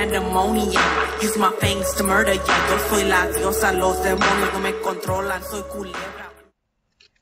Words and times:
pandemonium. 0.00 0.82
Use 1.20 1.36
my 1.36 1.52
fangs 1.60 1.92
to 1.92 2.02
murder. 2.02 2.32
Yo 2.32 2.78
soy 2.88 3.04
la 3.04 3.26
diosa, 3.26 3.70
los 3.78 3.98
demonios 3.98 4.62
me 4.62 4.72
controlan. 4.82 5.42
Soy 5.42 5.60
culebra. 5.60 6.30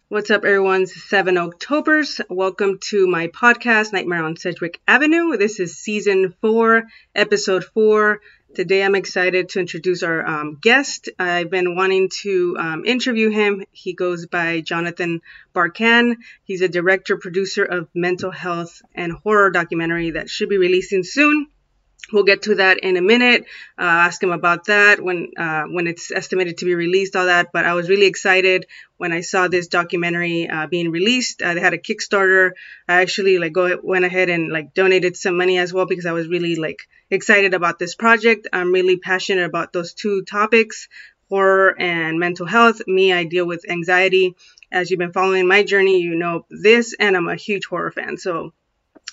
What's 0.06 0.30
up, 0.30 0.44
everyone? 0.44 0.86
Seven 0.86 1.36
Octobers. 1.38 2.20
Welcome 2.30 2.78
to 2.90 3.08
my 3.08 3.26
podcast, 3.26 3.92
Nightmare 3.92 4.22
on 4.22 4.36
Sedgwick 4.36 4.80
Avenue. 4.86 5.36
This 5.36 5.58
is 5.58 5.76
season 5.76 6.36
four, 6.40 6.84
episode 7.16 7.64
four. 7.64 8.20
Today, 8.54 8.84
I'm 8.84 8.94
excited 8.94 9.48
to 9.50 9.58
introduce 9.58 10.04
our 10.04 10.24
um, 10.24 10.58
guest. 10.60 11.08
I've 11.18 11.50
been 11.50 11.74
wanting 11.74 12.10
to 12.22 12.56
um, 12.60 12.84
interview 12.86 13.28
him. 13.30 13.64
He 13.72 13.92
goes 13.92 14.26
by 14.26 14.60
Jonathan 14.60 15.20
Barkan. 15.52 16.18
He's 16.44 16.60
a 16.60 16.68
director, 16.68 17.16
producer 17.16 17.64
of 17.64 17.88
mental 17.92 18.30
health 18.30 18.82
and 18.94 19.12
horror 19.12 19.50
documentary 19.50 20.12
that 20.12 20.30
should 20.30 20.48
be 20.48 20.58
releasing 20.58 21.02
soon. 21.02 21.48
We'll 22.12 22.24
get 22.24 22.42
to 22.42 22.54
that 22.54 22.78
in 22.78 22.96
a 22.96 23.02
minute. 23.02 23.44
Uh, 23.78 23.82
ask 23.82 24.22
him 24.22 24.30
about 24.30 24.64
that 24.66 24.98
when 25.00 25.32
uh, 25.36 25.64
when 25.64 25.86
it's 25.86 26.10
estimated 26.10 26.58
to 26.58 26.64
be 26.64 26.74
released, 26.74 27.14
all 27.16 27.26
that. 27.26 27.48
But 27.52 27.66
I 27.66 27.74
was 27.74 27.90
really 27.90 28.06
excited 28.06 28.66
when 28.96 29.12
I 29.12 29.20
saw 29.20 29.48
this 29.48 29.68
documentary 29.68 30.48
uh, 30.48 30.66
being 30.68 30.90
released. 30.90 31.42
Uh, 31.42 31.52
they 31.52 31.60
had 31.60 31.74
a 31.74 31.78
Kickstarter. 31.78 32.52
I 32.88 33.02
actually 33.02 33.38
like 33.38 33.52
go 33.52 33.78
went 33.82 34.06
ahead 34.06 34.30
and 34.30 34.50
like 34.50 34.72
donated 34.72 35.18
some 35.18 35.36
money 35.36 35.58
as 35.58 35.72
well 35.72 35.84
because 35.84 36.06
I 36.06 36.12
was 36.12 36.28
really 36.28 36.56
like 36.56 36.88
excited 37.10 37.52
about 37.52 37.78
this 37.78 37.94
project. 37.94 38.48
I'm 38.54 38.72
really 38.72 38.96
passionate 38.96 39.44
about 39.44 39.74
those 39.74 39.92
two 39.92 40.22
topics, 40.22 40.88
horror 41.28 41.78
and 41.78 42.18
mental 42.18 42.46
health. 42.46 42.80
Me, 42.86 43.12
I 43.12 43.24
deal 43.24 43.46
with 43.46 43.68
anxiety. 43.68 44.34
As 44.72 44.90
you've 44.90 44.98
been 44.98 45.12
following 45.12 45.46
my 45.46 45.62
journey, 45.62 46.00
you 46.00 46.14
know 46.14 46.46
this, 46.50 46.94
and 46.98 47.16
I'm 47.16 47.28
a 47.28 47.36
huge 47.36 47.66
horror 47.66 47.90
fan. 47.90 48.16
So 48.16 48.52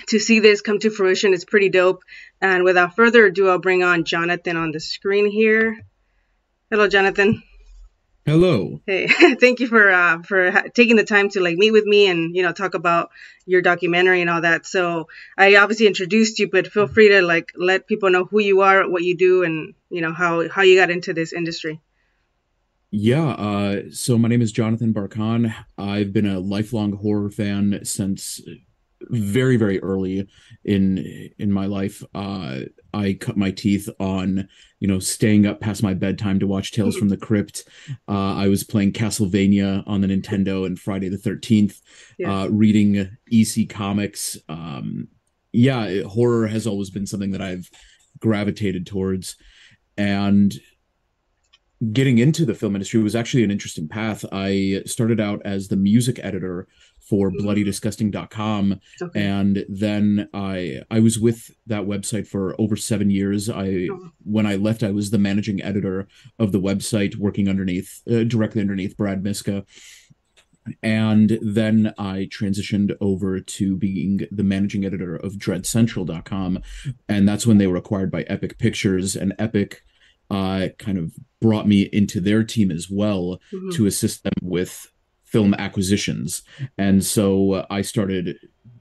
to 0.08 0.20
see 0.20 0.40
this 0.40 0.62
come 0.62 0.80
to 0.80 0.90
fruition 0.90 1.34
is 1.34 1.46
pretty 1.46 1.70
dope. 1.70 2.04
And 2.42 2.64
without 2.64 2.96
further 2.96 3.26
ado, 3.26 3.50
I'll 3.50 3.60
bring 3.60 3.84
on 3.84 4.04
Jonathan 4.04 4.58
on 4.58 4.72
the 4.72 4.80
screen 4.80 5.30
here. 5.30 5.80
Hello, 6.70 6.88
Jonathan. 6.88 7.44
Hello. 8.26 8.82
Hey, 8.88 9.08
thank 9.40 9.60
you 9.60 9.68
for 9.68 9.92
uh, 9.92 10.24
for 10.24 10.50
ha- 10.50 10.64
taking 10.74 10.96
the 10.96 11.04
time 11.04 11.30
to 11.30 11.42
like 11.42 11.58
meet 11.58 11.70
with 11.70 11.86
me 11.86 12.08
and 12.08 12.36
you 12.36 12.42
know 12.42 12.54
talk 12.54 12.74
about 12.74 13.12
your 13.46 13.62
documentary 13.62 14.22
and 14.22 14.32
all 14.32 14.42
that. 14.42 14.66
So 14.66 15.08
I 15.38 15.58
obviously 15.58 15.86
introduced 15.86 16.40
you, 16.40 16.50
but 16.50 16.66
feel 16.66 16.88
free 16.88 17.10
to 17.10 17.22
like 17.22 17.52
let 17.56 17.88
people 17.88 18.10
know 18.10 18.26
who 18.26 18.40
you 18.40 18.62
are, 18.62 18.90
what 18.90 19.04
you 19.04 19.16
do, 19.16 19.44
and 19.44 19.76
you 19.92 20.02
know 20.02 20.12
how 20.12 20.50
how 20.50 20.64
you 20.64 20.76
got 20.76 20.90
into 20.90 21.14
this 21.14 21.34
industry. 21.34 21.80
Yeah, 22.90 23.28
uh, 23.28 23.82
so 23.92 24.18
my 24.18 24.28
name 24.28 24.42
is 24.42 24.52
Jonathan 24.52 24.92
Barkan. 24.92 25.54
I've 25.78 26.12
been 26.12 26.26
a 26.26 26.40
lifelong 26.40 26.94
horror 26.94 27.30
fan 27.30 27.82
since 27.84 28.42
very 29.10 29.58
very 29.58 29.82
early 29.82 30.28
in 30.64 31.30
in 31.40 31.52
my 31.52 31.66
life 31.66 32.04
uh 32.16 32.60
i 32.94 33.14
cut 33.14 33.38
my 33.38 33.52
teeth 33.52 33.90
on 34.00 34.48
you 34.80 34.88
know 34.88 35.00
staying 35.00 35.46
up 35.46 35.60
past 35.60 35.84
my 35.84 35.94
bedtime 35.94 36.40
to 36.40 36.48
watch 36.48 36.72
tales 36.72 36.96
from 36.96 37.10
the 37.10 37.18
crypt. 37.18 37.64
Uh 38.08 38.36
i 38.36 38.48
was 38.48 38.64
playing 38.64 38.92
castlevania 38.92 39.84
on 39.88 40.02
the 40.02 40.08
nintendo 40.08 40.66
and 40.66 40.80
friday 40.80 41.10
the 41.10 41.18
13th 41.18 41.82
yes. 42.18 42.30
uh 42.30 42.50
reading 42.52 43.10
ec 43.32 43.70
comics. 43.70 44.38
Um 44.50 45.08
yeah 45.52 46.02
horror 46.04 46.48
has 46.48 46.68
always 46.68 46.90
been 46.90 47.08
something 47.08 47.32
that 47.32 47.42
i've 47.42 47.70
gravitated 48.20 48.86
towards. 48.86 49.36
And 49.98 50.54
getting 51.92 52.18
into 52.18 52.46
the 52.46 52.56
film 52.56 52.76
industry 52.76 53.02
was 53.02 53.16
actually 53.16 53.44
an 53.44 53.52
interesting 53.52 53.88
path. 53.88 54.26
I 54.32 54.82
started 54.86 55.20
out 55.20 55.42
as 55.46 55.68
the 55.68 55.76
music 55.76 56.20
editor 56.24 56.68
for 57.08 57.32
bloodydisgusting.com 57.32 58.80
okay. 59.02 59.20
and 59.20 59.66
then 59.70 60.30
i 60.34 60.82
i 60.90 61.00
was 61.00 61.20
with 61.20 61.52
that 61.66 61.84
website 61.84 62.28
for 62.28 62.60
over 62.60 62.76
seven 62.76 63.10
years 63.10 63.50
i 63.50 63.88
oh. 63.92 64.12
when 64.24 64.46
i 64.46 64.56
left 64.56 64.84
i 64.84 64.92
was 64.92 65.12
the 65.12 65.18
managing 65.18 65.62
editor 65.62 66.08
of 66.40 66.52
the 66.52 66.60
website 66.60 67.16
working 67.18 67.48
underneath 67.48 68.02
uh, 68.10 68.24
directly 68.24 68.62
underneath 68.62 68.98
brad 68.98 69.24
miska 69.24 69.66
and 70.82 71.38
then 71.42 71.94
i 71.98 72.28
transitioned 72.32 72.96
over 73.00 73.40
to 73.40 73.76
being 73.78 74.22
the 74.32 74.44
managing 74.44 74.84
editor 74.84 75.16
of 75.16 75.34
dreadcentral.com 75.34 76.60
and 77.08 77.28
that's 77.28 77.46
when 77.46 77.58
they 77.58 77.68
were 77.68 77.78
acquired 77.78 78.12
by 78.12 78.24
epic 78.24 78.58
pictures 78.58 79.16
and 79.16 79.34
epic 79.38 79.84
uh, 80.32 80.70
kind 80.80 80.98
of 80.98 81.14
brought 81.40 81.68
me 81.68 81.84
into 81.94 82.20
their 82.20 82.44
team 82.44 82.72
as 82.72 82.90
well 82.90 83.40
mm-hmm. 83.54 83.70
to 83.70 83.86
assist 83.86 84.24
them 84.24 84.34
with 84.42 84.92
film 85.26 85.54
acquisitions. 85.56 86.44
And 86.78 87.04
so 87.04 87.54
uh, 87.54 87.66
I 87.70 87.82
started 87.82 88.38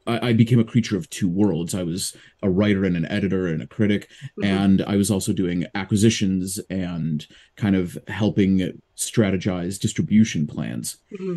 I, 0.06 0.28
I, 0.28 0.32
became 0.32 0.60
a 0.60 0.64
creature 0.64 0.96
of 0.96 1.08
two 1.10 1.28
worlds. 1.28 1.74
I 1.74 1.82
was 1.82 2.16
a 2.42 2.50
writer 2.50 2.84
and 2.84 2.96
an 2.96 3.06
editor 3.06 3.46
and 3.46 3.62
a 3.62 3.66
critic, 3.66 4.10
mm-hmm. 4.22 4.44
and 4.44 4.82
I 4.82 4.96
was 4.96 5.10
also 5.10 5.32
doing 5.32 5.66
acquisitions 5.74 6.58
and 6.70 7.26
kind 7.56 7.76
of 7.76 7.98
helping 8.08 8.80
strategize 8.96 9.78
distribution 9.78 10.46
plans. 10.46 10.98
Mm-hmm. 11.12 11.36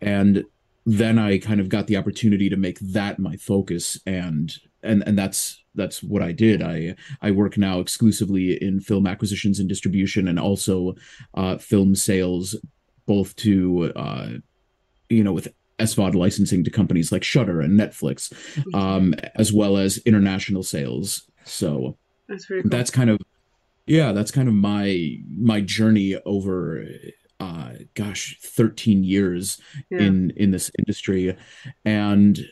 And 0.00 0.44
then 0.86 1.18
I 1.18 1.38
kind 1.38 1.60
of 1.60 1.68
got 1.68 1.86
the 1.86 1.96
opportunity 1.96 2.48
to 2.48 2.56
make 2.56 2.78
that 2.80 3.18
my 3.18 3.36
focus, 3.36 3.98
and 4.06 4.54
and 4.82 5.02
and 5.06 5.18
that's 5.18 5.62
that's 5.74 6.02
what 6.02 6.22
I 6.22 6.32
did. 6.32 6.62
I 6.62 6.94
I 7.22 7.30
work 7.30 7.56
now 7.56 7.80
exclusively 7.80 8.62
in 8.62 8.80
film 8.80 9.06
acquisitions 9.06 9.58
and 9.58 9.68
distribution, 9.68 10.28
and 10.28 10.38
also 10.38 10.94
uh, 11.34 11.56
film 11.56 11.94
sales, 11.94 12.54
both 13.06 13.34
to 13.36 13.92
uh, 13.96 14.28
you 15.08 15.24
know 15.24 15.32
with 15.32 15.48
SVOD 15.78 16.14
licensing 16.14 16.64
to 16.64 16.70
companies 16.70 17.10
like 17.10 17.24
Shudder 17.24 17.60
and 17.60 17.78
Netflix, 17.78 18.32
mm-hmm. 18.54 18.74
um, 18.74 19.14
as 19.34 19.52
well 19.52 19.76
as 19.76 19.98
international 19.98 20.62
sales. 20.62 21.28
So 21.44 21.96
that's, 22.28 22.46
cool. 22.46 22.62
that's 22.64 22.90
kind 22.90 23.10
of 23.10 23.18
yeah, 23.86 24.12
that's 24.12 24.30
kind 24.30 24.48
of 24.48 24.54
my 24.54 25.16
my 25.36 25.60
journey 25.60 26.16
over 26.24 26.86
uh 27.40 27.72
gosh 27.94 28.38
13 28.42 29.02
years 29.02 29.60
yeah. 29.90 29.98
in 29.98 30.30
in 30.36 30.52
this 30.52 30.70
industry 30.78 31.36
and 31.84 32.46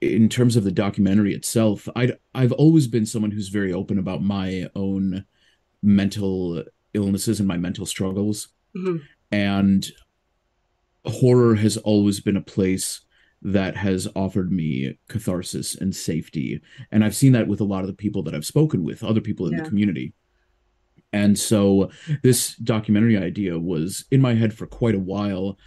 in 0.00 0.28
terms 0.28 0.56
of 0.56 0.64
the 0.64 0.72
documentary 0.72 1.32
itself 1.32 1.88
i 1.94 2.12
i've 2.34 2.50
always 2.52 2.88
been 2.88 3.06
someone 3.06 3.30
who's 3.30 3.48
very 3.48 3.72
open 3.72 3.96
about 3.96 4.20
my 4.20 4.68
own 4.74 5.24
mental 5.82 6.64
illnesses 6.94 7.38
and 7.38 7.46
my 7.46 7.56
mental 7.56 7.86
struggles 7.86 8.48
mm-hmm. 8.76 8.96
And 9.30 9.86
horror 11.04 11.54
has 11.54 11.76
always 11.78 12.20
been 12.20 12.36
a 12.36 12.42
place 12.42 13.00
that 13.40 13.76
has 13.76 14.08
offered 14.16 14.50
me 14.50 14.98
catharsis 15.08 15.74
and 15.74 15.94
safety. 15.94 16.60
And 16.90 17.04
I've 17.04 17.14
seen 17.14 17.32
that 17.32 17.48
with 17.48 17.60
a 17.60 17.64
lot 17.64 17.82
of 17.82 17.86
the 17.86 17.94
people 17.94 18.22
that 18.24 18.34
I've 18.34 18.44
spoken 18.44 18.82
with, 18.82 19.04
other 19.04 19.20
people 19.20 19.46
in 19.46 19.52
yeah. 19.52 19.62
the 19.62 19.68
community. 19.68 20.12
And 21.12 21.38
so 21.38 21.90
this 22.22 22.56
documentary 22.56 23.16
idea 23.16 23.58
was 23.58 24.04
in 24.10 24.20
my 24.20 24.34
head 24.34 24.52
for 24.52 24.66
quite 24.66 24.94
a 24.94 25.00
while. 25.00 25.58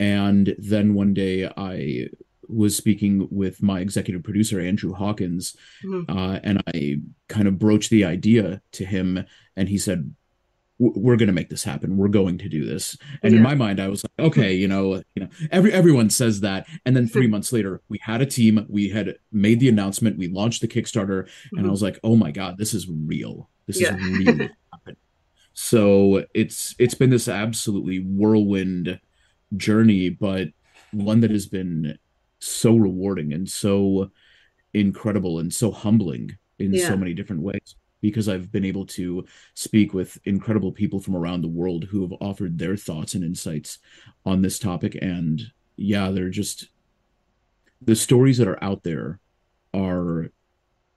And 0.00 0.54
then 0.58 0.94
one 0.94 1.14
day 1.14 1.50
I 1.56 2.08
was 2.48 2.74
speaking 2.74 3.28
with 3.30 3.62
my 3.62 3.80
executive 3.80 4.24
producer, 4.24 4.58
Andrew 4.58 4.94
Hawkins, 4.94 5.54
mm-hmm. 5.84 6.16
uh, 6.16 6.40
and 6.42 6.62
I 6.74 6.96
kind 7.28 7.46
of 7.46 7.58
broached 7.58 7.90
the 7.90 8.04
idea 8.04 8.62
to 8.72 8.84
him. 8.84 9.24
And 9.54 9.68
he 9.68 9.76
said, 9.78 10.14
we're 10.78 11.16
going 11.16 11.28
to 11.28 11.32
make 11.32 11.50
this 11.50 11.64
happen. 11.64 11.96
We're 11.96 12.08
going 12.08 12.38
to 12.38 12.48
do 12.48 12.64
this. 12.64 12.96
And 13.22 13.32
yeah. 13.32 13.38
in 13.38 13.42
my 13.42 13.54
mind 13.54 13.80
i 13.80 13.88
was 13.88 14.04
like 14.04 14.26
okay 14.28 14.52
you 14.52 14.68
know 14.68 15.02
you 15.14 15.22
know 15.22 15.28
every 15.50 15.72
everyone 15.72 16.10
says 16.10 16.40
that. 16.40 16.66
And 16.86 16.96
then 16.96 17.06
3 17.06 17.26
months 17.34 17.52
later 17.52 17.80
we 17.88 17.98
had 18.02 18.22
a 18.22 18.26
team. 18.26 18.64
We 18.68 18.88
had 18.90 19.16
made 19.32 19.60
the 19.60 19.68
announcement. 19.68 20.18
We 20.18 20.28
launched 20.28 20.60
the 20.60 20.68
kickstarter. 20.68 21.24
Mm-hmm. 21.24 21.58
and 21.58 21.66
i 21.66 21.70
was 21.70 21.82
like 21.82 21.98
oh 22.04 22.16
my 22.16 22.30
god 22.30 22.58
this 22.58 22.74
is 22.74 22.88
real. 22.88 23.50
This 23.66 23.80
yeah. 23.80 23.96
is 23.96 24.26
real 24.26 24.48
so 25.52 26.24
it's 26.34 26.76
it's 26.78 26.94
been 26.94 27.10
this 27.10 27.26
absolutely 27.26 27.98
whirlwind 27.98 29.00
journey 29.56 30.08
but 30.08 30.48
one 30.92 31.20
that 31.20 31.32
has 31.32 31.46
been 31.46 31.98
so 32.38 32.76
rewarding 32.76 33.32
and 33.32 33.48
so 33.50 34.08
incredible 34.72 35.40
and 35.40 35.52
so 35.52 35.72
humbling 35.72 36.38
in 36.60 36.72
yeah. 36.72 36.86
so 36.86 36.96
many 36.96 37.12
different 37.12 37.42
ways 37.42 37.74
because 38.00 38.28
I've 38.28 38.50
been 38.52 38.64
able 38.64 38.86
to 38.86 39.24
speak 39.54 39.94
with 39.94 40.18
incredible 40.24 40.72
people 40.72 41.00
from 41.00 41.16
around 41.16 41.42
the 41.42 41.48
world 41.48 41.84
who 41.84 42.02
have 42.02 42.12
offered 42.20 42.58
their 42.58 42.76
thoughts 42.76 43.14
and 43.14 43.24
insights 43.24 43.78
on 44.24 44.42
this 44.42 44.58
topic. 44.58 44.96
And 45.00 45.42
yeah, 45.76 46.10
they're 46.10 46.30
just 46.30 46.68
the 47.82 47.96
stories 47.96 48.38
that 48.38 48.48
are 48.48 48.62
out 48.62 48.82
there 48.82 49.20
are 49.74 50.30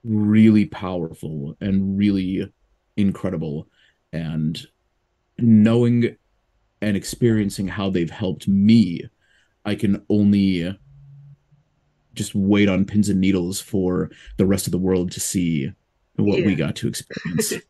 really 0.03 0.65
powerful 0.65 1.55
and 1.61 1.97
really 1.97 2.51
incredible. 2.97 3.67
And 4.13 4.59
knowing 5.37 6.15
and 6.81 6.97
experiencing 6.97 7.67
how 7.67 7.89
they've 7.89 8.09
helped 8.09 8.47
me, 8.47 9.03
I 9.65 9.75
can 9.75 10.03
only 10.09 10.77
just 12.13 12.35
wait 12.35 12.67
on 12.67 12.85
pins 12.85 13.09
and 13.09 13.21
needles 13.21 13.61
for 13.61 14.09
the 14.37 14.45
rest 14.45 14.67
of 14.67 14.71
the 14.71 14.77
world 14.77 15.11
to 15.11 15.19
see 15.19 15.71
what 16.15 16.39
yeah. 16.39 16.45
we 16.45 16.55
got 16.55 16.75
to 16.77 16.87
experience. 16.87 17.53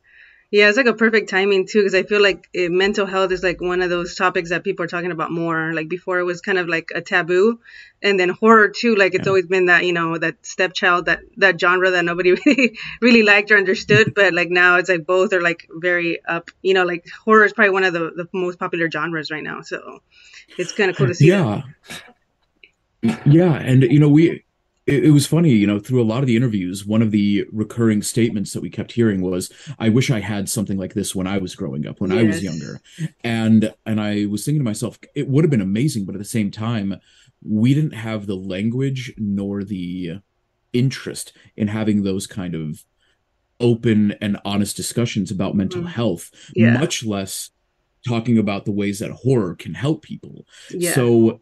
Yeah, 0.52 0.68
it's 0.68 0.76
like 0.76 0.86
a 0.86 0.94
perfect 0.94 1.30
timing 1.30 1.66
too, 1.66 1.80
because 1.80 1.96
I 1.96 2.04
feel 2.04 2.22
like 2.22 2.50
it, 2.54 2.74
mental 2.74 3.06
health 3.06 3.32
is 3.32 3.42
like 3.42 3.62
one 3.62 3.82
of 3.82 3.90
those 3.90 4.16
topics 4.16 4.50
that 4.50 4.66
people 4.66 4.84
are 4.84 4.90
talking 4.90 5.14
about 5.14 5.32
more. 5.32 5.74
Like 5.74 5.88
before, 5.88 6.20
it 6.20 6.26
was 6.26 6.42
kind 6.42 6.58
of 6.58 6.68
like 6.68 6.90
a 6.94 7.00
taboo, 7.00 7.62
and 8.04 8.20
then 8.20 8.28
horror 8.28 8.68
too. 8.68 8.96
Like 8.96 9.16
it's 9.16 9.28
yeah. 9.28 9.30
always 9.30 9.46
been 9.46 9.68
that 9.68 9.86
you 9.86 9.94
know 9.94 10.18
that 10.18 10.46
stepchild 10.46 11.06
that 11.06 11.22
that 11.38 11.58
genre 11.58 11.92
that 11.92 12.04
nobody 12.04 12.32
really 12.46 12.78
really 13.02 13.24
liked 13.24 13.50
or 13.52 13.58
understood. 13.58 14.14
but 14.16 14.34
like 14.34 14.50
now, 14.50 14.76
it's 14.76 14.90
like 14.90 15.06
both 15.06 15.32
are 15.32 15.42
like 15.42 15.70
very 15.72 16.20
up. 16.26 16.52
You 16.62 16.74
know, 16.74 16.84
like 16.84 17.06
horror 17.24 17.46
is 17.46 17.54
probably 17.54 17.72
one 17.72 17.86
of 17.86 17.94
the 17.94 18.12
the 18.14 18.28
most 18.34 18.60
popular 18.60 18.92
genres 18.92 19.32
right 19.32 19.44
now. 19.44 19.62
So 19.62 20.02
it's 20.58 20.74
kind 20.74 20.90
of 20.90 20.98
cool 20.98 21.08
to 21.08 21.16
see. 21.16 21.30
Yeah, 21.30 21.62
that. 23.04 23.26
yeah, 23.26 23.54
and 23.54 23.84
you 23.84 24.02
know 24.02 24.10
we 24.10 24.44
it, 24.88 25.06
it, 25.06 25.12
was 25.12 25.28
funny, 25.28 25.52
you 25.52 25.68
know, 25.68 25.80
through 25.80 26.02
a 26.02 26.06
lot 26.06 26.22
of 26.22 26.28
the 26.28 26.36
interviews, 26.36 26.86
one 26.86 27.02
of 27.02 27.12
the 27.12 27.46
recurring 27.52 28.02
statements 28.02 28.54
that 28.54 28.62
we 28.62 28.70
kept 28.70 28.94
hearing 28.94 29.22
was, 29.22 29.52
"I 29.78 29.90
wish 29.90 30.10
I 30.10 30.20
had 30.20 30.50
something 30.50 30.78
like 30.78 30.94
this 30.94 31.16
when 31.16 31.28
I 31.28 31.38
was 31.38 31.56
growing 31.56 31.86
up, 31.86 32.02
when 32.02 32.12
yes. 32.12 32.20
I 32.20 32.24
was 32.24 32.44
younger," 32.44 32.82
and 33.24 33.74
and 33.86 34.02
I 34.02 34.26
was 34.26 34.44
thinking 34.44 34.60
to 34.60 34.66
myself, 34.66 35.00
it 35.16 35.28
would 35.28 35.44
have 35.44 35.52
been 35.52 35.62
amazing, 35.62 36.06
but 36.06 36.16
at 36.16 36.20
the 36.20 36.26
same 36.26 36.50
time, 36.50 36.96
we 37.44 37.74
didn't 37.74 37.94
have 37.94 38.26
the 38.26 38.36
language 38.36 39.14
nor 39.18 39.64
the 39.64 40.20
interest 40.74 41.34
in 41.56 41.68
having 41.68 42.04
those 42.04 42.26
kind 42.28 42.56
of 42.56 42.84
open 43.60 44.14
and 44.14 44.40
honest 44.44 44.76
discussions 44.76 45.32
about 45.32 45.56
mental 45.56 45.84
mm. 45.84 45.88
health, 45.88 46.32
yeah. 46.56 46.78
much 46.78 47.06
less 47.06 47.52
talking 48.08 48.38
about 48.38 48.66
the 48.66 48.72
ways 48.72 49.00
that 49.00 49.12
horror 49.12 49.56
can 49.56 49.74
help 49.74 50.02
people. 50.02 50.46
Yeah. 50.72 50.94
So 50.94 51.40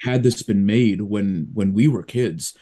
had 0.00 0.22
this 0.22 0.42
been 0.42 0.64
made 0.64 1.02
when 1.02 1.48
when 1.52 1.72
we 1.72 1.88
were 1.88 2.02
kids 2.02 2.54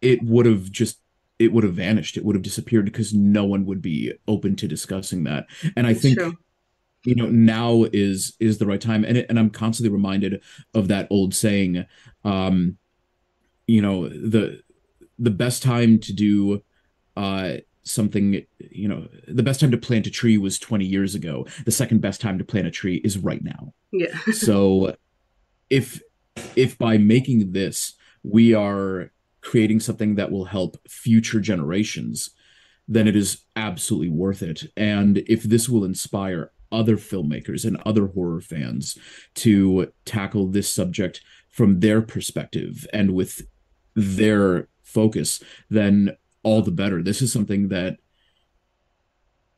it 0.00 0.22
would 0.22 0.46
have 0.46 0.70
just 0.70 1.00
it 1.38 1.52
would 1.52 1.64
have 1.64 1.74
vanished. 1.74 2.16
It 2.16 2.24
would 2.24 2.34
have 2.34 2.42
disappeared 2.42 2.86
because 2.86 3.12
no 3.12 3.44
one 3.44 3.66
would 3.66 3.82
be 3.82 4.12
open 4.26 4.56
to 4.56 4.68
discussing 4.68 5.24
that. 5.24 5.46
And 5.76 5.86
i 5.86 5.94
think 5.94 6.18
true. 6.18 6.36
you 7.04 7.14
know 7.14 7.28
now 7.28 7.84
is 7.92 8.36
is 8.40 8.58
the 8.58 8.66
right 8.66 8.80
time. 8.80 9.04
And 9.04 9.18
it, 9.18 9.26
and 9.28 9.38
i'm 9.38 9.50
constantly 9.50 9.92
reminded 9.92 10.42
of 10.74 10.88
that 10.88 11.08
old 11.10 11.34
saying 11.34 11.84
um 12.24 12.78
you 13.66 13.82
know 13.82 14.08
the 14.08 14.62
the 15.18 15.30
best 15.30 15.62
time 15.62 15.98
to 16.00 16.12
do 16.12 16.62
uh 17.16 17.54
something 17.82 18.44
you 18.58 18.88
know 18.88 19.08
the 19.28 19.42
best 19.42 19.60
time 19.60 19.70
to 19.70 19.78
plant 19.78 20.06
a 20.06 20.10
tree 20.10 20.38
was 20.38 20.58
20 20.58 20.84
years 20.84 21.14
ago. 21.14 21.46
The 21.64 21.70
second 21.70 22.00
best 22.00 22.20
time 22.20 22.38
to 22.38 22.44
plant 22.44 22.66
a 22.66 22.70
tree 22.70 22.96
is 23.04 23.18
right 23.18 23.42
now. 23.42 23.72
Yeah. 23.92 24.16
So 24.32 24.96
if 25.68 26.00
if 26.54 26.76
by 26.78 26.98
making 26.98 27.52
this 27.52 27.94
we 28.22 28.54
are 28.54 29.10
creating 29.40 29.78
something 29.78 30.16
that 30.16 30.30
will 30.30 30.46
help 30.46 30.76
future 30.88 31.38
generations, 31.38 32.30
then 32.88 33.06
it 33.06 33.14
is 33.14 33.44
absolutely 33.54 34.08
worth 34.08 34.42
it. 34.42 34.64
And 34.76 35.18
if 35.28 35.44
this 35.44 35.68
will 35.68 35.84
inspire 35.84 36.50
other 36.72 36.96
filmmakers 36.96 37.64
and 37.64 37.80
other 37.86 38.08
horror 38.08 38.40
fans 38.40 38.98
to 39.34 39.92
tackle 40.04 40.48
this 40.48 40.70
subject 40.70 41.20
from 41.48 41.80
their 41.80 42.02
perspective 42.02 42.86
and 42.92 43.14
with 43.14 43.46
their 43.94 44.68
focus, 44.82 45.42
then 45.70 46.16
all 46.42 46.62
the 46.62 46.70
better. 46.70 47.02
This 47.02 47.22
is 47.22 47.32
something 47.32 47.68
that 47.68 47.98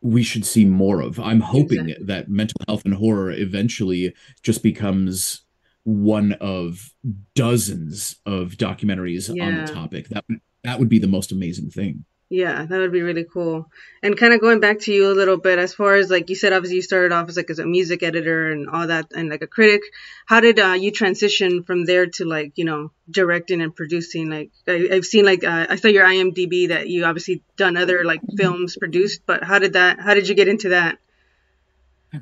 we 0.01 0.23
should 0.23 0.45
see 0.47 0.65
more 0.65 1.01
of. 1.01 1.19
I'm 1.19 1.41
hoping 1.41 1.89
exactly. 1.89 2.07
that 2.07 2.29
mental 2.29 2.61
health 2.67 2.85
and 2.85 2.95
horror 2.95 3.31
eventually 3.31 4.15
just 4.43 4.63
becomes 4.63 5.43
one 5.85 6.33
of 6.35 6.93
dozens 7.35 8.17
of 8.27 8.53
documentaries 8.53 9.35
yeah. 9.35 9.47
on 9.47 9.65
the 9.65 9.73
topic. 9.73 10.09
That 10.09 10.25
that 10.65 10.79
would 10.79 10.89
be 10.89 10.99
the 10.99 11.07
most 11.07 11.33
amazing 11.33 11.71
thing. 11.71 12.05
Yeah, 12.31 12.67
that 12.67 12.79
would 12.79 12.93
be 12.93 13.01
really 13.01 13.25
cool. 13.25 13.71
And 14.03 14.15
kind 14.15 14.35
of 14.35 14.43
going 14.43 14.61
back 14.61 14.81
to 14.81 14.93
you 14.93 15.11
a 15.11 15.15
little 15.15 15.39
bit, 15.39 15.59
as 15.59 15.73
far 15.73 15.95
as 15.95 16.11
like 16.11 16.29
you 16.29 16.37
said, 16.37 16.53
obviously 16.53 16.77
you 16.77 16.83
started 16.83 17.11
off 17.11 17.27
as 17.31 17.39
like 17.39 17.49
as 17.49 17.59
a 17.59 17.65
music 17.65 18.03
editor 18.03 18.51
and 18.51 18.69
all 18.69 18.87
that, 18.87 19.07
and 19.17 19.31
like 19.31 19.41
a 19.41 19.47
critic. 19.47 19.81
How 20.27 20.41
did 20.41 20.59
uh, 20.59 20.77
you 20.79 20.91
transition 20.91 21.63
from 21.63 21.87
there 21.87 22.07
to 22.07 22.27
like 22.27 22.53
you 22.57 22.67
know 22.67 22.91
directing 23.11 23.63
and 23.63 23.75
producing? 23.75 24.29
Like 24.29 24.51
I, 24.67 24.89
have 24.91 25.07
seen 25.07 25.25
like 25.25 25.43
uh, 25.43 25.69
I 25.71 25.77
saw 25.77 25.89
your 25.89 26.05
IMDb 26.05 26.69
that 26.69 26.87
you 26.87 27.07
obviously 27.07 27.43
done 27.57 27.79
other 27.79 28.05
like 28.05 28.21
films 28.37 28.77
produced, 28.77 29.23
but 29.25 29.43
how 29.43 29.59
did 29.59 29.73
that? 29.73 29.99
How 29.99 30.13
did 30.13 30.29
you 30.29 30.35
get 30.35 30.49
into 30.49 30.71
that? 30.71 30.99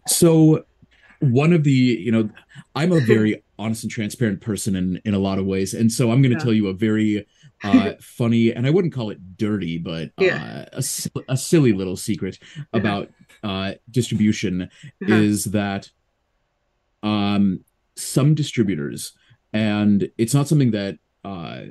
So 0.07 0.67
one 1.21 1.53
of 1.53 1.65
the 1.65 1.71
you 1.71 2.13
know 2.13 2.29
i'm 2.75 2.93
a 2.93 3.01
very 3.07 3.43
honest 3.59 3.83
and 3.85 3.91
transparent 3.91 4.41
person 4.41 4.77
in 4.77 5.01
in 5.05 5.15
a 5.15 5.19
lot 5.19 5.39
of 5.39 5.47
ways 5.47 5.75
and 5.75 5.91
so 5.91 6.11
i'm 6.11 6.23
going 6.23 6.33
to 6.33 6.39
yeah. 6.39 6.45
tell 6.45 6.53
you 6.53 6.69
a 6.69 6.73
very 6.73 7.27
uh 7.65 7.93
funny 8.01 8.53
and 8.53 8.67
i 8.67 8.71
wouldn't 8.71 8.95
call 8.95 9.11
it 9.11 9.37
dirty 9.37 9.79
but 9.79 10.11
yeah. 10.19 10.67
uh, 10.73 10.81
a, 11.17 11.33
a 11.33 11.37
silly 11.37 11.73
little 11.73 11.97
secret 11.97 12.39
about 12.73 13.11
uh 13.43 13.73
distribution 13.91 14.63
uh-huh. 14.63 15.15
is 15.15 15.45
that 15.45 15.91
um 17.03 17.61
some 17.97 18.35
distributors 18.35 19.13
and 19.53 20.11
it's 20.19 20.35
not 20.35 20.49
something 20.49 20.71
that 20.71 20.99
uh 21.25 21.63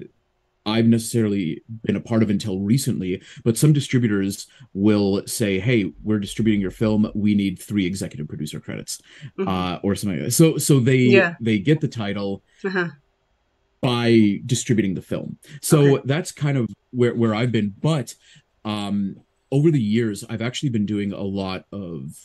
I've 0.66 0.88
necessarily 0.88 1.62
been 1.84 1.96
a 1.96 2.02
part 2.02 2.24
of 2.24 2.30
until 2.30 2.60
recently, 2.60 3.22
but 3.44 3.58
some 3.58 3.74
distributors 3.74 4.48
will 4.74 5.26
say, 5.28 5.60
"Hey, 5.60 5.94
we're 6.04 6.20
distributing 6.20 6.62
your 6.62 6.72
film. 6.72 7.12
We 7.14 7.36
need 7.36 7.60
three 7.60 7.86
executive 7.86 8.28
producer 8.28 8.60
credits, 8.60 9.02
mm-hmm. 9.38 9.48
uh, 9.48 9.80
or 9.84 9.96
something." 9.96 10.20
Like 10.20 10.28
that. 10.28 10.32
So, 10.32 10.58
so 10.58 10.80
they 10.80 10.98
yeah. 10.98 11.36
they 11.40 11.60
get 11.60 11.82
the 11.82 11.88
title 11.88 12.44
uh-huh. 12.64 12.90
by 13.82 14.40
distributing 14.46 14.96
the 14.96 15.02
film. 15.02 15.38
So 15.62 15.96
okay. 15.96 16.04
that's 16.06 16.32
kind 16.32 16.58
of 16.58 16.68
where 16.92 17.14
where 17.14 17.36
I've 17.36 17.52
been. 17.52 17.76
But 17.82 18.16
um, 18.64 19.18
over 19.52 19.72
the 19.72 19.82
years, 19.82 20.24
I've 20.30 20.42
actually 20.42 20.70
been 20.70 20.86
doing 20.86 21.14
a 21.14 21.24
lot 21.24 21.66
of 21.72 22.18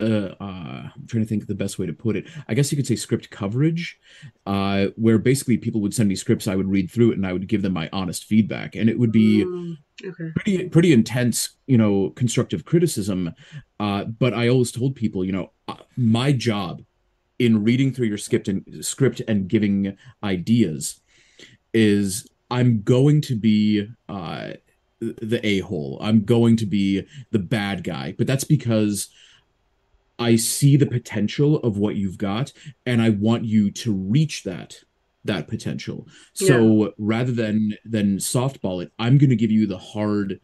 uh, 0.00 0.34
uh, 0.40 0.88
I'm 0.94 1.06
trying 1.06 1.24
to 1.24 1.28
think 1.28 1.46
the 1.46 1.54
best 1.54 1.78
way 1.78 1.86
to 1.86 1.92
put 1.92 2.16
it. 2.16 2.26
I 2.48 2.54
guess 2.54 2.70
you 2.70 2.76
could 2.76 2.86
say 2.86 2.96
script 2.96 3.30
coverage, 3.30 3.98
uh, 4.46 4.86
where 4.96 5.18
basically 5.18 5.58
people 5.58 5.80
would 5.80 5.94
send 5.94 6.08
me 6.08 6.14
scripts, 6.14 6.46
I 6.46 6.56
would 6.56 6.70
read 6.70 6.90
through 6.90 7.12
it, 7.12 7.16
and 7.16 7.26
I 7.26 7.32
would 7.32 7.48
give 7.48 7.62
them 7.62 7.72
my 7.72 7.88
honest 7.92 8.24
feedback, 8.24 8.76
and 8.76 8.88
it 8.88 8.98
would 8.98 9.12
be 9.12 9.44
mm, 9.44 9.76
okay. 10.04 10.30
pretty 10.36 10.68
pretty 10.68 10.92
intense, 10.92 11.50
you 11.66 11.78
know, 11.78 12.10
constructive 12.10 12.64
criticism. 12.64 13.34
Uh, 13.80 14.04
but 14.04 14.34
I 14.34 14.48
always 14.48 14.72
told 14.72 14.94
people, 14.94 15.24
you 15.24 15.32
know, 15.32 15.50
uh, 15.66 15.76
my 15.96 16.32
job 16.32 16.82
in 17.38 17.64
reading 17.64 17.92
through 17.92 18.06
your 18.06 18.18
script 18.18 18.48
and 18.48 18.64
script 18.84 19.22
and 19.28 19.48
giving 19.48 19.96
ideas 20.22 21.00
is 21.72 22.28
I'm 22.50 22.82
going 22.82 23.20
to 23.22 23.36
be 23.36 23.88
uh, 24.08 24.52
the 25.00 25.40
a 25.44 25.60
hole. 25.60 25.98
I'm 26.00 26.24
going 26.24 26.56
to 26.56 26.66
be 26.66 27.04
the 27.30 27.38
bad 27.38 27.84
guy, 27.84 28.14
but 28.16 28.26
that's 28.26 28.44
because 28.44 29.08
I 30.18 30.36
see 30.36 30.76
the 30.76 30.86
potential 30.86 31.56
of 31.58 31.78
what 31.78 31.96
you've 31.96 32.18
got 32.18 32.52
and 32.86 33.00
I 33.00 33.10
want 33.10 33.44
you 33.44 33.70
to 33.72 33.92
reach 33.92 34.42
that 34.44 34.76
that 35.24 35.48
potential. 35.48 36.08
So 36.32 36.84
yeah. 36.84 36.90
rather 36.98 37.32
than 37.32 37.74
than 37.84 38.16
softball 38.18 38.82
it, 38.82 38.92
I'm 38.98 39.18
going 39.18 39.30
to 39.30 39.36
give 39.36 39.50
you 39.50 39.66
the 39.66 39.78
hard 39.78 40.40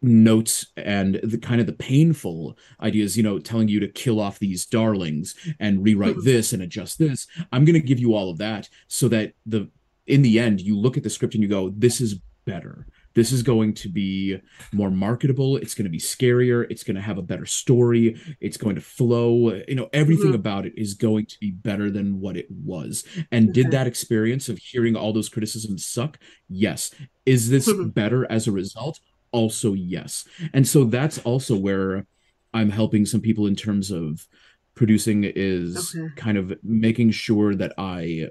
notes 0.00 0.66
and 0.76 1.18
the 1.22 1.38
kind 1.38 1.60
of 1.60 1.66
the 1.66 1.72
painful 1.72 2.58
ideas, 2.80 3.16
you 3.16 3.22
know, 3.22 3.38
telling 3.38 3.68
you 3.68 3.80
to 3.80 3.88
kill 3.88 4.20
off 4.20 4.38
these 4.38 4.66
darlings 4.66 5.34
and 5.58 5.82
rewrite 5.82 6.12
mm-hmm. 6.12 6.26
this 6.26 6.52
and 6.52 6.62
adjust 6.62 6.98
this. 6.98 7.26
I'm 7.52 7.64
going 7.64 7.80
to 7.80 7.86
give 7.86 7.98
you 7.98 8.14
all 8.14 8.30
of 8.30 8.38
that 8.38 8.68
so 8.86 9.08
that 9.08 9.32
the 9.46 9.70
in 10.06 10.22
the 10.22 10.38
end 10.38 10.60
you 10.60 10.78
look 10.78 10.96
at 10.96 11.02
the 11.02 11.10
script 11.10 11.34
and 11.34 11.42
you 11.42 11.48
go 11.48 11.70
this 11.70 12.00
is 12.00 12.16
better 12.44 12.86
this 13.14 13.32
is 13.32 13.42
going 13.42 13.74
to 13.74 13.88
be 13.88 14.38
more 14.72 14.90
marketable. 14.90 15.56
It's 15.56 15.74
going 15.74 15.84
to 15.84 15.90
be 15.90 15.98
scarier. 15.98 16.66
It's 16.70 16.82
going 16.82 16.96
to 16.96 17.02
have 17.02 17.18
a 17.18 17.22
better 17.22 17.46
story. 17.46 18.20
It's 18.40 18.56
going 18.56 18.74
to 18.74 18.80
flow. 18.80 19.54
You 19.68 19.74
know 19.76 19.88
everything 19.92 20.26
mm-hmm. 20.26 20.34
about 20.34 20.66
it 20.66 20.74
is 20.76 20.94
going 20.94 21.26
to 21.26 21.38
be 21.40 21.50
better 21.50 21.90
than 21.90 22.20
what 22.20 22.36
it 22.36 22.48
was. 22.50 23.04
And 23.30 23.50
okay. 23.50 23.62
did 23.62 23.70
that 23.70 23.86
experience 23.86 24.48
of 24.48 24.58
hearing 24.58 24.96
all 24.96 25.12
those 25.12 25.28
criticisms 25.28 25.86
suck? 25.86 26.18
Yes. 26.48 26.92
Is 27.24 27.50
this 27.50 27.68
mm-hmm. 27.68 27.88
better 27.88 28.30
as 28.30 28.46
a 28.46 28.52
result? 28.52 29.00
Also 29.32 29.72
yes. 29.72 30.26
And 30.52 30.66
so 30.66 30.84
that's 30.84 31.18
also 31.20 31.56
where 31.56 32.06
i'm 32.54 32.70
helping 32.70 33.04
some 33.04 33.20
people 33.20 33.46
in 33.46 33.56
terms 33.56 33.90
of 33.90 34.26
producing 34.74 35.24
is 35.24 35.94
okay. 35.94 36.14
kind 36.16 36.38
of 36.38 36.54
making 36.62 37.10
sure 37.10 37.54
that 37.54 37.72
i 37.76 38.28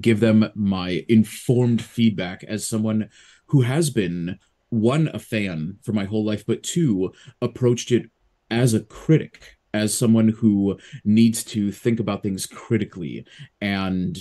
give 0.00 0.20
them 0.20 0.50
my 0.54 1.04
informed 1.08 1.82
feedback 1.82 2.44
as 2.44 2.66
someone 2.66 3.08
who 3.46 3.62
has 3.62 3.90
been 3.90 4.38
one 4.68 5.08
a 5.14 5.18
fan 5.18 5.78
for 5.82 5.92
my 5.92 6.04
whole 6.04 6.24
life 6.24 6.44
but 6.46 6.62
two 6.62 7.12
approached 7.40 7.92
it 7.92 8.10
as 8.50 8.74
a 8.74 8.80
critic 8.80 9.56
as 9.72 9.96
someone 9.96 10.28
who 10.28 10.78
needs 11.04 11.44
to 11.44 11.70
think 11.70 12.00
about 12.00 12.22
things 12.22 12.46
critically 12.46 13.26
and 13.60 14.18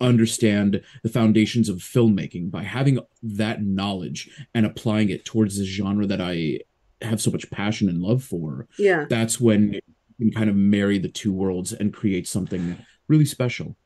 understand 0.00 0.82
the 1.02 1.08
foundations 1.08 1.68
of 1.68 1.78
filmmaking 1.78 2.50
by 2.50 2.62
having 2.62 2.98
that 3.22 3.62
knowledge 3.62 4.30
and 4.54 4.66
applying 4.66 5.08
it 5.08 5.24
towards 5.24 5.58
this 5.58 5.68
genre 5.68 6.06
that 6.06 6.20
I 6.20 6.60
have 7.00 7.20
so 7.20 7.30
much 7.30 7.50
passion 7.50 7.88
and 7.88 8.02
love 8.02 8.22
for. 8.22 8.66
Yeah. 8.78 9.06
That's 9.08 9.40
when 9.40 9.74
you 9.74 9.80
can 10.18 10.32
kind 10.32 10.50
of 10.50 10.56
marry 10.56 10.98
the 10.98 11.08
two 11.08 11.32
worlds 11.32 11.72
and 11.72 11.92
create 11.92 12.28
something 12.28 12.76
really 13.08 13.24
special. 13.24 13.76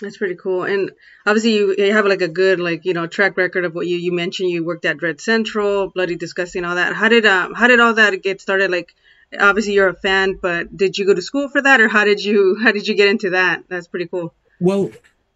That's 0.00 0.16
pretty 0.16 0.36
cool. 0.36 0.62
And 0.64 0.92
obviously 1.26 1.54
you, 1.54 1.74
you 1.76 1.92
have 1.92 2.06
like 2.06 2.22
a 2.22 2.28
good 2.28 2.60
like, 2.60 2.84
you 2.84 2.94
know, 2.94 3.06
track 3.06 3.36
record 3.36 3.64
of 3.64 3.74
what 3.74 3.86
you 3.86 3.96
you 3.96 4.12
mentioned 4.12 4.50
you 4.50 4.64
worked 4.64 4.84
at 4.84 4.98
Dread 4.98 5.20
Central, 5.20 5.88
Bloody 5.88 6.16
Disgusting 6.16 6.64
all 6.64 6.76
that. 6.76 6.94
How 6.94 7.08
did 7.08 7.26
um 7.26 7.54
how 7.54 7.66
did 7.66 7.80
all 7.80 7.94
that 7.94 8.22
get 8.22 8.40
started 8.40 8.70
like 8.70 8.94
obviously 9.38 9.72
you're 9.72 9.88
a 9.88 9.94
fan, 9.94 10.38
but 10.40 10.76
did 10.76 10.96
you 10.96 11.04
go 11.04 11.14
to 11.14 11.22
school 11.22 11.48
for 11.48 11.62
that 11.62 11.80
or 11.80 11.88
how 11.88 12.04
did 12.04 12.24
you 12.24 12.56
how 12.62 12.72
did 12.72 12.86
you 12.86 12.94
get 12.94 13.08
into 13.08 13.30
that? 13.30 13.64
That's 13.68 13.88
pretty 13.88 14.06
cool. 14.06 14.32
Well, 14.60 14.90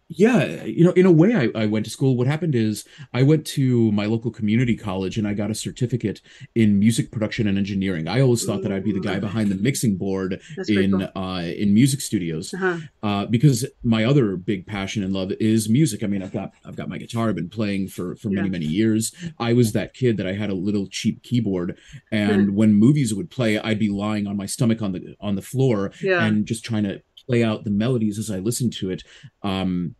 yeah, 0.09 0.63
you 0.63 0.83
know, 0.83 0.91
in 0.91 1.05
a 1.05 1.11
way, 1.11 1.35
I, 1.35 1.63
I 1.63 1.65
went 1.65 1.85
to 1.85 1.91
school. 1.91 2.17
What 2.17 2.27
happened 2.27 2.55
is 2.55 2.85
I 3.13 3.23
went 3.23 3.45
to 3.47 3.91
my 3.91 4.05
local 4.05 4.31
community 4.31 4.75
college 4.75 5.17
and 5.17 5.27
I 5.27 5.33
got 5.33 5.49
a 5.49 5.55
certificate 5.55 6.21
in 6.55 6.79
music 6.79 7.11
production 7.11 7.47
and 7.47 7.57
engineering. 7.57 8.07
I 8.07 8.21
always 8.21 8.45
thought 8.45 8.61
that 8.63 8.71
I'd 8.71 8.83
be 8.83 8.91
the 8.91 8.99
guy 8.99 9.19
behind 9.19 9.49
the 9.49 9.55
mixing 9.55 9.97
board 9.97 10.41
That's 10.55 10.69
in 10.69 10.91
cool. 10.91 11.09
uh, 11.15 11.41
in 11.41 11.73
music 11.73 12.01
studios 12.01 12.53
uh-huh. 12.53 12.77
uh, 13.01 13.25
because 13.25 13.65
my 13.83 14.03
other 14.03 14.35
big 14.35 14.67
passion 14.67 15.03
and 15.03 15.13
love 15.13 15.31
is 15.39 15.69
music. 15.69 16.03
I 16.03 16.07
mean, 16.07 16.21
I've 16.21 16.33
got 16.33 16.51
I've 16.65 16.75
got 16.75 16.89
my 16.89 16.97
guitar. 16.97 17.29
I've 17.29 17.35
been 17.35 17.49
playing 17.49 17.87
for 17.87 18.15
for 18.15 18.29
many 18.29 18.47
yeah. 18.47 18.51
many 18.51 18.65
years. 18.65 19.13
I 19.39 19.53
was 19.53 19.71
that 19.71 19.93
kid 19.93 20.17
that 20.17 20.27
I 20.27 20.33
had 20.33 20.49
a 20.49 20.55
little 20.55 20.87
cheap 20.87 21.23
keyboard, 21.23 21.77
and 22.11 22.55
when 22.55 22.73
movies 22.73 23.13
would 23.13 23.29
play, 23.29 23.57
I'd 23.57 23.79
be 23.79 23.89
lying 23.89 24.27
on 24.27 24.37
my 24.37 24.45
stomach 24.45 24.81
on 24.81 24.91
the 24.91 25.15
on 25.19 25.35
the 25.35 25.41
floor 25.41 25.91
yeah. 26.01 26.23
and 26.23 26.45
just 26.45 26.63
trying 26.63 26.83
to 26.83 27.01
play 27.27 27.43
out 27.43 27.63
the 27.63 27.71
melodies 27.71 28.19
as 28.19 28.31
I 28.31 28.39
listened 28.39 28.73
to 28.73 28.89
it. 28.91 29.03
Um, 29.41 29.95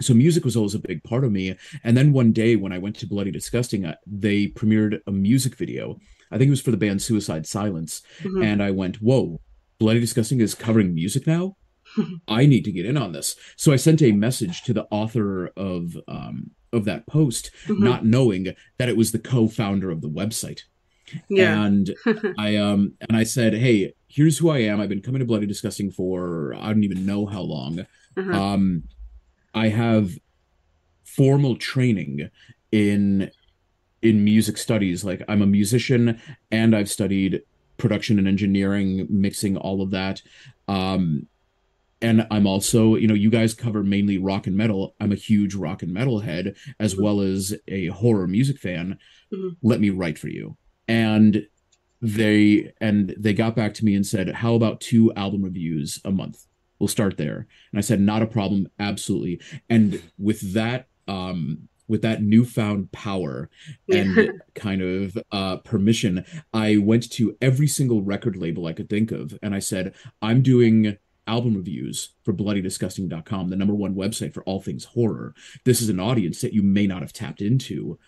so 0.00 0.14
music 0.14 0.44
was 0.44 0.56
always 0.56 0.74
a 0.74 0.80
big 0.80 1.02
part 1.04 1.24
of 1.24 1.32
me. 1.32 1.56
And 1.84 1.96
then 1.96 2.12
one 2.12 2.32
day 2.32 2.56
when 2.56 2.72
I 2.72 2.78
went 2.78 2.96
to 2.96 3.06
Bloody 3.06 3.30
Disgusting, 3.30 3.84
uh, 3.84 3.94
they 4.06 4.48
premiered 4.48 5.00
a 5.06 5.12
music 5.12 5.56
video. 5.56 5.98
I 6.30 6.38
think 6.38 6.48
it 6.48 6.50
was 6.50 6.60
for 6.60 6.70
the 6.70 6.76
band 6.76 7.02
Suicide 7.02 7.46
Silence. 7.46 8.02
Mm-hmm. 8.20 8.42
And 8.42 8.62
I 8.62 8.70
went, 8.70 8.96
whoa, 8.96 9.40
Bloody 9.78 10.00
Disgusting 10.00 10.40
is 10.40 10.54
covering 10.54 10.94
music 10.94 11.26
now? 11.26 11.56
I 12.28 12.46
need 12.46 12.64
to 12.64 12.72
get 12.72 12.86
in 12.86 12.96
on 12.96 13.12
this. 13.12 13.36
So 13.56 13.72
I 13.72 13.76
sent 13.76 14.02
a 14.02 14.12
message 14.12 14.62
to 14.62 14.72
the 14.72 14.86
author 14.90 15.48
of 15.56 15.96
um, 16.08 16.50
of 16.72 16.84
that 16.86 17.06
post, 17.06 17.50
mm-hmm. 17.66 17.84
not 17.84 18.04
knowing 18.04 18.48
that 18.78 18.88
it 18.88 18.96
was 18.96 19.12
the 19.12 19.18
co-founder 19.18 19.90
of 19.90 20.00
the 20.00 20.08
website. 20.08 20.60
Yeah. 21.28 21.64
And 21.64 21.94
I 22.38 22.56
um 22.56 22.94
and 23.00 23.16
I 23.16 23.24
said, 23.24 23.54
hey, 23.54 23.92
here's 24.12 24.38
who 24.38 24.50
I 24.50 24.58
am. 24.58 24.80
I've 24.80 24.88
been 24.88 25.02
coming 25.02 25.20
to 25.20 25.24
Bloody 25.24 25.46
Disgusting 25.46 25.90
for 25.90 26.54
I 26.54 26.68
don't 26.68 26.84
even 26.84 27.06
know 27.06 27.26
how 27.26 27.42
long. 27.42 27.86
Uh-huh. 28.16 28.32
Um 28.32 28.84
I 29.54 29.68
have 29.68 30.18
formal 31.04 31.56
training 31.56 32.30
in 32.70 33.30
in 34.02 34.24
music 34.24 34.58
studies. 34.58 35.04
Like 35.04 35.22
I'm 35.28 35.42
a 35.42 35.46
musician 35.46 36.20
and 36.50 36.74
I've 36.74 36.90
studied 36.90 37.42
production 37.76 38.18
and 38.18 38.28
engineering, 38.28 39.06
mixing, 39.08 39.56
all 39.56 39.82
of 39.82 39.90
that. 39.90 40.22
Um, 40.68 41.26
and 42.00 42.26
I'm 42.30 42.46
also, 42.46 42.96
you 42.96 43.06
know, 43.06 43.14
you 43.14 43.30
guys 43.30 43.54
cover 43.54 43.84
mainly 43.84 44.18
rock 44.18 44.48
and 44.48 44.56
metal. 44.56 44.94
I'm 45.00 45.12
a 45.12 45.16
huge 45.16 45.54
rock 45.54 45.82
and 45.82 45.92
metal 45.94 46.18
head 46.18 46.56
as 46.80 46.94
mm-hmm. 46.94 47.04
well 47.04 47.20
as 47.20 47.54
a 47.68 47.86
horror 47.88 48.26
music 48.26 48.58
fan. 48.58 48.98
Mm-hmm. 49.32 49.50
Let 49.62 49.80
me 49.80 49.90
write 49.90 50.18
for 50.18 50.28
you. 50.28 50.56
And 50.88 51.46
they 52.02 52.72
and 52.80 53.14
they 53.16 53.32
got 53.32 53.56
back 53.56 53.72
to 53.74 53.84
me 53.84 53.94
and 53.94 54.06
said, 54.06 54.28
"How 54.28 54.54
about 54.54 54.80
two 54.80 55.12
album 55.14 55.42
reviews 55.42 56.00
a 56.04 56.10
month?" 56.10 56.46
We'll 56.78 56.88
start 56.88 57.16
there. 57.16 57.46
And 57.70 57.78
I 57.78 57.80
said, 57.80 58.00
not 58.00 58.22
a 58.22 58.26
problem, 58.26 58.66
absolutely. 58.80 59.40
And 59.70 60.02
with 60.18 60.52
that, 60.54 60.88
um, 61.06 61.68
with 61.86 62.02
that 62.02 62.24
newfound 62.24 62.90
power 62.90 63.50
and 63.88 64.40
kind 64.56 64.82
of 64.82 65.16
uh, 65.30 65.58
permission, 65.58 66.24
I 66.52 66.78
went 66.78 67.08
to 67.12 67.36
every 67.40 67.68
single 67.68 68.02
record 68.02 68.34
label 68.34 68.66
I 68.66 68.72
could 68.72 68.88
think 68.88 69.12
of, 69.12 69.38
and 69.44 69.54
I 69.54 69.60
said, 69.60 69.94
I'm 70.20 70.42
doing 70.42 70.96
album 71.26 71.54
reviews 71.54 72.14
for 72.24 72.32
bloodydisgusting.com, 72.32 73.50
the 73.50 73.56
number 73.56 73.74
one 73.74 73.94
website 73.94 74.34
for 74.34 74.42
all 74.42 74.60
things 74.60 74.86
horror. 74.86 75.34
This 75.64 75.80
is 75.80 75.88
an 75.88 76.00
audience 76.00 76.40
that 76.40 76.52
you 76.52 76.62
may 76.62 76.88
not 76.88 77.02
have 77.02 77.12
tapped 77.12 77.40
into. 77.40 77.98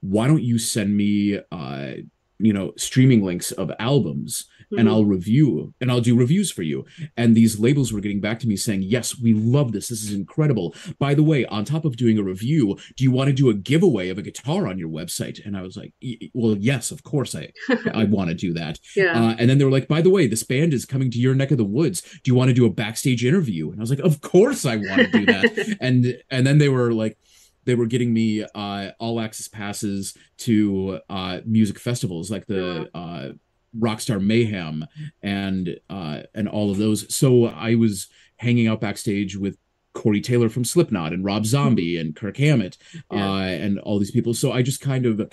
Why 0.00 0.28
don't 0.28 0.42
you 0.42 0.58
send 0.58 0.96
me 0.96 1.40
uh, 1.52 1.92
you 2.38 2.52
know 2.52 2.72
streaming 2.76 3.24
links 3.24 3.52
of 3.52 3.70
albums 3.78 4.46
mm-hmm. 4.64 4.80
and 4.80 4.88
I'll 4.88 5.04
review 5.04 5.74
and 5.80 5.90
I'll 5.90 6.00
do 6.00 6.16
reviews 6.16 6.50
for 6.50 6.62
you. 6.62 6.84
And 7.16 7.34
these 7.34 7.58
labels 7.58 7.92
were 7.92 8.00
getting 8.00 8.20
back 8.20 8.38
to 8.40 8.48
me 8.48 8.56
saying, 8.56 8.82
"Yes, 8.82 9.18
we 9.18 9.32
love 9.34 9.72
this. 9.72 9.88
This 9.88 10.02
is 10.02 10.12
incredible. 10.12 10.74
By 10.98 11.14
the 11.14 11.22
way, 11.22 11.44
on 11.46 11.64
top 11.64 11.84
of 11.84 11.96
doing 11.96 12.18
a 12.18 12.22
review, 12.22 12.76
do 12.96 13.04
you 13.04 13.10
want 13.10 13.28
to 13.28 13.32
do 13.32 13.50
a 13.50 13.54
giveaway 13.54 14.08
of 14.08 14.18
a 14.18 14.22
guitar 14.22 14.66
on 14.66 14.78
your 14.78 14.88
website?" 14.88 15.44
And 15.44 15.56
I 15.56 15.62
was 15.62 15.76
like, 15.76 15.92
"Well, 16.32 16.56
yes, 16.58 16.90
of 16.90 17.02
course 17.02 17.34
I 17.34 17.52
I 17.94 18.04
want 18.04 18.30
to 18.30 18.34
do 18.34 18.52
that." 18.54 18.78
Yeah. 18.96 19.12
Uh, 19.12 19.36
and 19.38 19.48
then 19.48 19.58
they 19.58 19.64
were 19.64 19.70
like, 19.70 19.88
"By 19.88 20.02
the 20.02 20.10
way, 20.10 20.26
this 20.26 20.42
band 20.42 20.74
is 20.74 20.84
coming 20.84 21.10
to 21.10 21.18
your 21.18 21.34
neck 21.34 21.50
of 21.50 21.58
the 21.58 21.64
woods. 21.64 22.02
Do 22.22 22.30
you 22.30 22.34
want 22.34 22.48
to 22.48 22.54
do 22.54 22.66
a 22.66 22.70
backstage 22.70 23.24
interview?" 23.24 23.70
And 23.70 23.80
I 23.80 23.82
was 23.82 23.90
like, 23.90 24.00
"Of 24.00 24.20
course 24.20 24.64
I 24.64 24.76
want 24.76 25.00
to 25.00 25.06
do 25.06 25.26
that." 25.26 25.76
and 25.80 26.16
and 26.30 26.46
then 26.46 26.58
they 26.58 26.68
were 26.68 26.92
like 26.92 27.18
they 27.64 27.74
were 27.74 27.86
getting 27.86 28.12
me 28.12 28.44
uh, 28.54 28.90
all 28.98 29.20
access 29.20 29.48
passes 29.48 30.16
to 30.38 31.00
uh, 31.08 31.40
music 31.44 31.78
festivals 31.78 32.30
like 32.30 32.46
the 32.46 32.88
uh, 32.94 33.30
Rockstar 33.78 34.22
Mayhem 34.22 34.86
and 35.22 35.76
uh, 35.90 36.22
and 36.34 36.48
all 36.48 36.70
of 36.70 36.78
those. 36.78 37.12
So 37.14 37.46
I 37.46 37.74
was 37.74 38.08
hanging 38.36 38.66
out 38.66 38.80
backstage 38.80 39.36
with 39.36 39.58
Corey 39.94 40.20
Taylor 40.20 40.48
from 40.48 40.64
Slipknot 40.64 41.12
and 41.12 41.24
Rob 41.24 41.46
Zombie 41.46 41.98
and 41.98 42.14
Kirk 42.14 42.36
Hammett 42.36 42.76
yeah. 43.10 43.32
uh, 43.32 43.42
and 43.42 43.78
all 43.80 43.98
these 43.98 44.10
people. 44.10 44.34
So 44.34 44.52
I 44.52 44.62
just 44.62 44.80
kind 44.80 45.06
of 45.06 45.30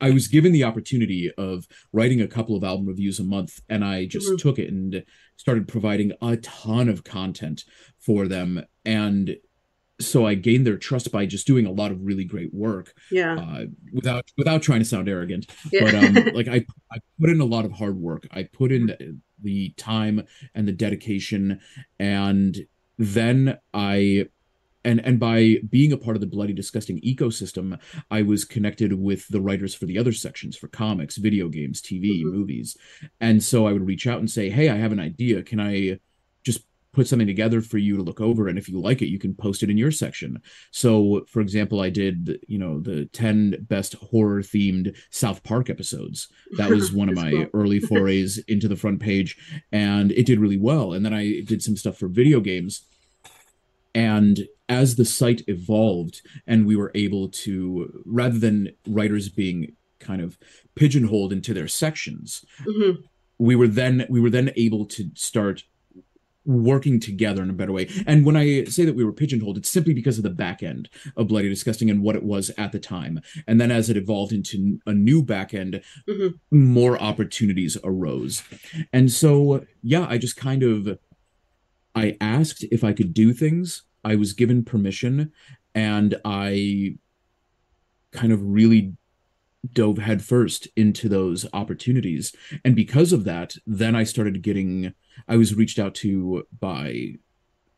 I 0.00 0.10
was 0.10 0.28
given 0.28 0.52
the 0.52 0.64
opportunity 0.64 1.32
of 1.36 1.66
writing 1.92 2.20
a 2.20 2.28
couple 2.28 2.54
of 2.56 2.62
album 2.62 2.86
reviews 2.86 3.18
a 3.18 3.24
month, 3.24 3.60
and 3.68 3.84
I 3.84 4.06
just 4.06 4.28
mm-hmm. 4.28 4.36
took 4.36 4.58
it 4.58 4.70
and 4.70 5.04
started 5.36 5.66
providing 5.66 6.12
a 6.22 6.36
ton 6.36 6.88
of 6.88 7.04
content 7.04 7.64
for 7.98 8.28
them. 8.28 8.64
And 8.84 9.36
so 10.00 10.26
I 10.26 10.34
gained 10.34 10.66
their 10.66 10.76
trust 10.76 11.10
by 11.10 11.26
just 11.26 11.46
doing 11.46 11.66
a 11.66 11.72
lot 11.72 11.90
of 11.90 12.04
really 12.04 12.24
great 12.24 12.54
work. 12.54 12.94
Yeah. 13.10 13.36
Uh, 13.36 13.64
without 13.92 14.30
without 14.36 14.62
trying 14.62 14.78
to 14.80 14.84
sound 14.84 15.08
arrogant, 15.08 15.50
yeah. 15.72 15.84
but 15.84 15.94
um, 15.94 16.14
like 16.34 16.48
I 16.48 16.64
I 16.92 16.98
put 17.20 17.30
in 17.30 17.40
a 17.40 17.44
lot 17.44 17.64
of 17.64 17.72
hard 17.72 17.96
work. 17.96 18.26
I 18.30 18.44
put 18.44 18.72
in 18.72 19.20
the 19.42 19.70
time 19.76 20.24
and 20.54 20.66
the 20.66 20.72
dedication, 20.72 21.60
and 21.98 22.66
then 22.98 23.58
I. 23.74 24.28
And, 24.84 25.04
and 25.04 25.18
by 25.18 25.56
being 25.68 25.92
a 25.92 25.98
part 25.98 26.16
of 26.16 26.20
the 26.20 26.26
bloody 26.26 26.52
disgusting 26.52 27.00
ecosystem 27.00 27.78
i 28.12 28.22
was 28.22 28.44
connected 28.44 28.92
with 28.92 29.26
the 29.28 29.40
writers 29.40 29.74
for 29.74 29.86
the 29.86 29.98
other 29.98 30.12
sections 30.12 30.56
for 30.56 30.68
comics 30.68 31.16
video 31.16 31.48
games 31.48 31.82
tv 31.82 32.20
mm-hmm. 32.20 32.30
movies 32.30 32.76
and 33.20 33.42
so 33.42 33.66
i 33.66 33.72
would 33.72 33.86
reach 33.86 34.06
out 34.06 34.20
and 34.20 34.30
say 34.30 34.48
hey 34.48 34.70
i 34.70 34.76
have 34.76 34.92
an 34.92 35.00
idea 35.00 35.42
can 35.42 35.58
i 35.58 35.98
put 36.92 37.06
something 37.06 37.26
together 37.26 37.60
for 37.60 37.78
you 37.78 37.96
to 37.96 38.02
look 38.02 38.20
over 38.20 38.48
and 38.48 38.58
if 38.58 38.68
you 38.68 38.80
like 38.80 39.02
it 39.02 39.08
you 39.08 39.18
can 39.18 39.34
post 39.34 39.62
it 39.62 39.70
in 39.70 39.76
your 39.76 39.90
section 39.90 40.40
so 40.70 41.24
for 41.28 41.40
example 41.40 41.80
i 41.80 41.90
did 41.90 42.38
you 42.48 42.58
know 42.58 42.80
the 42.80 43.04
10 43.06 43.66
best 43.68 43.94
horror 43.94 44.40
themed 44.40 44.96
south 45.10 45.42
park 45.42 45.68
episodes 45.68 46.28
that 46.56 46.70
was 46.70 46.92
one 46.92 47.08
of 47.08 47.14
my 47.24 47.30
cool. 47.30 47.46
early 47.54 47.80
forays 47.90 48.38
into 48.48 48.68
the 48.68 48.76
front 48.76 49.00
page 49.00 49.36
and 49.72 50.12
it 50.12 50.26
did 50.26 50.40
really 50.40 50.58
well 50.58 50.92
and 50.92 51.04
then 51.04 51.14
i 51.14 51.40
did 51.46 51.62
some 51.62 51.76
stuff 51.76 51.96
for 51.96 52.08
video 52.08 52.40
games 52.40 52.86
and 53.94 54.46
as 54.68 54.96
the 54.96 55.04
site 55.04 55.42
evolved 55.46 56.22
and 56.46 56.66
we 56.66 56.76
were 56.76 56.92
able 56.94 57.28
to 57.28 58.02
rather 58.04 58.38
than 58.38 58.70
writers 58.86 59.28
being 59.28 59.74
kind 59.98 60.20
of 60.20 60.38
pigeonholed 60.74 61.32
into 61.32 61.52
their 61.52 61.68
sections 61.68 62.44
mm-hmm. 62.62 63.00
we 63.38 63.56
were 63.56 63.68
then 63.68 64.06
we 64.08 64.20
were 64.20 64.30
then 64.30 64.50
able 64.56 64.84
to 64.84 65.10
start 65.14 65.64
working 66.48 66.98
together 66.98 67.42
in 67.42 67.50
a 67.50 67.52
better 67.52 67.72
way. 67.72 67.88
And 68.06 68.24
when 68.24 68.36
I 68.36 68.64
say 68.64 68.84
that 68.84 68.96
we 68.96 69.04
were 69.04 69.12
pigeonholed, 69.12 69.58
it's 69.58 69.68
simply 69.68 69.94
because 69.94 70.16
of 70.16 70.24
the 70.24 70.30
back 70.30 70.62
end 70.62 70.88
of 71.16 71.28
Bloody 71.28 71.48
Disgusting 71.48 71.90
and 71.90 72.02
what 72.02 72.16
it 72.16 72.24
was 72.24 72.50
at 72.56 72.72
the 72.72 72.80
time. 72.80 73.20
And 73.46 73.60
then 73.60 73.70
as 73.70 73.90
it 73.90 73.96
evolved 73.96 74.32
into 74.32 74.80
a 74.86 74.92
new 74.92 75.22
back 75.22 75.52
end, 75.54 75.82
mm-hmm. 76.08 76.36
more 76.50 77.00
opportunities 77.00 77.76
arose. 77.84 78.42
And 78.92 79.12
so, 79.12 79.66
yeah, 79.82 80.06
I 80.08 80.18
just 80.18 80.36
kind 80.36 80.62
of 80.62 80.98
I 81.94 82.16
asked 82.20 82.64
if 82.70 82.82
I 82.82 82.92
could 82.92 83.12
do 83.12 83.32
things. 83.32 83.82
I 84.04 84.14
was 84.14 84.32
given 84.32 84.64
permission 84.64 85.32
and 85.74 86.18
I 86.24 86.96
kind 88.12 88.32
of 88.32 88.40
really 88.42 88.94
dove 89.72 89.98
headfirst 89.98 90.68
into 90.76 91.08
those 91.08 91.46
opportunities. 91.52 92.34
And 92.64 92.76
because 92.76 93.12
of 93.12 93.24
that, 93.24 93.56
then 93.66 93.94
I 93.96 94.04
started 94.04 94.42
getting 94.42 94.94
I 95.26 95.36
was 95.36 95.54
reached 95.54 95.78
out 95.78 95.94
to 95.96 96.46
by 96.60 97.14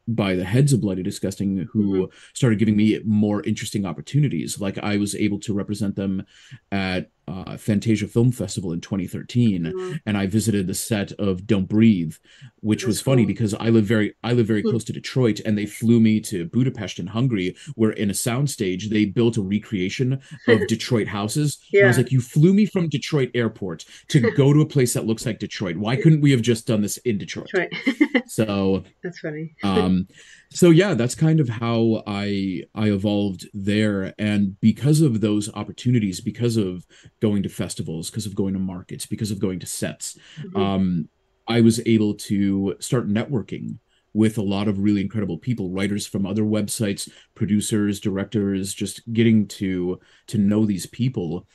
by 0.08 0.34
the 0.34 0.44
heads 0.44 0.72
of 0.72 0.80
Bloody 0.80 1.02
Disgusting 1.02 1.68
who 1.72 2.08
mm-hmm. 2.08 2.16
started 2.34 2.58
giving 2.58 2.76
me 2.76 3.00
more 3.04 3.42
interesting 3.42 3.86
opportunities. 3.86 4.60
Like 4.60 4.78
I 4.78 4.96
was 4.96 5.14
able 5.14 5.38
to 5.40 5.54
represent 5.54 5.96
them 5.96 6.24
at 6.72 7.10
uh, 7.30 7.56
Fantasia 7.56 8.06
Film 8.06 8.32
Festival 8.32 8.72
in 8.72 8.80
2013, 8.80 9.64
mm-hmm. 9.64 9.92
and 10.06 10.16
I 10.16 10.26
visited 10.26 10.66
the 10.66 10.74
set 10.74 11.12
of 11.12 11.46
Don't 11.46 11.68
Breathe, 11.68 12.14
which 12.60 12.82
That's 12.82 12.88
was 12.88 13.00
funny 13.00 13.22
cool. 13.22 13.28
because 13.28 13.54
I 13.54 13.68
live 13.68 13.84
very 13.84 14.14
I 14.22 14.32
live 14.32 14.46
very 14.46 14.62
hmm. 14.62 14.70
close 14.70 14.84
to 14.84 14.92
Detroit 14.92 15.40
and 15.44 15.56
they 15.56 15.66
flew 15.66 16.00
me 16.00 16.20
to 16.20 16.44
Budapest 16.46 16.98
in 16.98 17.08
Hungary 17.08 17.56
where 17.74 17.90
in 17.92 18.10
a 18.10 18.14
soundstage 18.14 18.90
they 18.90 19.04
built 19.04 19.36
a 19.36 19.42
recreation 19.42 20.20
of 20.48 20.66
Detroit 20.68 21.08
houses. 21.08 21.58
Yeah. 21.72 21.84
I 21.84 21.88
was 21.88 21.96
like, 21.96 22.12
you 22.12 22.20
flew 22.20 22.52
me 22.52 22.66
from 22.66 22.88
Detroit 22.88 23.30
airport 23.34 23.84
to 24.08 24.20
go 24.36 24.52
to 24.52 24.60
a 24.60 24.66
place 24.66 24.94
that 24.94 25.06
looks 25.06 25.26
like 25.26 25.38
Detroit. 25.38 25.76
Why 25.76 25.96
couldn't 25.96 26.20
we 26.20 26.30
have 26.32 26.42
just 26.42 26.66
done 26.66 26.82
this 26.82 26.96
in 26.98 27.18
Detroit? 27.18 27.48
Detroit. 27.54 28.24
so 28.26 28.84
That's 29.02 29.20
funny. 29.20 29.54
um 29.62 30.06
so 30.52 30.70
yeah, 30.70 30.94
that's 30.94 31.14
kind 31.14 31.38
of 31.40 31.48
how 31.48 32.02
I 32.06 32.64
I 32.74 32.88
evolved 32.90 33.48
there 33.54 34.14
and 34.18 34.60
because 34.60 35.00
of 35.00 35.20
those 35.20 35.52
opportunities, 35.54 36.20
because 36.20 36.56
of 36.56 36.86
going 37.20 37.42
to 37.44 37.48
festivals, 37.48 38.10
because 38.10 38.26
of 38.26 38.34
going 38.34 38.54
to 38.54 38.60
markets, 38.60 39.06
because 39.06 39.30
of 39.30 39.38
going 39.38 39.60
to 39.60 39.66
sets, 39.66 40.18
mm-hmm. 40.38 40.56
um 40.56 41.08
I 41.46 41.60
was 41.60 41.80
able 41.86 42.14
to 42.14 42.76
start 42.80 43.08
networking 43.08 43.78
with 44.12 44.38
a 44.38 44.42
lot 44.42 44.66
of 44.66 44.80
really 44.80 45.00
incredible 45.00 45.38
people 45.38 45.70
writers 45.70 46.06
from 46.06 46.26
other 46.26 46.42
websites 46.42 47.08
producers 47.34 48.00
directors 48.00 48.74
just 48.74 49.00
getting 49.12 49.46
to 49.46 50.00
to 50.26 50.38
know 50.38 50.66
these 50.66 50.86
people 50.86 51.46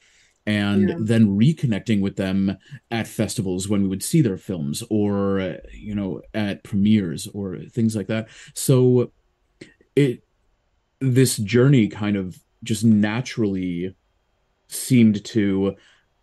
and 0.46 0.90
yeah. 0.90 0.96
then 1.00 1.38
reconnecting 1.38 2.02
with 2.02 2.18
them 2.18 2.58
at 2.92 3.08
festivals 3.08 3.68
when 3.68 3.82
we 3.82 3.88
would 3.88 4.04
see 4.04 4.22
their 4.22 4.38
films 4.38 4.84
or 4.90 5.58
you 5.74 5.96
know 5.96 6.22
at 6.34 6.64
premieres 6.64 7.28
or 7.34 7.60
things 7.72 7.96
like 7.96 8.08
that 8.08 8.28
so 8.54 9.12
it 9.96 10.24
this 11.00 11.38
journey 11.38 11.88
kind 11.88 12.16
of 12.16 12.40
just 12.64 12.84
naturally 12.84 13.96
seemed 14.68 15.24
to 15.24 15.76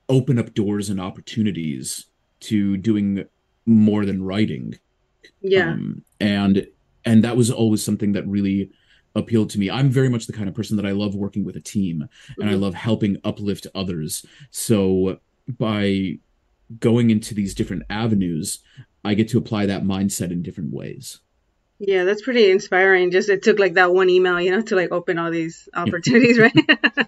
open 0.08 0.38
up 0.38 0.54
doors 0.54 0.90
and 0.90 1.00
opportunities 1.00 2.06
to 2.40 2.76
doing 2.76 3.24
more 3.66 4.04
than 4.04 4.22
writing. 4.22 4.74
Yeah. 5.40 5.72
Um, 5.72 6.04
and 6.20 6.66
and 7.04 7.24
that 7.24 7.36
was 7.36 7.50
always 7.50 7.82
something 7.82 8.12
that 8.12 8.26
really 8.26 8.70
appealed 9.14 9.50
to 9.50 9.58
me. 9.58 9.70
I'm 9.70 9.90
very 9.90 10.08
much 10.08 10.26
the 10.26 10.32
kind 10.32 10.48
of 10.48 10.54
person 10.54 10.76
that 10.76 10.86
I 10.86 10.92
love 10.92 11.14
working 11.14 11.44
with 11.44 11.56
a 11.56 11.60
team 11.60 12.02
and 12.02 12.10
mm-hmm. 12.38 12.48
I 12.48 12.54
love 12.54 12.74
helping 12.74 13.18
uplift 13.24 13.66
others. 13.74 14.24
So 14.50 15.18
by 15.48 16.18
going 16.78 17.10
into 17.10 17.34
these 17.34 17.54
different 17.54 17.82
avenues, 17.90 18.60
I 19.04 19.14
get 19.14 19.28
to 19.28 19.38
apply 19.38 19.66
that 19.66 19.84
mindset 19.84 20.30
in 20.30 20.42
different 20.42 20.72
ways. 20.72 21.20
Yeah, 21.84 22.04
that's 22.04 22.22
pretty 22.22 22.48
inspiring. 22.48 23.10
Just 23.10 23.28
it 23.28 23.42
took 23.42 23.58
like 23.58 23.74
that 23.74 23.92
one 23.92 24.08
email, 24.08 24.40
you 24.40 24.52
know, 24.52 24.62
to 24.62 24.76
like 24.76 24.92
open 24.92 25.18
all 25.18 25.32
these 25.32 25.68
opportunities, 25.74 26.38
right? 26.38 26.54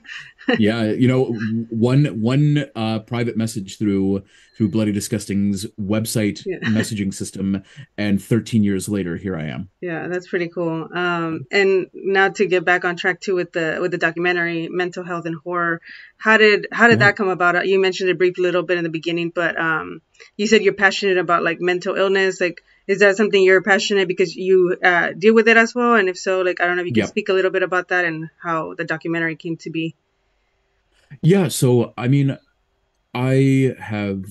yeah, 0.59 0.83
you 0.91 1.07
know, 1.07 1.27
one 1.71 2.07
one 2.21 2.65
uh, 2.75 2.99
private 2.99 3.37
message 3.37 3.79
through 3.79 4.25
through 4.57 4.71
Bloody 4.71 4.91
Disgusting's 4.91 5.65
website 5.81 6.43
yeah. 6.45 6.59
messaging 6.65 7.15
system, 7.15 7.63
and 7.97 8.21
13 8.21 8.65
years 8.65 8.89
later, 8.89 9.17
here 9.17 9.37
I 9.37 9.45
am. 9.45 9.69
Yeah, 9.81 10.09
that's 10.09 10.27
pretty 10.27 10.49
cool. 10.49 10.89
Um, 10.93 11.47
and 11.53 11.87
now 11.95 12.31
to 12.31 12.45
get 12.45 12.65
back 12.65 12.85
on 12.85 12.97
track 12.97 13.21
too 13.21 13.37
with 13.37 13.53
the 13.53 13.79
with 13.81 13.93
the 13.93 13.99
documentary, 13.99 14.69
mental 14.69 15.05
health 15.05 15.27
and 15.27 15.37
horror. 15.37 15.83
How 16.17 16.37
did 16.37 16.67
how 16.73 16.89
did 16.89 16.99
that 16.99 17.15
come 17.15 17.29
about? 17.29 17.69
You 17.69 17.81
mentioned 17.81 18.11
it 18.11 18.19
briefly 18.19 18.43
a 18.43 18.49
little 18.49 18.65
bit 18.65 18.79
in 18.79 18.83
the 18.83 18.91
beginning, 18.91 19.31
but 19.33 19.57
um, 19.57 20.01
you 20.37 20.49
said 20.49 20.63
you're 20.63 20.75
passionate 20.75 21.19
about 21.19 21.45
like 21.45 21.61
mental 21.61 21.95
illness, 21.95 22.41
like 22.41 22.61
is 22.87 22.99
that 22.99 23.17
something 23.17 23.43
you're 23.43 23.63
passionate 23.63 24.09
because 24.09 24.35
you 24.37 24.77
uh, 24.83 25.13
deal 25.13 25.35
with 25.35 25.49
it 25.49 25.57
as 25.57 25.75
well? 25.75 25.95
And 25.95 26.09
if 26.09 26.19
so, 26.19 26.43
like 26.43 26.61
I 26.61 26.67
don't 26.67 26.77
know 26.77 26.83
if 26.83 26.89
you 26.89 26.93
can 26.93 27.03
yep. 27.03 27.09
speak 27.09 27.29
a 27.29 27.33
little 27.33 27.51
bit 27.51 27.63
about 27.63 27.89
that 27.89 28.05
and 28.05 28.31
how 28.43 28.75
the 28.75 28.85
documentary 28.85 29.37
came 29.37 29.57
to 29.59 29.71
be. 29.71 29.95
Yeah, 31.23 31.49
so 31.49 31.95
I 31.97 32.09
mean, 32.09 32.37
I 33.15 33.75
have 33.79 34.25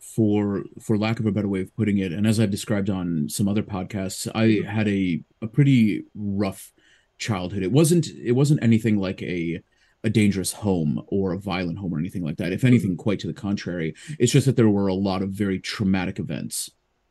for 0.00 0.64
for 0.80 0.98
lack 0.98 1.20
of 1.20 1.26
a 1.26 1.32
better 1.32 1.48
way 1.48 1.60
of 1.62 1.74
putting 1.76 1.98
it, 1.98 2.12
and 2.12 2.26
as 2.26 2.38
I've 2.38 2.50
described 2.50 2.90
on 2.90 3.28
some 3.28 3.48
other 3.48 3.62
podcasts, 3.62 4.30
I 4.34 4.68
had 4.68 4.88
a 4.88 5.22
a 5.42 5.46
pretty 5.46 6.04
rough 6.14 6.72
childhood. 7.18 7.62
It 7.62 7.72
wasn't 7.72 8.08
it 8.08 8.32
wasn't 8.32 8.62
anything 8.62 8.98
like 8.98 9.22
a 9.22 9.62
a 10.04 10.10
dangerous 10.10 10.52
home 10.52 11.02
or 11.08 11.32
a 11.32 11.38
violent 11.38 11.78
home 11.78 11.92
or 11.92 11.98
anything 11.98 12.22
like 12.22 12.36
that. 12.36 12.52
If 12.52 12.64
anything, 12.64 12.96
quite 12.96 13.18
to 13.20 13.26
the 13.26 13.34
contrary. 13.34 13.94
It's 14.18 14.32
just 14.32 14.46
that 14.46 14.56
there 14.56 14.68
were 14.68 14.86
a 14.86 14.94
lot 14.94 15.22
of 15.22 15.30
very 15.30 15.58
traumatic 15.58 16.18
events 16.18 16.70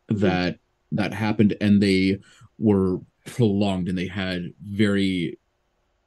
mm-hmm. 0.10 0.22
that 0.22 0.60
that 0.91 1.13
happened 1.13 1.56
and 1.62 1.82
they 1.82 2.20
were 2.58 3.00
prolonged 3.25 3.89
and 3.89 3.98
they 3.98 4.08
had 4.08 4.53
very 4.62 5.38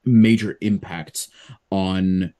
major 0.03 0.57
impacts 0.61 1.29
on 1.69 2.33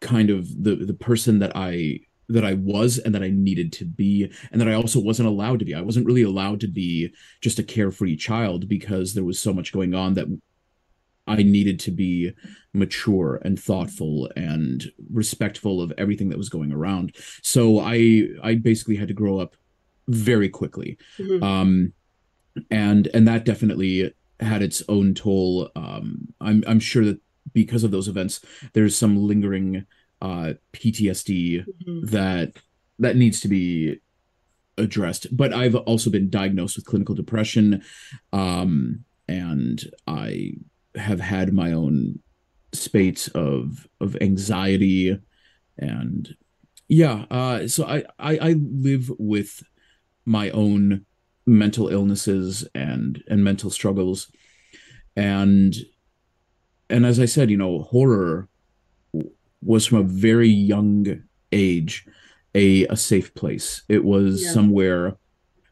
kind 0.00 0.30
of 0.30 0.62
the 0.62 0.76
the 0.76 0.94
person 0.94 1.38
that 1.38 1.52
I 1.54 2.00
that 2.28 2.44
I 2.44 2.54
was 2.54 2.98
and 2.98 3.14
that 3.14 3.22
I 3.22 3.30
needed 3.30 3.72
to 3.74 3.84
be 3.84 4.30
and 4.52 4.60
that 4.60 4.68
I 4.68 4.74
also 4.74 5.00
wasn't 5.00 5.28
allowed 5.28 5.58
to 5.58 5.64
be. 5.64 5.74
I 5.74 5.80
wasn't 5.80 6.06
really 6.06 6.22
allowed 6.22 6.60
to 6.60 6.68
be 6.68 7.12
just 7.40 7.58
a 7.58 7.64
carefree 7.64 8.16
child 8.16 8.68
because 8.68 9.14
there 9.14 9.24
was 9.24 9.38
so 9.38 9.52
much 9.52 9.72
going 9.72 9.94
on 9.94 10.14
that 10.14 10.26
I 11.26 11.42
needed 11.42 11.78
to 11.80 11.90
be 11.90 12.32
mature 12.72 13.40
and 13.44 13.58
thoughtful 13.58 14.30
and 14.36 14.90
respectful 15.12 15.80
of 15.80 15.92
everything 15.98 16.28
that 16.30 16.38
was 16.38 16.48
going 16.48 16.72
around. 16.72 17.16
So 17.42 17.80
I 17.80 18.28
I 18.42 18.54
basically 18.56 18.96
had 18.96 19.08
to 19.08 19.14
grow 19.14 19.38
up 19.38 19.56
very 20.10 20.48
quickly. 20.48 20.98
Mm-hmm. 21.18 21.42
Um, 21.42 21.92
and 22.70 23.08
and 23.14 23.26
that 23.28 23.44
definitely 23.44 24.12
had 24.40 24.62
its 24.62 24.82
own 24.88 25.14
toll. 25.14 25.70
Um, 25.76 26.28
I'm 26.40 26.64
I'm 26.66 26.80
sure 26.80 27.04
that 27.04 27.20
because 27.52 27.84
of 27.84 27.90
those 27.90 28.08
events, 28.08 28.40
there's 28.72 28.96
some 28.96 29.16
lingering 29.26 29.86
uh, 30.20 30.54
PTSD 30.72 31.64
mm-hmm. 31.64 32.06
that 32.06 32.52
that 32.98 33.16
needs 33.16 33.40
to 33.40 33.48
be 33.48 33.98
addressed. 34.76 35.34
But 35.36 35.52
I've 35.52 35.74
also 35.74 36.10
been 36.10 36.30
diagnosed 36.30 36.76
with 36.76 36.86
clinical 36.86 37.14
depression, 37.14 37.82
um, 38.32 39.04
and 39.28 39.82
I 40.06 40.54
have 40.96 41.20
had 41.20 41.52
my 41.52 41.72
own 41.72 42.20
spates 42.72 43.28
of 43.28 43.88
of 44.00 44.16
anxiety 44.20 45.18
and 45.78 46.36
yeah 46.88 47.24
uh 47.30 47.66
so 47.66 47.84
I, 47.84 48.04
I 48.18 48.38
i 48.38 48.52
live 48.52 49.10
with 49.18 49.62
my 50.24 50.50
own 50.50 51.04
mental 51.46 51.88
illnesses 51.88 52.66
and 52.74 53.22
and 53.28 53.42
mental 53.42 53.70
struggles 53.70 54.30
and 55.16 55.76
and 56.88 57.04
as 57.04 57.18
i 57.18 57.24
said 57.24 57.50
you 57.50 57.56
know 57.56 57.80
horror 57.80 58.48
was 59.62 59.86
from 59.86 59.98
a 59.98 60.02
very 60.02 60.48
young 60.48 61.22
age 61.52 62.06
a 62.54 62.86
a 62.86 62.96
safe 62.96 63.34
place 63.34 63.82
it 63.88 64.04
was 64.04 64.44
yeah. 64.44 64.52
somewhere 64.52 65.16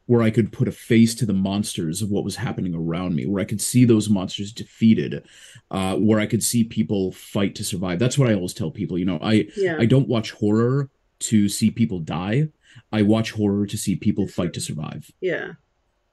where 0.07 0.21
i 0.21 0.29
could 0.29 0.51
put 0.51 0.67
a 0.67 0.71
face 0.71 1.15
to 1.15 1.25
the 1.25 1.33
monsters 1.33 2.01
of 2.01 2.09
what 2.09 2.25
was 2.25 2.35
happening 2.35 2.75
around 2.75 3.15
me 3.15 3.25
where 3.25 3.41
i 3.41 3.45
could 3.45 3.61
see 3.61 3.85
those 3.85 4.09
monsters 4.09 4.51
defeated 4.51 5.23
uh 5.71 5.95
where 5.95 6.19
i 6.19 6.25
could 6.25 6.43
see 6.43 6.63
people 6.63 7.11
fight 7.11 7.55
to 7.55 7.63
survive 7.63 7.99
that's 7.99 8.17
what 8.17 8.29
i 8.29 8.33
always 8.33 8.53
tell 8.53 8.71
people 8.71 8.97
you 8.97 9.05
know 9.05 9.19
i 9.21 9.47
yeah. 9.55 9.77
i 9.79 9.85
don't 9.85 10.09
watch 10.09 10.31
horror 10.31 10.89
to 11.19 11.47
see 11.47 11.69
people 11.69 11.99
die 11.99 12.47
I 12.91 13.01
watch 13.01 13.31
horror 13.31 13.65
to 13.65 13.77
see 13.77 13.95
people 13.95 14.27
fight 14.27 14.53
to 14.53 14.61
survive. 14.61 15.11
Yeah, 15.21 15.53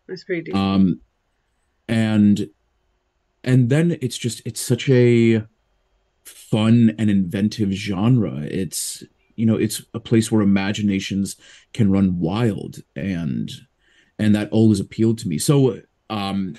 that's 0.09 0.25
pretty 0.25 0.43
deep. 0.43 0.55
Um, 0.55 1.01
and 1.89 2.49
and 3.45 3.71
then 3.71 3.97
it's 4.01 4.19
just 4.19 4.43
it's 4.45 4.61
such 4.61 4.89
a 4.89 5.45
fun 6.25 6.95
and 6.99 7.11
inventive 7.11 7.71
genre. 7.71 8.41
It's 8.43 9.05
you 9.37 9.47
know 9.47 9.57
it's 9.57 9.83
a 9.95 10.01
place 10.01 10.33
where 10.33 10.43
imaginations 10.43 11.37
can 11.73 11.91
run 11.91 12.19
wild 12.19 12.83
and 12.95 13.51
and 14.19 14.35
that 14.35 14.51
always 14.51 14.81
appealed 14.81 15.19
to 15.19 15.29
me. 15.29 15.39
So 15.39 15.83
um 16.11 16.57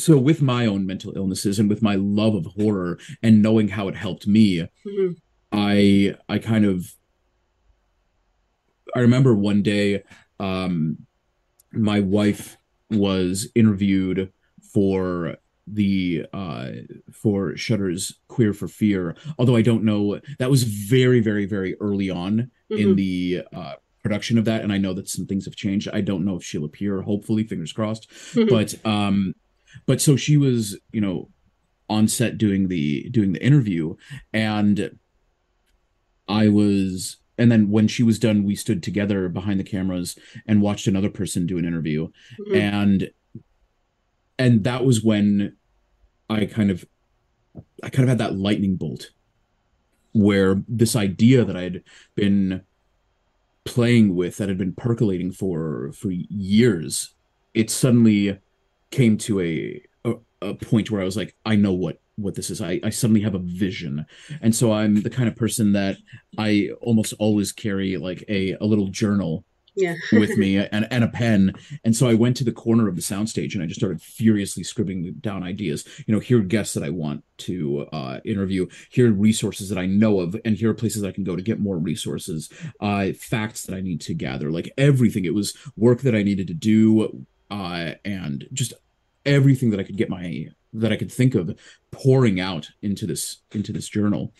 so 0.00 0.16
with 0.16 0.40
my 0.40 0.66
own 0.66 0.86
mental 0.86 1.12
illnesses 1.16 1.58
and 1.58 1.68
with 1.68 1.82
my 1.82 1.94
love 1.94 2.34
of 2.34 2.46
horror 2.46 2.98
and 3.22 3.42
knowing 3.42 3.68
how 3.68 3.88
it 3.88 3.94
helped 3.94 4.26
me 4.26 4.58
mm-hmm. 4.58 5.12
i 5.52 6.14
i 6.28 6.38
kind 6.38 6.64
of 6.64 6.94
I 8.94 9.00
remember 9.00 9.34
one 9.34 9.62
day, 9.62 10.02
um, 10.38 11.06
my 11.72 12.00
wife 12.00 12.56
was 12.90 13.48
interviewed 13.54 14.32
for 14.72 15.36
the 15.66 16.26
uh 16.32 16.70
for 17.12 17.56
Shudder's 17.56 18.18
Queer 18.26 18.52
for 18.52 18.66
Fear. 18.66 19.14
Although 19.38 19.56
I 19.56 19.62
don't 19.62 19.84
know, 19.84 20.20
that 20.38 20.50
was 20.50 20.64
very, 20.64 21.20
very, 21.20 21.46
very 21.46 21.76
early 21.80 22.10
on 22.10 22.50
mm-hmm. 22.70 22.76
in 22.76 22.96
the 22.96 23.42
uh 23.52 23.74
production 24.02 24.38
of 24.38 24.44
that, 24.46 24.62
and 24.62 24.72
I 24.72 24.78
know 24.78 24.94
that 24.94 25.08
some 25.08 25.26
things 25.26 25.44
have 25.44 25.56
changed. 25.56 25.88
I 25.92 26.00
don't 26.00 26.24
know 26.24 26.36
if 26.36 26.42
she'll 26.42 26.64
appear. 26.64 27.02
Hopefully, 27.02 27.44
fingers 27.44 27.72
crossed. 27.72 28.10
Mm-hmm. 28.10 28.48
But 28.48 28.74
um, 28.84 29.34
but 29.86 30.00
so 30.00 30.16
she 30.16 30.36
was, 30.36 30.78
you 30.92 31.00
know, 31.00 31.28
on 31.88 32.08
set 32.08 32.38
doing 32.38 32.68
the 32.68 33.08
doing 33.10 33.32
the 33.32 33.44
interview, 33.44 33.96
and 34.32 34.98
I 36.28 36.48
was 36.48 37.18
and 37.40 37.50
then 37.50 37.70
when 37.70 37.88
she 37.88 38.02
was 38.04 38.18
done 38.18 38.44
we 38.44 38.54
stood 38.54 38.82
together 38.82 39.28
behind 39.28 39.58
the 39.58 39.64
cameras 39.64 40.16
and 40.46 40.62
watched 40.62 40.86
another 40.86 41.08
person 41.08 41.46
do 41.46 41.58
an 41.58 41.64
interview 41.64 42.06
mm-hmm. 42.38 42.54
and 42.54 43.10
and 44.38 44.62
that 44.62 44.84
was 44.84 45.02
when 45.02 45.56
i 46.28 46.44
kind 46.44 46.70
of 46.70 46.84
i 47.82 47.88
kind 47.88 48.04
of 48.04 48.10
had 48.10 48.18
that 48.18 48.36
lightning 48.36 48.76
bolt 48.76 49.10
where 50.12 50.62
this 50.68 50.94
idea 50.94 51.44
that 51.44 51.56
i'd 51.56 51.82
been 52.14 52.62
playing 53.64 54.14
with 54.14 54.36
that 54.36 54.48
had 54.48 54.58
been 54.58 54.74
percolating 54.74 55.32
for 55.32 55.90
for 55.92 56.10
years 56.10 57.14
it 57.54 57.70
suddenly 57.70 58.38
came 58.90 59.16
to 59.16 59.40
a, 59.40 59.82
a, 60.04 60.14
a 60.42 60.54
point 60.54 60.90
where 60.90 61.00
i 61.00 61.04
was 61.04 61.16
like 61.16 61.34
i 61.46 61.56
know 61.56 61.72
what 61.72 62.00
what 62.22 62.34
this 62.34 62.50
is 62.50 62.60
I, 62.60 62.80
I 62.82 62.90
suddenly 62.90 63.22
have 63.22 63.34
a 63.34 63.40
vision 63.40 64.06
and 64.40 64.54
so 64.54 64.72
i'm 64.72 65.02
the 65.02 65.10
kind 65.10 65.28
of 65.28 65.36
person 65.36 65.72
that 65.72 65.98
i 66.38 66.70
almost 66.80 67.14
always 67.18 67.52
carry 67.52 67.96
like 67.96 68.24
a, 68.28 68.52
a 68.60 68.64
little 68.64 68.88
journal 68.88 69.44
yeah. 69.74 69.94
with 70.12 70.36
me 70.36 70.56
and, 70.72 70.86
and 70.90 71.04
a 71.04 71.08
pen. 71.08 71.54
And 71.84 71.94
so 71.94 72.08
I 72.08 72.14
went 72.14 72.36
to 72.38 72.44
the 72.44 72.52
corner 72.52 72.88
of 72.88 72.96
the 72.96 73.02
soundstage 73.02 73.54
and 73.54 73.62
I 73.62 73.66
just 73.66 73.80
started 73.80 74.02
furiously 74.02 74.62
scribbling 74.62 75.12
down 75.20 75.42
ideas. 75.42 75.84
You 76.06 76.14
know, 76.14 76.20
here 76.20 76.38
are 76.38 76.42
guests 76.42 76.74
that 76.74 76.82
I 76.82 76.90
want 76.90 77.24
to 77.38 77.86
uh, 77.92 78.20
interview. 78.24 78.66
Here 78.90 79.08
are 79.08 79.12
resources 79.12 79.68
that 79.68 79.78
I 79.78 79.86
know 79.86 80.20
of, 80.20 80.36
and 80.44 80.56
here 80.56 80.70
are 80.70 80.74
places 80.74 81.04
I 81.04 81.12
can 81.12 81.24
go 81.24 81.36
to 81.36 81.42
get 81.42 81.60
more 81.60 81.78
resources. 81.78 82.50
Uh, 82.80 83.12
facts 83.18 83.64
that 83.64 83.74
I 83.74 83.80
need 83.80 84.00
to 84.02 84.14
gather, 84.14 84.50
like 84.50 84.70
everything. 84.76 85.24
It 85.24 85.34
was 85.34 85.56
work 85.76 86.02
that 86.02 86.14
I 86.14 86.22
needed 86.22 86.46
to 86.48 86.54
do, 86.54 87.26
uh, 87.50 87.92
and 88.04 88.46
just 88.52 88.74
everything 89.26 89.70
that 89.70 89.80
I 89.80 89.84
could 89.84 89.96
get 89.96 90.10
my 90.10 90.46
that 90.72 90.92
I 90.92 90.96
could 90.96 91.10
think 91.10 91.34
of 91.34 91.58
pouring 91.90 92.40
out 92.40 92.70
into 92.80 93.06
this 93.06 93.38
into 93.52 93.72
this 93.72 93.88
journal 93.88 94.32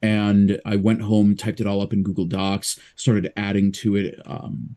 and 0.00 0.60
I 0.64 0.76
went 0.76 1.02
home, 1.02 1.36
typed 1.36 1.60
it 1.60 1.66
all 1.66 1.80
up 1.80 1.92
in 1.92 2.02
Google 2.02 2.24
Docs, 2.24 2.78
started 2.96 3.32
adding 3.36 3.72
to 3.72 3.96
it, 3.96 4.20
um, 4.26 4.76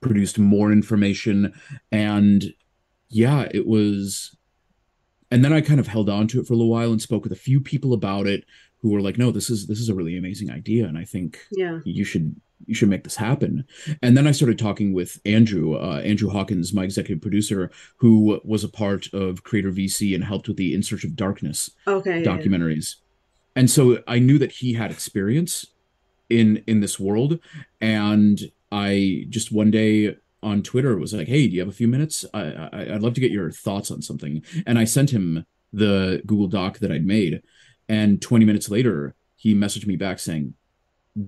produced 0.00 0.38
more 0.38 0.72
information, 0.72 1.52
and 1.92 2.54
yeah, 3.08 3.48
it 3.52 3.66
was. 3.66 4.34
And 5.30 5.44
then 5.44 5.52
I 5.52 5.60
kind 5.60 5.78
of 5.78 5.88
held 5.88 6.08
on 6.08 6.26
to 6.28 6.40
it 6.40 6.46
for 6.46 6.54
a 6.54 6.56
little 6.56 6.70
while 6.70 6.90
and 6.90 7.02
spoke 7.02 7.22
with 7.22 7.32
a 7.32 7.36
few 7.36 7.60
people 7.60 7.92
about 7.92 8.26
it 8.26 8.44
who 8.80 8.90
were 8.90 9.00
like, 9.00 9.18
"No, 9.18 9.30
this 9.30 9.50
is 9.50 9.66
this 9.66 9.80
is 9.80 9.88
a 9.88 9.94
really 9.94 10.16
amazing 10.16 10.50
idea, 10.50 10.86
and 10.86 10.98
I 10.98 11.04
think 11.04 11.38
yeah. 11.52 11.80
you 11.84 12.04
should 12.04 12.40
you 12.66 12.74
should 12.74 12.88
make 12.88 13.04
this 13.04 13.16
happen." 13.16 13.64
And 14.02 14.16
then 14.16 14.26
I 14.26 14.32
started 14.32 14.58
talking 14.58 14.92
with 14.92 15.20
Andrew, 15.24 15.74
uh, 15.74 16.00
Andrew 16.04 16.30
Hawkins, 16.30 16.72
my 16.72 16.84
executive 16.84 17.20
producer, 17.22 17.70
who 17.96 18.40
was 18.44 18.64
a 18.64 18.68
part 18.68 19.12
of 19.12 19.44
Creator 19.44 19.72
VC 19.72 20.14
and 20.14 20.24
helped 20.24 20.48
with 20.48 20.56
the 20.56 20.74
In 20.74 20.82
Search 20.82 21.04
of 21.04 21.16
Darkness 21.16 21.70
okay, 21.86 22.22
documentaries. 22.22 22.96
Yeah 22.96 23.04
and 23.58 23.68
so 23.68 23.98
I 24.06 24.20
knew 24.20 24.38
that 24.38 24.52
he 24.52 24.74
had 24.74 24.92
experience 24.92 25.66
in 26.30 26.62
in 26.68 26.78
this 26.78 27.00
world, 27.00 27.40
and 27.80 28.40
I 28.70 29.26
just 29.30 29.50
one 29.50 29.72
day 29.72 30.14
on 30.44 30.62
Twitter 30.62 30.96
was 30.96 31.12
like, 31.12 31.26
"Hey, 31.26 31.48
do 31.48 31.54
you 31.54 31.60
have 31.60 31.68
a 31.68 31.72
few 31.72 31.88
minutes? 31.88 32.24
I, 32.32 32.68
I 32.72 32.92
would 32.92 33.02
love 33.02 33.14
to 33.14 33.20
get 33.20 33.32
your 33.32 33.50
thoughts 33.50 33.90
on 33.90 34.00
something." 34.00 34.44
And 34.64 34.78
I 34.78 34.84
sent 34.84 35.10
him 35.10 35.44
the 35.72 36.22
Google 36.24 36.46
Doc 36.46 36.78
that 36.78 36.92
I'd 36.92 37.04
made, 37.04 37.42
and 37.88 38.20
20 38.20 38.44
minutes 38.44 38.70
later, 38.70 39.14
he 39.36 39.54
messaged 39.54 39.86
me 39.86 39.96
back 39.96 40.18
saying, 40.18 40.54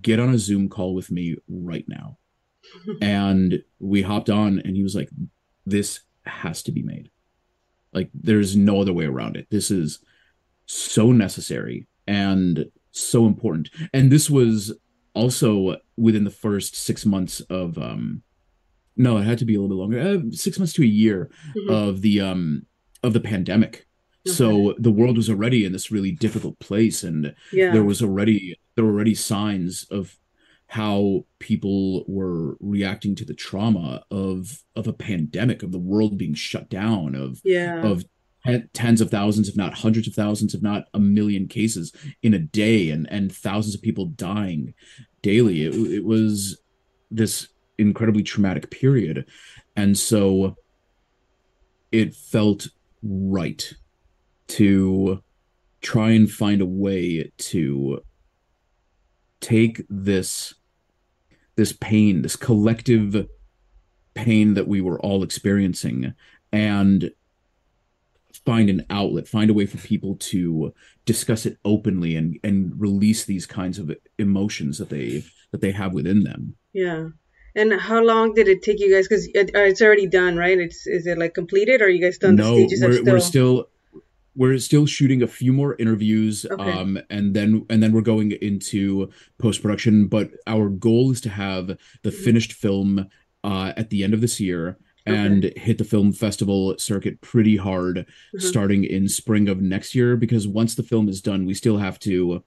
"Get 0.00 0.20
on 0.20 0.30
a 0.30 0.38
Zoom 0.38 0.68
call 0.68 0.94
with 0.94 1.10
me 1.10 1.36
right 1.48 1.84
now." 1.88 2.18
and 3.00 3.62
we 3.78 4.02
hopped 4.02 4.30
on, 4.30 4.60
and 4.60 4.76
he 4.76 4.82
was 4.82 4.94
like, 4.94 5.10
"This 5.66 6.00
has 6.24 6.62
to 6.64 6.72
be 6.72 6.82
made. 6.82 7.10
Like, 7.92 8.10
there's 8.14 8.56
no 8.56 8.80
other 8.80 8.92
way 8.92 9.06
around 9.06 9.36
it. 9.36 9.48
This 9.50 9.70
is 9.70 10.00
so 10.66 11.12
necessary." 11.12 11.86
and 12.10 12.66
so 12.90 13.24
important. 13.26 13.70
And 13.94 14.10
this 14.10 14.28
was 14.28 14.72
also 15.14 15.76
within 15.96 16.24
the 16.24 16.30
first 16.30 16.74
six 16.74 17.06
months 17.06 17.40
of 17.42 17.78
um 17.78 18.22
no, 18.96 19.16
it 19.16 19.22
had 19.22 19.38
to 19.38 19.44
be 19.44 19.54
a 19.54 19.60
little 19.60 19.74
bit 19.76 19.80
longer, 19.80 20.00
uh, 20.00 20.30
six 20.32 20.58
months 20.58 20.74
to 20.74 20.82
a 20.82 20.86
year 20.86 21.30
mm-hmm. 21.56 21.72
of 21.72 22.02
the 22.02 22.20
um 22.20 22.66
of 23.02 23.12
the 23.12 23.20
pandemic. 23.20 23.86
So 24.26 24.50
mm-hmm. 24.50 24.82
the 24.82 24.90
world 24.90 25.16
was 25.16 25.30
already 25.30 25.64
in 25.64 25.72
this 25.72 25.90
really 25.90 26.12
difficult 26.12 26.58
place, 26.58 27.02
and 27.02 27.34
yeah. 27.52 27.72
there 27.72 27.84
was 27.84 28.02
already 28.02 28.58
there 28.74 28.84
were 28.84 28.92
already 28.92 29.14
signs 29.14 29.86
of 29.90 30.16
how 30.66 31.24
people 31.38 32.04
were 32.06 32.56
reacting 32.60 33.14
to 33.16 33.24
the 33.24 33.34
trauma 33.34 34.04
of 34.10 34.62
of 34.76 34.86
a 34.86 34.92
pandemic, 34.92 35.62
of 35.62 35.72
the 35.72 35.78
world 35.78 36.18
being 36.18 36.34
shut 36.34 36.68
down, 36.68 37.14
of 37.14 37.40
yeah. 37.44 37.82
of 37.82 38.04
tens 38.74 39.00
of 39.00 39.10
thousands, 39.10 39.48
if 39.48 39.56
not 39.56 39.74
hundreds 39.74 40.06
of 40.06 40.14
thousands, 40.14 40.54
if 40.54 40.62
not 40.62 40.84
a 40.92 40.98
million 40.98 41.48
cases 41.48 41.92
in 42.22 42.34
a 42.34 42.38
day, 42.38 42.90
and 42.90 43.10
and 43.10 43.34
thousands 43.34 43.74
of 43.74 43.80
people 43.80 44.06
dying 44.06 44.74
daily. 45.22 45.64
It, 45.64 45.74
it 45.74 46.04
was 46.04 46.60
this 47.10 47.48
incredibly 47.78 48.22
traumatic 48.22 48.70
period, 48.70 49.24
and 49.76 49.96
so 49.96 50.56
it 51.90 52.14
felt 52.14 52.68
right 53.02 53.72
to 54.50 55.22
try 55.80 56.10
and 56.10 56.30
find 56.30 56.60
a 56.60 56.66
way 56.66 57.32
to 57.38 58.00
take 59.40 59.82
this 59.88 60.54
this 61.56 61.72
pain 61.72 62.22
this 62.22 62.36
collective 62.36 63.26
pain 64.14 64.54
that 64.54 64.68
we 64.68 64.80
were 64.80 65.00
all 65.00 65.22
experiencing 65.22 66.14
and 66.52 67.10
find 68.44 68.70
an 68.70 68.84
outlet, 68.90 69.28
find 69.28 69.50
a 69.50 69.54
way 69.54 69.66
for 69.66 69.78
people 69.78 70.16
to 70.16 70.72
discuss 71.04 71.46
it 71.46 71.58
openly 71.64 72.16
and 72.16 72.38
and 72.42 72.72
release 72.80 73.24
these 73.24 73.46
kinds 73.46 73.78
of 73.78 73.92
emotions 74.18 74.78
that 74.78 74.88
they 74.88 75.24
that 75.52 75.60
they 75.60 75.72
have 75.72 75.92
within 75.92 76.24
them. 76.24 76.56
Yeah. 76.72 77.08
And 77.56 77.72
how 77.72 78.02
long 78.02 78.34
did 78.34 78.46
it 78.46 78.62
take 78.62 78.78
you 78.78 78.94
guys? 78.94 79.08
Because 79.08 79.28
it, 79.34 79.50
uh, 79.56 79.60
it's 79.60 79.82
already 79.82 80.06
done, 80.06 80.36
right? 80.36 80.56
It's 80.56 80.86
is 80.86 81.06
it 81.06 81.18
like 81.18 81.34
completed, 81.34 81.82
or 81.82 81.86
are 81.86 81.88
you 81.88 82.00
guys 82.00 82.18
done? 82.18 82.36
No, 82.36 82.54
the 82.54 82.68
stages 82.68 82.82
we're, 82.82 82.92
still... 82.92 83.12
we're 83.12 83.20
still 83.20 83.69
we're 84.40 84.58
still 84.58 84.86
shooting 84.86 85.22
a 85.22 85.26
few 85.26 85.52
more 85.52 85.76
interviews, 85.78 86.46
okay. 86.50 86.72
um, 86.72 86.98
and 87.10 87.36
then 87.36 87.66
and 87.68 87.82
then 87.82 87.92
we're 87.92 88.00
going 88.00 88.32
into 88.40 89.10
post 89.38 89.60
production. 89.60 90.06
But 90.06 90.30
our 90.46 90.70
goal 90.70 91.10
is 91.10 91.20
to 91.22 91.28
have 91.28 91.76
the 92.02 92.10
finished 92.10 92.54
film 92.54 93.10
uh, 93.44 93.74
at 93.76 93.90
the 93.90 94.02
end 94.02 94.14
of 94.14 94.22
this 94.22 94.40
year 94.40 94.78
and 95.04 95.44
okay. 95.44 95.60
hit 95.60 95.76
the 95.76 95.84
film 95.84 96.12
festival 96.12 96.74
circuit 96.78 97.20
pretty 97.20 97.58
hard 97.58 97.96
mm-hmm. 97.96 98.38
starting 98.38 98.84
in 98.84 99.10
spring 99.10 99.46
of 99.46 99.60
next 99.60 99.94
year 99.94 100.16
because 100.16 100.48
once 100.48 100.74
the 100.74 100.82
film 100.82 101.08
is 101.08 101.22
done 101.22 101.46
we 101.46 101.54
still 101.54 101.78
have 101.78 101.98
to 101.98 102.44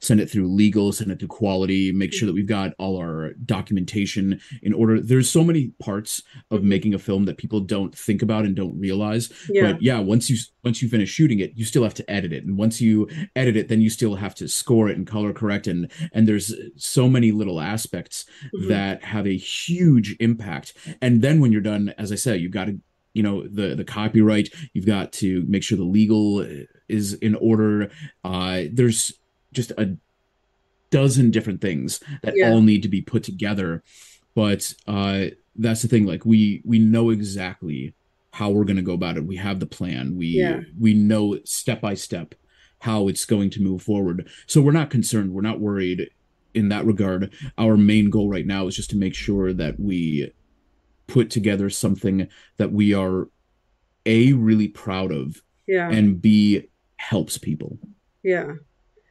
send 0.00 0.20
it 0.20 0.30
through 0.30 0.48
legal, 0.48 0.92
send 0.92 1.10
it 1.10 1.18
through 1.18 1.28
quality, 1.28 1.92
make 1.92 2.12
sure 2.12 2.26
that 2.26 2.32
we've 2.32 2.46
got 2.46 2.72
all 2.78 2.96
our 2.98 3.32
documentation 3.44 4.40
in 4.62 4.72
order. 4.72 5.00
There's 5.00 5.30
so 5.30 5.44
many 5.44 5.68
parts 5.80 6.22
of 6.50 6.60
mm-hmm. 6.60 6.68
making 6.68 6.94
a 6.94 6.98
film 6.98 7.24
that 7.26 7.38
people 7.38 7.60
don't 7.60 7.96
think 7.96 8.22
about 8.22 8.44
and 8.44 8.54
don't 8.54 8.78
realize. 8.78 9.32
Yeah. 9.48 9.72
But 9.72 9.82
yeah, 9.82 9.98
once 9.98 10.30
you 10.30 10.36
once 10.64 10.82
you 10.82 10.88
finish 10.88 11.10
shooting 11.10 11.40
it, 11.40 11.52
you 11.54 11.64
still 11.64 11.82
have 11.82 11.94
to 11.94 12.10
edit 12.10 12.32
it. 12.32 12.44
And 12.44 12.56
once 12.56 12.80
you 12.80 13.08
edit 13.34 13.56
it, 13.56 13.68
then 13.68 13.80
you 13.80 13.90
still 13.90 14.16
have 14.16 14.34
to 14.36 14.48
score 14.48 14.88
it 14.88 14.96
and 14.96 15.06
color 15.06 15.32
correct 15.32 15.66
and 15.66 15.90
and 16.12 16.26
there's 16.26 16.54
so 16.76 17.08
many 17.08 17.32
little 17.32 17.60
aspects 17.60 18.24
mm-hmm. 18.54 18.68
that 18.68 19.04
have 19.04 19.26
a 19.26 19.36
huge 19.36 20.16
impact. 20.20 20.74
And 21.00 21.22
then 21.22 21.40
when 21.40 21.52
you're 21.52 21.60
done, 21.60 21.94
as 21.98 22.12
I 22.12 22.16
said, 22.16 22.40
you've 22.40 22.52
got 22.52 22.66
to 22.66 22.80
you 23.14 23.22
know 23.22 23.46
the 23.46 23.74
the 23.74 23.84
copyright 23.84 24.50
you've 24.72 24.86
got 24.86 25.12
to 25.12 25.44
make 25.48 25.62
sure 25.62 25.76
the 25.76 25.84
legal 25.84 26.46
is 26.88 27.14
in 27.14 27.34
order 27.36 27.90
uh 28.24 28.62
there's 28.72 29.12
just 29.52 29.72
a 29.72 29.96
dozen 30.90 31.30
different 31.30 31.60
things 31.60 32.00
that 32.22 32.34
yeah. 32.36 32.50
all 32.50 32.60
need 32.60 32.82
to 32.82 32.88
be 32.88 33.00
put 33.00 33.22
together. 33.22 33.82
But 34.34 34.74
uh 34.86 35.26
that's 35.56 35.82
the 35.82 35.88
thing 35.88 36.06
like 36.06 36.24
we 36.24 36.62
we 36.64 36.78
know 36.78 37.10
exactly 37.10 37.94
how 38.32 38.50
we're 38.50 38.64
going 38.64 38.76
to 38.76 38.82
go 38.82 38.92
about 38.92 39.16
it. 39.16 39.26
We 39.26 39.36
have 39.36 39.60
the 39.60 39.66
plan. 39.66 40.16
We 40.16 40.26
yeah. 40.28 40.60
we 40.78 40.94
know 40.94 41.38
step 41.44 41.80
by 41.80 41.94
step 41.94 42.34
how 42.80 43.08
it's 43.08 43.24
going 43.24 43.50
to 43.50 43.62
move 43.62 43.82
forward. 43.82 44.28
So 44.46 44.62
we're 44.62 44.72
not 44.72 44.90
concerned. 44.90 45.32
We're 45.32 45.42
not 45.42 45.60
worried 45.60 46.10
in 46.54 46.70
that 46.70 46.86
regard. 46.86 47.32
Our 47.58 47.76
main 47.76 48.08
goal 48.08 48.30
right 48.30 48.46
now 48.46 48.66
is 48.66 48.76
just 48.76 48.90
to 48.90 48.96
make 48.96 49.14
sure 49.14 49.52
that 49.52 49.78
we 49.78 50.32
put 51.06 51.28
together 51.30 51.68
something 51.68 52.28
that 52.56 52.72
we 52.72 52.94
are 52.94 53.28
a 54.06 54.32
really 54.32 54.68
proud 54.68 55.12
of 55.12 55.42
yeah. 55.66 55.90
and 55.90 56.22
b 56.22 56.68
helps 56.96 57.36
people. 57.36 57.78
Yeah 58.22 58.52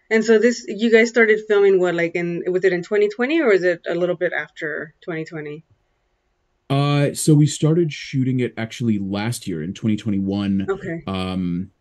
and 0.10 0.24
so 0.24 0.40
this, 0.40 0.66
you 0.68 0.92
guys 0.92 1.10
started 1.10 1.40
filming 1.48 1.80
what, 1.80 1.96
like 1.96 2.16
in, 2.16 2.44
was 2.48 2.64
it 2.64 2.74
in 2.74 2.84
2020 2.84 3.42
or 3.42 3.52
is 3.52 3.64
it 3.64 3.82
a 3.88 3.96
little 3.96 4.16
bit 4.16 4.34
after 4.34 4.94
2020? 5.02 5.64
Uh, 6.70 7.14
so 7.14 7.34
we 7.34 7.48
started 7.48 7.92
shooting 7.92 8.40
it 8.40 8.54
actually 8.58 9.00
last 9.00 9.48
year 9.48 9.64
in 9.64 9.74
2021. 9.74 10.68
Okay. 10.70 11.04
Um, 11.08 11.72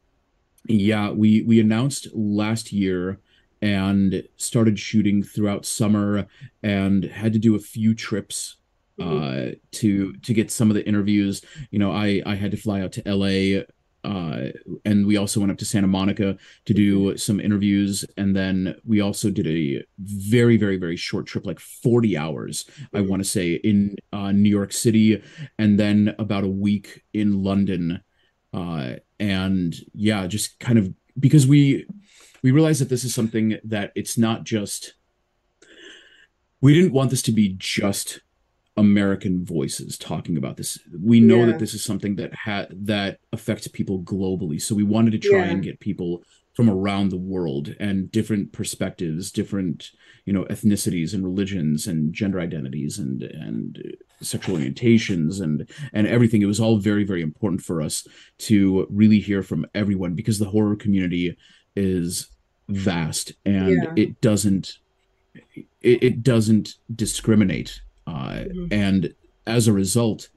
yeah, 0.67 1.11
we 1.11 1.43
we 1.43 1.61
announced 1.61 2.09
last 2.13 2.73
year 2.73 3.21
and 3.61 4.23
started 4.37 4.79
shooting 4.79 5.23
throughout 5.23 5.67
summer 5.67 6.27
and 6.63 7.05
had 7.05 7.33
to 7.33 7.39
do 7.39 7.55
a 7.55 7.59
few 7.59 7.95
trips 7.95 8.57
mm-hmm. 8.99 9.51
uh 9.51 9.55
to 9.73 10.13
to 10.15 10.33
get 10.33 10.51
some 10.51 10.71
of 10.71 10.75
the 10.75 10.87
interviews 10.87 11.43
you 11.71 11.79
know 11.79 11.91
i 11.91 12.23
i 12.25 12.35
had 12.35 12.51
to 12.51 12.57
fly 12.57 12.81
out 12.81 12.93
to 12.93 13.03
la 13.07 13.63
uh, 14.05 14.49
and 14.85 15.07
we 15.07 15.17
also 15.17 15.41
went 15.41 15.53
up 15.53 15.59
to 15.59 15.65
Santa 15.65 15.87
Monica 15.87 16.37
to 16.67 16.75
do 16.75 17.17
some 17.17 17.41
interviews, 17.41 18.05
and 18.17 18.35
then 18.35 18.77
we 18.85 19.01
also 19.01 19.31
did 19.31 19.47
a 19.47 19.83
very, 19.99 20.57
very, 20.57 20.77
very 20.77 20.97
short 20.97 21.27
trip, 21.27 21.45
like 21.45 21.59
forty 21.59 22.17
hours, 22.17 22.65
I 22.95 23.01
want 23.01 23.23
to 23.23 23.29
say, 23.29 23.55
in 23.55 23.97
uh, 24.13 24.33
New 24.33 24.51
York 24.51 24.73
City, 24.73 25.23
and 25.59 25.79
then 25.79 26.15
about 26.19 26.45
a 26.45 26.49
week 26.49 27.03
in 27.13 27.43
London, 27.43 28.03
uh, 28.53 28.95
and 29.19 29.75
yeah, 29.95 30.27
just 30.27 30.59
kind 30.61 30.79
of 30.79 30.93
because 31.19 31.47
we 31.47 31.87
we 32.43 32.53
realized 32.53 32.81
that 32.81 32.89
this 32.89 33.05
is 33.05 33.15
something 33.15 33.59
that 33.65 33.93
it's 33.95 34.17
not 34.17 34.45
just 34.45 34.95
we 36.61 36.75
didn't 36.75 36.93
want 36.93 37.11
this 37.11 37.23
to 37.23 37.33
be 37.33 37.55
just 37.59 38.21
American 38.79 39.45
voices 39.45 39.99
talking 39.99 40.37
about 40.37 40.57
this. 40.57 40.79
We 40.99 41.19
know 41.19 41.41
yeah. 41.41 41.47
that 41.47 41.59
this 41.59 41.75
is 41.75 41.83
something 41.83 42.15
that 42.17 42.33
ha- 42.33 42.67
that 42.71 43.19
affects 43.33 43.67
people 43.67 44.01
globally. 44.03 44.63
So 44.63 44.75
we 44.75 44.85
wanted 44.85 45.11
to 45.11 45.19
try 45.19 45.41
yeah. 45.41 45.51
and 45.51 45.63
get 45.63 45.81
people 45.81 46.23
from 46.55 46.71
around 46.71 47.11
the 47.11 47.17
world 47.17 47.75
and 47.81 48.11
different 48.11 48.53
perspectives, 48.53 49.33
different 49.33 49.91
you 50.25 50.33
know 50.33 50.45
ethnicities 50.45 51.13
and 51.13 51.25
religions 51.25 51.89
and 51.89 52.15
gender 52.15 52.41
identities 52.41 52.99
and 52.99 53.23
and 53.23 53.97
sexual 54.23 54.57
orientations 54.57 55.41
and 55.41 55.69
and 55.93 56.07
everything. 56.07 56.41
It 56.41 56.47
was 56.47 56.61
all 56.61 56.79
very 56.79 57.03
very 57.03 57.21
important 57.21 57.63
for 57.63 57.83
us 57.83 58.07
to 58.39 58.87
really 58.91 59.19
hear 59.19 59.43
from 59.43 59.67
everyone 59.75 60.15
because 60.15 60.39
the 60.39 60.51
horror 60.51 60.77
community 60.77 61.37
is 61.75 62.29
vast 62.69 63.33
and 63.45 63.83
yeah. 63.83 63.93
it 63.97 64.21
doesn't 64.21 64.79
it, 65.35 66.03
it 66.03 66.23
doesn't 66.23 66.75
discriminate 66.95 67.81
uh, 68.09 68.45
mm-hmm. 68.45 68.67
And 68.71 69.15
as 69.47 69.69
a 69.69 69.73
result, 69.73 70.29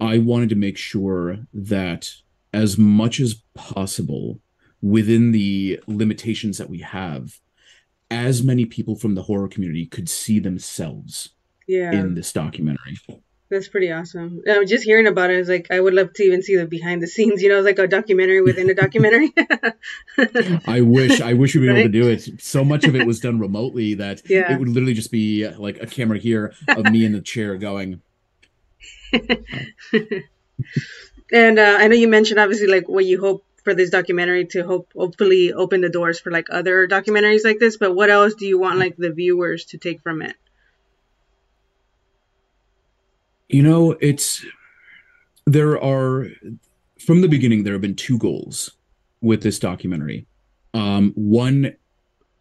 I 0.00 0.18
wanted 0.18 0.48
to 0.48 0.54
make 0.54 0.78
sure 0.78 1.38
that 1.52 2.10
as 2.54 2.78
much 2.78 3.20
as 3.20 3.42
possible 3.54 4.40
within 4.80 5.32
the 5.32 5.78
limitations 5.86 6.56
that 6.58 6.70
we 6.70 6.78
have, 6.78 7.38
as 8.10 8.42
many 8.42 8.64
people 8.64 8.96
from 8.96 9.14
the 9.14 9.22
horror 9.22 9.48
community 9.48 9.86
could 9.86 10.08
see 10.08 10.40
themselves 10.40 11.30
yeah. 11.68 11.92
in 11.92 12.14
this 12.14 12.32
documentary. 12.32 12.98
That's 13.50 13.66
pretty 13.66 13.90
awesome. 13.90 14.42
Um, 14.48 14.64
just 14.64 14.84
hearing 14.84 15.08
about 15.08 15.30
it 15.30 15.40
is 15.40 15.48
like 15.48 15.72
I 15.72 15.80
would 15.80 15.92
love 15.92 16.12
to 16.12 16.22
even 16.22 16.40
see 16.40 16.56
the 16.56 16.66
behind 16.66 17.02
the 17.02 17.08
scenes. 17.08 17.42
You 17.42 17.48
know, 17.48 17.58
it's 17.58 17.64
like 17.64 17.80
a 17.80 17.88
documentary 17.88 18.40
within 18.40 18.70
a 18.70 18.74
documentary. 18.74 19.34
I 20.68 20.82
wish, 20.82 21.20
I 21.20 21.32
wish 21.32 21.56
we'd 21.56 21.62
be 21.62 21.68
right? 21.68 21.78
able 21.78 21.88
to 21.92 22.00
do 22.00 22.08
it. 22.08 22.40
So 22.40 22.64
much 22.64 22.84
of 22.84 22.94
it 22.94 23.08
was 23.08 23.18
done 23.18 23.40
remotely 23.40 23.94
that 23.94 24.22
yeah. 24.30 24.52
it 24.52 24.60
would 24.60 24.68
literally 24.68 24.94
just 24.94 25.10
be 25.10 25.48
like 25.48 25.82
a 25.82 25.86
camera 25.86 26.18
here 26.18 26.54
of 26.68 26.84
me 26.92 27.04
in 27.04 27.10
the 27.12 27.20
chair 27.20 27.56
going. 27.56 28.02
and 31.32 31.58
uh, 31.58 31.76
I 31.80 31.88
know 31.88 31.96
you 31.96 32.06
mentioned 32.06 32.38
obviously 32.38 32.68
like 32.68 32.88
what 32.88 33.04
you 33.04 33.20
hope 33.20 33.44
for 33.64 33.74
this 33.74 33.90
documentary 33.90 34.46
to 34.46 34.62
hope 34.62 34.92
hopefully 34.94 35.52
open 35.52 35.80
the 35.80 35.88
doors 35.88 36.20
for 36.20 36.30
like 36.30 36.46
other 36.50 36.86
documentaries 36.86 37.44
like 37.44 37.58
this. 37.58 37.76
But 37.76 37.96
what 37.96 38.10
else 38.10 38.34
do 38.34 38.46
you 38.46 38.60
want 38.60 38.78
like 38.78 38.96
the 38.96 39.10
viewers 39.10 39.64
to 39.66 39.78
take 39.78 40.02
from 40.02 40.22
it? 40.22 40.36
You 43.50 43.62
know, 43.62 43.96
it's 44.00 44.44
there 45.46 45.82
are 45.82 46.28
from 46.98 47.20
the 47.20 47.28
beginning 47.28 47.64
there 47.64 47.72
have 47.72 47.82
been 47.82 47.96
two 47.96 48.18
goals 48.18 48.70
with 49.20 49.42
this 49.42 49.58
documentary. 49.58 50.26
Um, 50.72 51.12
one 51.16 51.74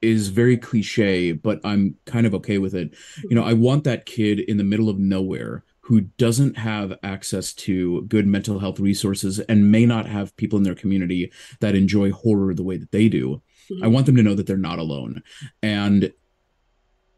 is 0.01 0.29
very 0.29 0.55
cliche, 0.55 1.31
but 1.31 1.59
I'm 1.63 1.95
kind 2.05 2.25
of 2.25 2.35
okay 2.35 2.57
with 2.57 2.75
it. 2.75 2.93
You 3.23 3.35
know, 3.35 3.43
I 3.43 3.53
want 3.53 3.83
that 3.85 4.05
kid 4.05 4.39
in 4.39 4.57
the 4.57 4.63
middle 4.63 4.87
of 4.87 4.99
nowhere 4.99 5.63
who 5.81 6.01
doesn't 6.01 6.55
have 6.57 6.93
access 7.01 7.51
to 7.53 8.03
good 8.03 8.27
mental 8.27 8.59
health 8.59 8.79
resources 8.79 9.39
and 9.39 9.71
may 9.71 9.87
not 9.87 10.05
have 10.05 10.37
people 10.37 10.57
in 10.57 10.63
their 10.63 10.75
community 10.75 11.31
that 11.61 11.75
enjoy 11.75 12.11
horror 12.11 12.53
the 12.53 12.63
way 12.63 12.77
that 12.77 12.91
they 12.91 13.09
do. 13.09 13.41
Mm-hmm. 13.71 13.83
I 13.83 13.87
want 13.87 14.05
them 14.05 14.15
to 14.15 14.23
know 14.23 14.35
that 14.35 14.45
they're 14.45 14.57
not 14.57 14.77
alone. 14.77 15.23
And 15.63 16.13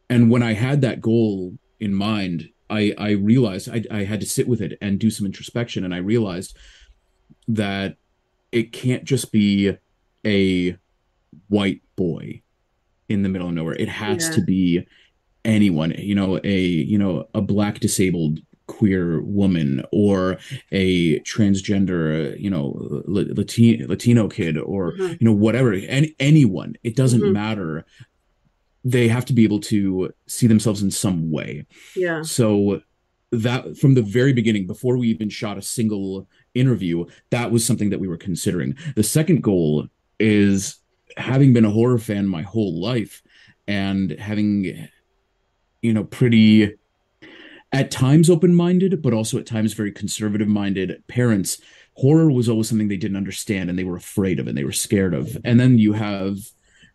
and 0.10 0.32
when 0.32 0.44
I 0.44 0.54
had 0.54 0.82
that 0.82 1.02
goal 1.02 1.58
in 1.80 1.94
mind, 1.94 2.50
I 2.72 2.94
I 2.98 3.12
realized 3.12 3.70
I, 3.70 3.84
I 3.92 4.04
had 4.04 4.22
to 4.22 4.26
sit 4.26 4.48
with 4.48 4.62
it 4.62 4.78
and 4.82 5.00
do 5.00 5.12
some 5.12 5.26
introspection, 5.26 5.84
and 5.84 5.94
I 5.94 5.98
realized 5.98 6.58
that 7.48 7.98
it 8.52 8.72
can't 8.72 9.04
just 9.04 9.32
be 9.32 9.78
a 10.26 10.78
white 11.50 11.82
boy 11.96 12.42
in 13.10 13.24
the 13.24 13.30
middle 13.30 13.48
of 13.48 13.54
nowhere. 13.54 13.76
It 13.76 13.90
has 13.90 14.30
yeah. 14.30 14.36
to 14.36 14.42
be 14.42 14.88
anyone, 15.46 15.92
you 15.98 16.16
know, 16.16 16.40
a 16.44 16.60
you 16.60 16.98
know 16.98 17.28
a 17.34 17.42
black 17.42 17.80
disabled 17.80 18.40
queer 18.68 19.22
woman 19.24 19.84
or 19.92 20.38
a 20.72 21.20
transgender 21.22 22.40
you 22.40 22.50
know 22.50 23.04
latino 23.06 23.86
latino 23.88 24.30
kid 24.30 24.58
or 24.58 24.94
mm-hmm. 24.94 25.14
you 25.20 25.26
know 25.28 25.34
whatever 25.34 25.74
and 25.74 26.08
anyone 26.22 26.74
it 26.82 26.96
doesn't 26.96 27.20
mm-hmm. 27.20 27.34
matter 27.34 27.86
they 28.84 29.08
have 29.08 29.26
to 29.26 29.34
be 29.34 29.44
able 29.44 29.60
to 29.60 30.12
see 30.28 30.48
themselves 30.48 30.82
in 30.82 30.92
some 30.92 31.32
way. 31.32 31.66
Yeah. 31.96 32.22
So 32.24 32.82
that 33.32 33.78
from 33.78 33.94
the 33.94 34.02
very 34.02 34.34
beginning, 34.34 34.68
before 34.68 34.98
we 34.98 35.08
even 35.10 35.30
shot 35.30 35.58
a 35.58 35.62
single 35.62 36.28
interview, 36.54 37.06
that 37.30 37.52
was 37.52 37.66
something 37.66 37.90
that 37.92 38.00
we 38.00 38.08
were 38.08 38.18
considering. 38.18 38.76
The 38.96 39.04
second 39.04 39.42
goal 39.42 39.88
is 40.20 40.78
having 41.18 41.54
been 41.54 41.66
a 41.66 41.72
horror 41.72 41.98
fan 41.98 42.28
my 42.28 42.42
whole 42.42 42.82
life 42.82 43.22
and 43.68 44.12
having, 44.12 44.88
you 45.82 45.94
know, 45.94 46.04
pretty 46.04 46.76
at 47.72 47.92
times 47.92 48.30
open 48.30 48.54
minded, 48.54 49.02
but 49.02 49.14
also 49.14 49.38
at 49.38 49.46
times 49.46 49.74
very 49.74 49.92
conservative 49.92 50.48
minded 50.48 51.02
parents. 51.08 51.62
Horror 51.94 52.32
was 52.32 52.50
always 52.50 52.68
something 52.68 52.88
they 52.88 52.98
didn't 52.98 53.18
understand 53.18 53.70
and 53.70 53.80
they 53.80 53.84
were 53.84 53.96
afraid 53.96 54.40
of 54.40 54.48
and 54.48 54.58
they 54.58 54.64
were 54.64 54.72
scared 54.72 55.14
of. 55.14 55.38
And 55.46 55.60
then 55.60 55.78
you 55.78 55.94
have 55.94 56.38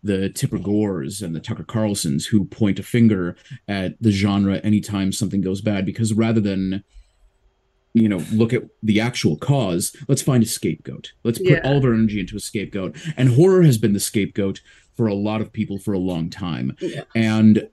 the 0.02 0.28
Tipper 0.30 0.58
Gores 0.58 1.22
and 1.22 1.34
the 1.34 1.40
Tucker 1.40 1.64
Carlsons 1.64 2.26
who 2.26 2.44
point 2.44 2.78
a 2.78 2.82
finger 2.82 3.36
at 3.68 4.00
the 4.00 4.10
genre 4.10 4.60
anytime 4.62 5.12
something 5.12 5.40
goes 5.40 5.60
bad 5.60 5.84
because 5.86 6.12
rather 6.12 6.40
than 6.40 6.84
you 7.96 8.08
know 8.08 8.22
look 8.30 8.52
at 8.52 8.62
the 8.82 9.00
actual 9.00 9.36
cause 9.38 9.96
let's 10.06 10.20
find 10.20 10.42
a 10.42 10.46
scapegoat 10.46 11.12
let's 11.24 11.38
put 11.38 11.48
yeah. 11.48 11.60
all 11.64 11.78
of 11.78 11.84
our 11.84 11.94
energy 11.94 12.20
into 12.20 12.36
a 12.36 12.40
scapegoat 12.40 12.94
and 13.16 13.30
horror 13.30 13.62
has 13.62 13.78
been 13.78 13.94
the 13.94 14.00
scapegoat 14.00 14.60
for 14.94 15.06
a 15.06 15.14
lot 15.14 15.40
of 15.40 15.52
people 15.52 15.78
for 15.78 15.94
a 15.94 15.98
long 15.98 16.28
time 16.28 16.76
yeah. 16.80 17.02
and 17.14 17.68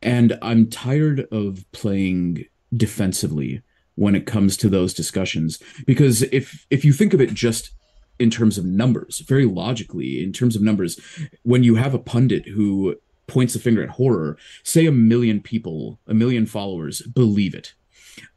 and 0.00 0.38
i'm 0.42 0.70
tired 0.70 1.26
of 1.32 1.64
playing 1.72 2.44
defensively 2.76 3.60
when 3.96 4.14
it 4.14 4.26
comes 4.26 4.56
to 4.56 4.68
those 4.68 4.94
discussions 4.94 5.60
because 5.86 6.22
if 6.24 6.64
if 6.70 6.84
you 6.84 6.92
think 6.92 7.12
of 7.12 7.20
it 7.20 7.34
just 7.34 7.72
in 8.18 8.30
terms 8.30 8.58
of 8.58 8.64
numbers, 8.64 9.20
very 9.20 9.44
logically, 9.44 10.22
in 10.22 10.32
terms 10.32 10.56
of 10.56 10.62
numbers, 10.62 10.98
when 11.42 11.62
you 11.62 11.74
have 11.74 11.94
a 11.94 11.98
pundit 11.98 12.46
who 12.46 12.96
points 13.26 13.52
the 13.52 13.58
finger 13.58 13.82
at 13.82 13.90
horror, 13.90 14.36
say 14.62 14.86
a 14.86 14.92
million 14.92 15.40
people, 15.40 15.98
a 16.06 16.14
million 16.14 16.46
followers 16.46 17.02
believe 17.02 17.54
it. 17.54 17.74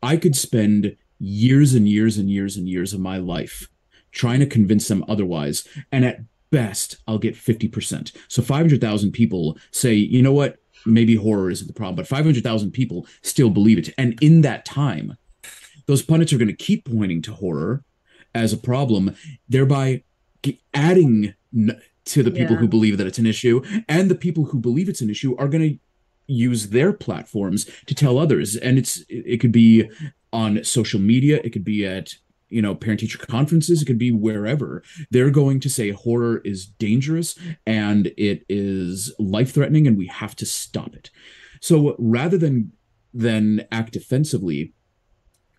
I 0.02 0.18
could 0.18 0.36
spend 0.36 0.96
years 1.20 1.74
and 1.74 1.88
years 1.88 2.18
and 2.18 2.30
years 2.30 2.58
and 2.58 2.68
years 2.68 2.94
of 2.94 3.00
my 3.00 3.18
life 3.18 3.68
trying 4.12 4.40
to 4.40 4.46
convince 4.46 4.88
them 4.88 5.06
otherwise. 5.08 5.68
And 5.92 6.04
at 6.04 6.22
best, 6.50 6.98
I'll 7.08 7.20
get 7.20 7.36
50%. 7.36 8.12
So 8.28 8.42
500,000 8.42 9.12
people 9.12 9.58
say, 9.72 9.94
you 9.94 10.22
know 10.22 10.34
what? 10.34 10.58
Maybe 10.86 11.16
horror 11.16 11.52
isn't 11.52 11.68
the 11.68 11.74
problem, 11.74 11.96
but 11.96 12.08
500,000 12.08 12.72
people 12.72 13.06
still 13.22 13.50
believe 13.50 13.78
it. 13.78 13.94
And 13.98 14.18
in 14.22 14.42
that 14.42 14.66
time, 14.66 15.18
those 15.86 16.02
pundits 16.02 16.32
are 16.34 16.38
going 16.38 16.48
to 16.48 16.54
keep 16.54 16.86
pointing 16.86 17.22
to 17.24 17.34
horror 17.34 17.84
as 18.34 18.54
a 18.54 18.58
problem, 18.58 19.16
thereby 19.48 20.04
adding 20.74 21.34
to 22.06 22.24
the 22.24 22.32
people 22.32 22.56
yeah. 22.56 22.60
who 22.60 22.68
believe 22.68 22.98
that 22.98 23.08
it's 23.08 23.20
an 23.20 23.26
issue, 23.26 23.62
and 23.88 24.10
the 24.10 24.16
people 24.16 24.46
who 24.46 24.60
believe 24.60 24.90
it's 24.90 25.02
an 25.02 25.10
issue 25.10 25.36
are 25.38 25.48
going 25.48 25.70
to 25.70 25.80
use 26.28 26.70
their 26.70 26.94
platforms 26.94 27.70
to 27.88 27.96
tell 27.96 28.18
others. 28.18 28.56
And 28.56 28.78
it's 28.78 29.04
it 29.10 29.40
could 29.40 29.52
be 29.52 29.90
on 30.32 30.64
social 30.64 31.00
media, 31.00 31.42
it 31.44 31.52
could 31.52 31.64
be 31.64 31.86
at 31.86 32.16
you 32.50 32.62
know 32.62 32.76
parent 32.76 33.00
teacher 33.00 33.18
conferences 33.18 33.82
it 33.82 33.86
could 33.86 33.98
be 33.98 34.12
wherever 34.12 34.84
they're 35.12 35.30
going 35.30 35.60
to 35.60 35.70
say 35.70 35.92
horror 35.92 36.42
is 36.44 36.66
dangerous 36.66 37.38
and 37.66 38.08
it 38.18 38.44
is 38.50 39.14
life 39.20 39.54
threatening 39.54 39.88
and 39.88 39.98
we 39.98 40.08
have 40.08 40.36
to 40.36 40.46
stop 40.46 40.96
it 40.96 41.12
so 41.62 41.96
rather 42.00 42.38
than 42.38 42.72
than 43.14 43.66
act 43.72 43.94
defensively 43.94 44.74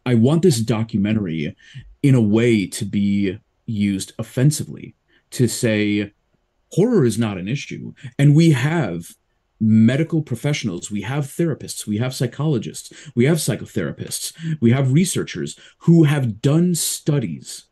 i 0.05 0.15
want 0.15 0.43
this 0.43 0.61
documentary 0.61 1.57
in 2.03 2.15
a 2.15 2.21
way 2.21 2.67
to 2.67 2.85
be 2.85 3.39
used 3.67 4.13
offensively 4.19 4.95
to 5.31 5.47
say 5.47 6.13
horror 6.73 7.05
is 7.05 7.19
not 7.19 7.39
an 7.39 7.49
issue. 7.49 7.93
And 8.19 8.35
we 8.35 8.51
have 8.51 9.15
medical 9.63 10.23
professionals 10.23 10.91
we 10.91 11.03
have 11.03 11.27
therapists 11.27 11.87
we 11.87 11.99
have 11.99 12.15
psychologists 12.15 12.91
we 13.15 13.27
have 13.27 13.37
psychotherapists 13.37 14.33
we 14.59 14.71
have 14.71 14.95
researchers 14.95 15.55
who 15.81 16.05
have 16.05 16.41
done 16.41 16.75
studies 16.75 17.67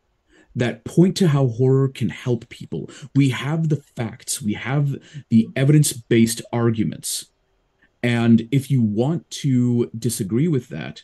that 0.55 0.83
point 0.85 1.17
to 1.17 1.27
how 1.27 1.47
horror 1.47 1.87
can 1.87 2.09
help 2.09 2.47
people. 2.49 2.89
We 3.15 3.29
have 3.29 3.69
the 3.69 3.77
facts 3.95 4.41
we 4.41 4.53
have 4.53 4.95
the 5.29 5.47
evidence-based 5.55 6.41
arguments. 6.51 7.25
And 8.01 8.47
if 8.51 8.71
you 8.71 8.81
want 8.81 9.29
to 9.31 9.89
disagree 9.97 10.47
with 10.47 10.69
that 10.69 11.03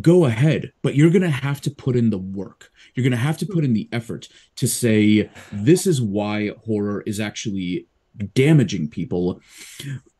go 0.00 0.24
ahead, 0.24 0.72
but 0.82 0.94
you're 0.94 1.10
going 1.10 1.22
to 1.22 1.30
have 1.30 1.60
to 1.62 1.70
put 1.70 1.96
in 1.96 2.10
the 2.10 2.18
work. 2.18 2.70
You're 2.94 3.04
going 3.04 3.12
to 3.12 3.16
have 3.16 3.38
to 3.38 3.46
put 3.46 3.64
in 3.64 3.74
the 3.74 3.88
effort 3.92 4.28
to 4.56 4.66
say, 4.66 5.30
this 5.52 5.86
is 5.86 6.00
why 6.00 6.50
horror 6.64 7.02
is 7.06 7.20
actually 7.20 7.86
damaging 8.34 8.88
people 8.88 9.40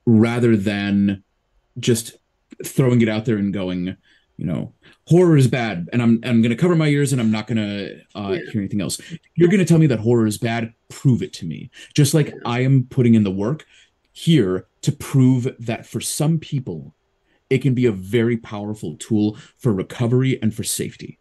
rather 0.06 0.56
than 0.56 1.22
just 1.78 2.16
throwing 2.64 3.00
it 3.00 3.08
out 3.08 3.24
there 3.24 3.36
and 3.36 3.52
going, 3.52 3.96
you 4.36 4.46
know, 4.46 4.72
horror 5.06 5.36
is 5.36 5.48
bad 5.48 5.88
and 5.92 6.02
I'm, 6.02 6.20
I'm 6.24 6.42
going 6.42 6.50
to 6.50 6.56
cover 6.56 6.76
my 6.76 6.88
ears 6.88 7.12
and 7.12 7.20
I'm 7.20 7.30
not 7.30 7.46
going 7.46 7.58
to 7.58 8.00
uh, 8.14 8.32
yeah. 8.32 8.50
hear 8.50 8.60
anything 8.60 8.80
else. 8.80 9.00
You're 9.34 9.48
going 9.48 9.60
to 9.60 9.64
tell 9.64 9.78
me 9.78 9.86
that 9.86 10.00
horror 10.00 10.26
is 10.26 10.38
bad. 10.38 10.72
Prove 10.88 11.22
it 11.22 11.32
to 11.34 11.46
me. 11.46 11.70
Just 11.94 12.14
like 12.14 12.32
I 12.44 12.60
am 12.60 12.86
putting 12.90 13.14
in 13.14 13.24
the 13.24 13.30
work 13.30 13.64
here 14.12 14.66
to 14.82 14.92
prove 14.92 15.54
that 15.58 15.86
for 15.86 16.00
some 16.00 16.38
people, 16.38 16.94
it 17.54 17.62
can 17.62 17.72
be 17.72 17.86
a 17.86 17.92
very 17.92 18.36
powerful 18.36 18.96
tool 18.96 19.38
for 19.56 19.72
recovery 19.72 20.40
and 20.42 20.52
for 20.52 20.64
safety. 20.64 21.20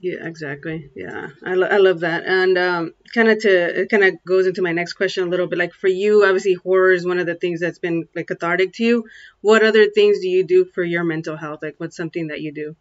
Yeah, 0.00 0.26
exactly. 0.26 0.90
Yeah, 0.96 1.28
I, 1.44 1.54
lo- 1.54 1.68
I 1.68 1.76
love 1.76 2.00
that. 2.00 2.24
And 2.24 2.56
um, 2.56 2.94
kind 3.12 3.28
of 3.28 3.38
to 3.40 3.82
it 3.82 3.90
kind 3.90 4.02
of 4.02 4.14
goes 4.26 4.46
into 4.46 4.62
my 4.62 4.72
next 4.72 4.94
question 4.94 5.24
a 5.24 5.30
little 5.30 5.46
bit. 5.46 5.58
Like 5.58 5.74
for 5.74 5.88
you, 5.88 6.24
obviously 6.24 6.54
horror 6.54 6.92
is 6.92 7.06
one 7.06 7.18
of 7.18 7.26
the 7.26 7.34
things 7.34 7.60
that's 7.60 7.78
been 7.78 8.08
like 8.16 8.28
cathartic 8.28 8.72
to 8.74 8.84
you. 8.84 9.04
What 9.42 9.62
other 9.62 9.90
things 9.90 10.20
do 10.20 10.28
you 10.28 10.42
do 10.42 10.64
for 10.64 10.82
your 10.82 11.04
mental 11.04 11.36
health? 11.36 11.60
Like 11.62 11.74
what's 11.76 11.96
something 11.96 12.28
that 12.28 12.40
you 12.40 12.52
do? 12.52 12.76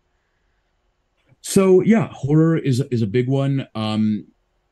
So 1.41 1.81
yeah, 1.81 2.07
horror 2.07 2.57
is 2.57 2.81
is 2.89 3.01
a 3.01 3.07
big 3.07 3.27
one. 3.27 3.67
Um, 3.75 4.27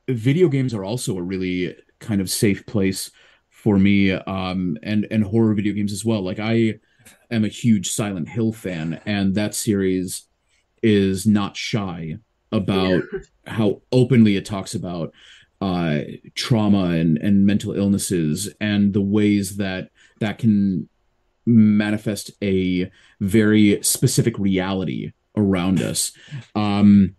video 0.07 0.47
games 0.47 0.73
are 0.73 0.85
also 0.85 1.17
a 1.17 1.21
really 1.21 1.75
kind 1.99 2.21
of 2.21 2.29
safe 2.29 2.65
place 2.65 3.11
for 3.49 3.77
me, 3.77 4.11
um, 4.11 4.77
and 4.83 5.05
and 5.11 5.25
horror 5.25 5.53
video 5.53 5.73
games 5.73 5.91
as 5.91 6.05
well. 6.05 6.21
Like 6.21 6.39
I 6.39 6.79
am 7.31 7.45
a 7.45 7.49
huge 7.49 7.89
Silent 7.89 8.29
Hill 8.29 8.51
fan, 8.51 9.01
and 9.05 9.35
that 9.35 9.55
series 9.55 10.27
is 10.83 11.25
not 11.25 11.55
shy 11.55 12.17
about 12.51 13.03
yeah. 13.13 13.19
how 13.47 13.81
openly 13.91 14.35
it 14.35 14.45
talks 14.45 14.75
about 14.75 15.13
uh, 15.61 15.99
trauma 16.35 16.85
and 16.85 17.17
and 17.17 17.45
mental 17.45 17.73
illnesses 17.73 18.51
and 18.59 18.93
the 18.93 19.01
ways 19.01 19.57
that 19.57 19.89
that 20.19 20.37
can 20.39 20.89
manifest 21.45 22.31
a 22.43 22.89
very 23.19 23.81
specific 23.81 24.37
reality 24.37 25.11
around 25.35 25.81
us 25.81 26.11
um 26.55 27.15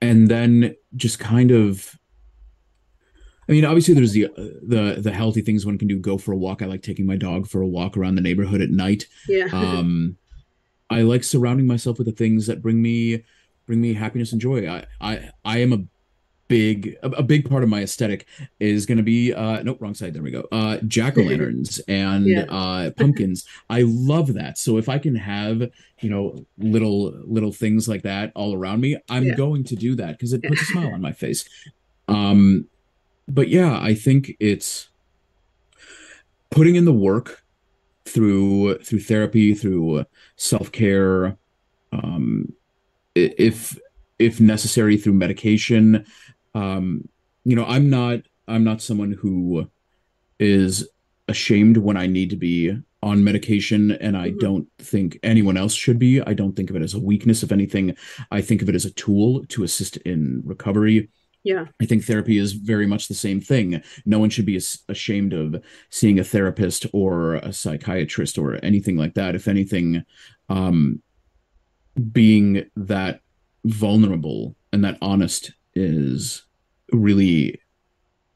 and 0.00 0.28
then 0.28 0.74
just 0.94 1.18
kind 1.18 1.50
of 1.50 1.98
I 3.48 3.52
mean, 3.52 3.64
obviously, 3.64 3.94
there's 3.94 4.12
the 4.12 4.28
the 4.36 4.96
the 5.00 5.12
healthy 5.12 5.40
things 5.40 5.66
one 5.66 5.78
can 5.78 5.88
do. 5.88 5.98
Go 5.98 6.18
for 6.18 6.32
a 6.32 6.36
walk. 6.36 6.62
I 6.62 6.66
like 6.66 6.82
taking 6.82 7.06
my 7.06 7.16
dog 7.16 7.46
for 7.46 7.60
a 7.60 7.66
walk 7.66 7.96
around 7.96 8.14
the 8.14 8.22
neighborhood 8.22 8.60
at 8.60 8.70
night. 8.70 9.06
Yeah. 9.28 9.48
Um, 9.64 10.18
I 10.90 11.02
like 11.02 11.24
surrounding 11.24 11.66
myself 11.66 11.98
with 11.98 12.06
the 12.06 12.12
things 12.12 12.46
that 12.46 12.60
bring 12.60 12.82
me 12.82 13.24
bring 13.66 13.80
me 13.80 13.94
happiness 13.94 14.32
and 14.32 14.40
joy. 14.40 14.68
I 14.68 14.84
I 15.00 15.30
I 15.44 15.58
am 15.58 15.72
a 15.72 15.84
big 16.48 16.96
a, 17.02 17.22
big 17.22 17.48
part 17.48 17.62
of 17.62 17.68
my 17.68 17.82
aesthetic 17.82 18.26
is 18.60 18.84
going 18.84 18.98
to 18.98 19.02
be 19.02 19.32
uh 19.32 19.62
nope 19.62 19.80
wrong 19.80 19.94
side 19.94 20.12
there 20.12 20.22
we 20.22 20.30
go 20.30 20.46
uh 20.52 20.76
jack-o'-lanterns 20.86 21.80
and 21.88 22.26
yeah. 22.26 22.42
uh 22.50 22.90
pumpkins 22.90 23.46
i 23.70 23.82
love 23.82 24.34
that 24.34 24.58
so 24.58 24.76
if 24.76 24.88
i 24.88 24.98
can 24.98 25.14
have 25.14 25.62
you 26.00 26.10
know 26.10 26.44
little 26.58 27.14
little 27.24 27.52
things 27.52 27.88
like 27.88 28.02
that 28.02 28.30
all 28.34 28.54
around 28.54 28.80
me 28.80 28.96
i'm 29.08 29.24
yeah. 29.24 29.34
going 29.34 29.64
to 29.64 29.74
do 29.74 29.94
that 29.94 30.12
because 30.12 30.32
it 30.32 30.42
puts 30.42 30.60
a 30.60 30.64
smile 30.72 30.92
on 30.92 31.00
my 31.00 31.12
face 31.12 31.48
um 32.08 32.66
but 33.28 33.48
yeah 33.48 33.78
i 33.80 33.94
think 33.94 34.36
it's 34.40 34.88
putting 36.50 36.76
in 36.76 36.84
the 36.84 36.92
work 36.92 37.42
through 38.04 38.78
through 38.78 39.00
therapy 39.00 39.54
through 39.54 40.04
self-care 40.36 41.36
um 41.92 42.52
if 43.14 43.78
if 44.18 44.40
necessary 44.40 44.96
through 44.96 45.12
medication. 45.12 46.04
Um 46.54 47.08
you 47.44 47.56
know 47.56 47.64
i'm 47.66 47.90
not 47.90 48.20
i'm 48.48 48.64
not 48.64 48.80
someone 48.80 49.12
who 49.12 49.68
is 50.38 50.88
ashamed 51.28 51.76
when 51.76 51.96
i 51.96 52.06
need 52.06 52.30
to 52.30 52.36
be 52.36 52.74
on 53.02 53.22
medication 53.22 53.92
and 53.92 54.16
i 54.16 54.30
mm-hmm. 54.30 54.38
don't 54.38 54.68
think 54.78 55.18
anyone 55.22 55.56
else 55.56 55.74
should 55.74 55.98
be. 55.98 56.22
I 56.22 56.32
don't 56.32 56.54
think 56.54 56.70
of 56.70 56.76
it 56.76 56.82
as 56.82 56.94
a 56.94 57.00
weakness. 57.00 57.42
Of 57.42 57.52
anything 57.52 57.96
i 58.30 58.40
think 58.40 58.62
of 58.62 58.68
it 58.68 58.74
as 58.74 58.84
a 58.84 58.92
tool 58.92 59.44
to 59.46 59.64
assist 59.64 59.96
in 59.98 60.42
recovery 60.44 61.10
yeah 61.44 61.66
i 61.80 61.86
think 61.86 62.04
therapy 62.04 62.38
is 62.38 62.52
very 62.52 62.86
much 62.86 63.06
the 63.06 63.14
same 63.14 63.40
thing 63.40 63.80
no 64.04 64.18
one 64.18 64.30
should 64.30 64.46
be 64.46 64.60
ashamed 64.88 65.32
of 65.32 65.62
seeing 65.90 66.18
a 66.18 66.24
therapist 66.24 66.86
or 66.92 67.34
a 67.36 67.52
psychiatrist 67.52 68.36
or 68.36 68.58
anything 68.64 68.96
like 68.96 69.14
that 69.14 69.34
if 69.34 69.46
anything 69.46 70.02
um 70.48 71.00
being 72.12 72.64
that 72.76 73.20
vulnerable 73.64 74.56
and 74.72 74.84
that 74.84 74.98
honest 75.00 75.52
is 75.74 76.44
really 76.92 77.60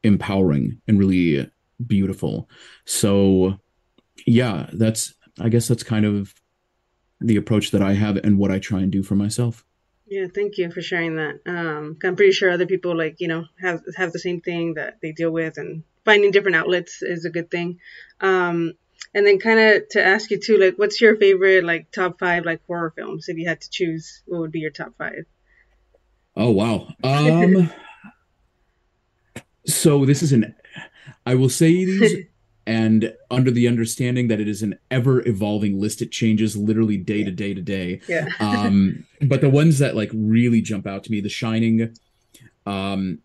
empowering 0.03 0.81
and 0.87 0.99
really 0.99 1.49
beautiful. 1.85 2.49
So 2.85 3.59
yeah, 4.25 4.69
that's 4.73 5.13
I 5.39 5.49
guess 5.49 5.67
that's 5.67 5.83
kind 5.83 6.05
of 6.05 6.33
the 7.21 7.37
approach 7.37 7.71
that 7.71 7.81
I 7.81 7.93
have 7.93 8.17
and 8.17 8.37
what 8.37 8.51
I 8.51 8.59
try 8.59 8.79
and 8.79 8.91
do 8.91 9.03
for 9.03 9.15
myself. 9.15 9.65
Yeah, 10.09 10.25
thank 10.33 10.57
you 10.57 10.71
for 10.71 10.81
sharing 10.81 11.17
that. 11.17 11.41
Um, 11.45 11.97
I'm 12.03 12.15
pretty 12.15 12.31
sure 12.31 12.49
other 12.49 12.65
people 12.65 12.97
like 12.97 13.17
you 13.19 13.27
know 13.27 13.45
have 13.61 13.83
have 13.95 14.11
the 14.11 14.19
same 14.19 14.41
thing 14.41 14.73
that 14.73 14.97
they 15.01 15.11
deal 15.11 15.31
with, 15.31 15.57
and 15.57 15.83
finding 16.03 16.31
different 16.31 16.57
outlets 16.57 17.03
is 17.03 17.25
a 17.25 17.29
good 17.29 17.51
thing. 17.51 17.79
Um, 18.19 18.73
and 19.13 19.25
then 19.25 19.39
kind 19.39 19.59
of 19.59 19.89
to 19.89 20.03
ask 20.03 20.31
you 20.31 20.39
too, 20.39 20.57
like, 20.57 20.77
what's 20.77 20.99
your 20.99 21.15
favorite 21.15 21.63
like 21.63 21.91
top 21.91 22.17
five 22.19 22.43
like 22.43 22.61
horror 22.65 22.91
films? 22.95 23.29
If 23.29 23.37
you 23.37 23.47
had 23.47 23.61
to 23.61 23.69
choose, 23.69 24.23
what 24.25 24.41
would 24.41 24.51
be 24.51 24.59
your 24.59 24.71
top 24.71 24.93
five? 24.97 25.25
Oh 26.35 26.51
wow. 26.51 26.87
Um. 27.03 27.71
so 29.65 30.05
this 30.05 30.23
is 30.23 30.33
an. 30.33 30.55
I 31.25 31.35
will 31.35 31.49
say 31.49 31.85
these, 31.85 32.25
and 32.69 33.15
under 33.31 33.49
the 33.49 33.67
understanding 33.67 34.27
that 34.27 34.39
it 34.39 34.47
is 34.47 34.61
an 34.61 34.77
ever 34.91 35.27
evolving 35.27 35.81
list. 35.81 36.03
It 36.03 36.11
changes 36.11 36.55
literally 36.55 36.97
day 36.97 37.23
to 37.23 37.31
day 37.31 37.55
to 37.55 37.61
day. 37.61 37.99
Yeah. 38.07 38.27
um. 38.39 39.05
But 39.19 39.41
the 39.41 39.49
ones 39.49 39.79
that 39.79 39.95
like 39.95 40.11
really 40.13 40.61
jump 40.61 40.85
out 40.85 41.03
to 41.05 41.11
me, 41.11 41.19
The 41.19 41.29
Shining. 41.29 41.95
Um, 42.67 43.19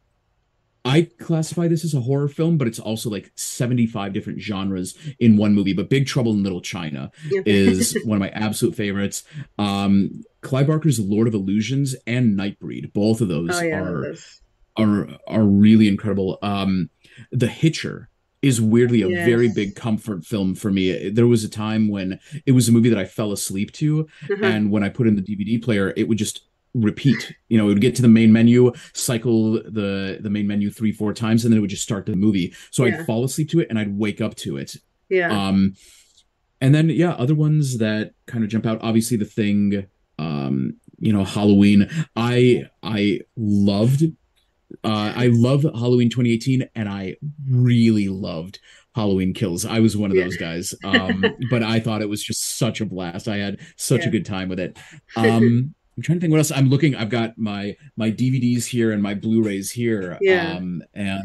I 0.86 1.08
classify 1.18 1.68
this 1.68 1.84
as 1.84 1.92
a 1.92 2.00
horror 2.00 2.28
film, 2.28 2.56
but 2.56 2.66
it's 2.66 2.78
also 2.78 3.10
like 3.10 3.32
75 3.36 4.12
different 4.14 4.40
genres 4.40 4.96
in 5.18 5.36
one 5.36 5.54
movie. 5.54 5.72
But 5.74 5.90
Big 5.90 6.06
Trouble 6.06 6.32
in 6.32 6.42
Little 6.42 6.60
China 6.60 7.10
is 7.30 7.98
one 8.04 8.16
of 8.16 8.20
my 8.20 8.30
absolute 8.30 8.74
favorites. 8.74 9.24
Um, 9.58 10.24
Clive 10.40 10.66
Barker's 10.66 11.00
Lord 11.00 11.28
of 11.28 11.34
Illusions 11.34 11.94
and 12.06 12.38
Nightbreed, 12.38 12.94
both 12.94 13.20
of 13.20 13.28
those 13.28 13.50
oh, 13.52 13.62
yeah, 13.62 13.80
are 13.82 14.14
are 14.76 15.08
are 15.26 15.44
really 15.44 15.86
incredible. 15.86 16.38
Um, 16.42 16.88
The 17.30 17.48
Hitcher 17.48 18.08
is 18.44 18.60
weirdly 18.60 19.00
a 19.02 19.08
yes. 19.08 19.26
very 19.26 19.48
big 19.48 19.74
comfort 19.74 20.24
film 20.24 20.54
for 20.54 20.70
me. 20.70 21.08
There 21.08 21.26
was 21.26 21.44
a 21.44 21.48
time 21.48 21.88
when 21.88 22.20
it 22.44 22.52
was 22.52 22.68
a 22.68 22.72
movie 22.72 22.90
that 22.90 22.98
I 22.98 23.06
fell 23.06 23.32
asleep 23.32 23.72
to, 23.72 24.06
uh-huh. 24.24 24.44
and 24.44 24.70
when 24.70 24.84
I 24.84 24.90
put 24.90 25.06
in 25.06 25.16
the 25.16 25.22
DVD 25.22 25.62
player, 25.62 25.94
it 25.96 26.08
would 26.08 26.18
just 26.18 26.42
repeat. 26.74 27.34
You 27.48 27.56
know, 27.56 27.64
it 27.64 27.68
would 27.68 27.80
get 27.80 27.96
to 27.96 28.02
the 28.02 28.08
main 28.08 28.32
menu, 28.32 28.72
cycle 28.92 29.54
the 29.54 30.18
the 30.20 30.30
main 30.30 30.46
menu 30.46 30.70
three, 30.70 30.92
four 30.92 31.14
times, 31.14 31.44
and 31.44 31.52
then 31.52 31.58
it 31.58 31.60
would 31.62 31.70
just 31.70 31.82
start 31.82 32.04
the 32.04 32.16
movie. 32.16 32.54
So 32.70 32.84
yeah. 32.84 32.98
I'd 32.98 33.06
fall 33.06 33.24
asleep 33.24 33.48
to 33.50 33.60
it 33.60 33.68
and 33.70 33.78
I'd 33.78 33.96
wake 33.96 34.20
up 34.20 34.34
to 34.36 34.58
it. 34.58 34.76
Yeah. 35.08 35.30
Um 35.30 35.74
and 36.60 36.74
then 36.74 36.90
yeah, 36.90 37.12
other 37.12 37.34
ones 37.34 37.78
that 37.78 38.12
kind 38.26 38.44
of 38.44 38.50
jump 38.50 38.66
out. 38.66 38.80
Obviously 38.82 39.16
the 39.16 39.24
thing, 39.24 39.86
um, 40.18 40.76
you 40.98 41.12
know, 41.12 41.24
Halloween. 41.24 41.88
I 42.14 42.68
I 42.82 43.20
loved 43.36 44.04
uh 44.82 45.12
I 45.14 45.28
love 45.28 45.62
Halloween 45.62 46.10
2018 46.10 46.68
and 46.74 46.88
I 46.88 47.16
really 47.48 48.08
loved 48.08 48.58
Halloween 48.94 49.34
Kills. 49.34 49.64
I 49.64 49.80
was 49.80 49.96
one 49.96 50.10
of 50.10 50.16
those 50.16 50.36
guys. 50.36 50.74
Um, 50.84 51.24
but 51.50 51.62
I 51.62 51.80
thought 51.80 52.02
it 52.02 52.08
was 52.08 52.22
just 52.22 52.58
such 52.58 52.80
a 52.80 52.86
blast. 52.86 53.26
I 53.28 53.38
had 53.38 53.58
such 53.76 54.02
yeah. 54.02 54.08
a 54.08 54.10
good 54.10 54.26
time 54.26 54.48
with 54.48 54.60
it. 54.60 54.78
Um 55.16 55.74
I'm 55.96 56.02
trying 56.02 56.18
to 56.18 56.20
think 56.20 56.32
what 56.32 56.38
else 56.38 56.50
I'm 56.50 56.70
looking. 56.70 56.96
I've 56.96 57.08
got 57.08 57.38
my 57.38 57.76
my 57.96 58.10
DVDs 58.10 58.66
here 58.66 58.90
and 58.90 59.02
my 59.02 59.14
Blu-rays 59.14 59.70
here. 59.70 60.18
Yeah. 60.20 60.54
Um, 60.56 60.82
and 60.92 61.22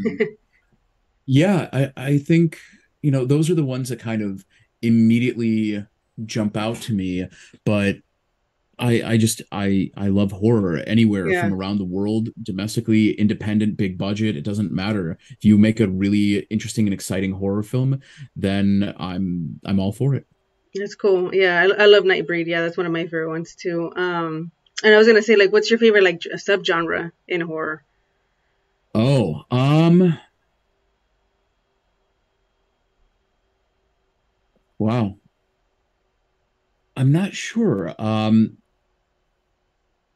yeah, 1.26 1.70
I 1.74 1.92
I 1.98 2.18
think 2.20 2.60
you 3.02 3.12
know 3.12 3.26
those 3.26 3.50
are 3.50 3.56
the 3.56 3.66
ones 3.66 3.90
that 3.90 4.00
kind 4.00 4.22
of 4.22 4.46
immediately 4.82 5.86
jump 6.26 6.56
out 6.56 6.78
to 6.78 6.94
me. 6.94 7.28
But 7.66 7.98
I 8.80 9.02
I 9.06 9.18
just 9.18 9.42
I 9.52 9.92
I 9.96 10.08
love 10.08 10.32
horror 10.32 10.78
anywhere 10.88 11.28
yeah. 11.30 11.42
from 11.42 11.54
around 11.54 11.78
the 11.78 11.86
world, 11.86 12.30
domestically, 12.42 13.12
independent, 13.12 13.78
big 13.78 13.98
budget. 13.98 14.36
It 14.38 14.44
doesn't 14.44 14.72
matter. 14.72 15.18
If 15.32 15.44
you 15.44 15.58
make 15.58 15.80
a 15.80 15.88
really 15.88 16.40
interesting 16.50 16.88
and 16.88 16.94
exciting 16.94 17.34
horror 17.34 17.64
film, 17.64 18.02
then 18.36 18.96
I'm 18.98 19.60
I'm 19.66 19.80
all 19.80 19.92
for 19.92 20.16
it. 20.16 20.26
That's 20.74 20.96
cool. 20.96 21.34
Yeah, 21.34 21.60
I, 21.62 21.84
I 21.84 21.86
love 21.88 22.04
Nightbreed. 22.04 22.46
Yeah, 22.46 22.62
that's 22.62 22.78
one 22.78 22.86
of 22.86 22.92
my 22.92 23.04
favorite 23.04 23.30
ones 23.30 23.56
too. 23.56 23.92
Um, 23.96 24.52
and 24.84 24.94
I 24.94 24.98
was 24.98 25.08
gonna 25.08 25.22
say, 25.22 25.36
like, 25.36 25.52
what's 25.52 25.70
your 25.70 25.80
favorite 25.80 26.04
like 26.04 26.22
subgenre 26.22 27.12
in 27.28 27.42
horror? 27.42 27.84
Oh, 28.96 29.44
um, 29.52 30.18
wow. 34.78 35.16
I'm 36.96 37.12
not 37.14 37.34
sure. 37.34 37.96
Um, 37.98 38.58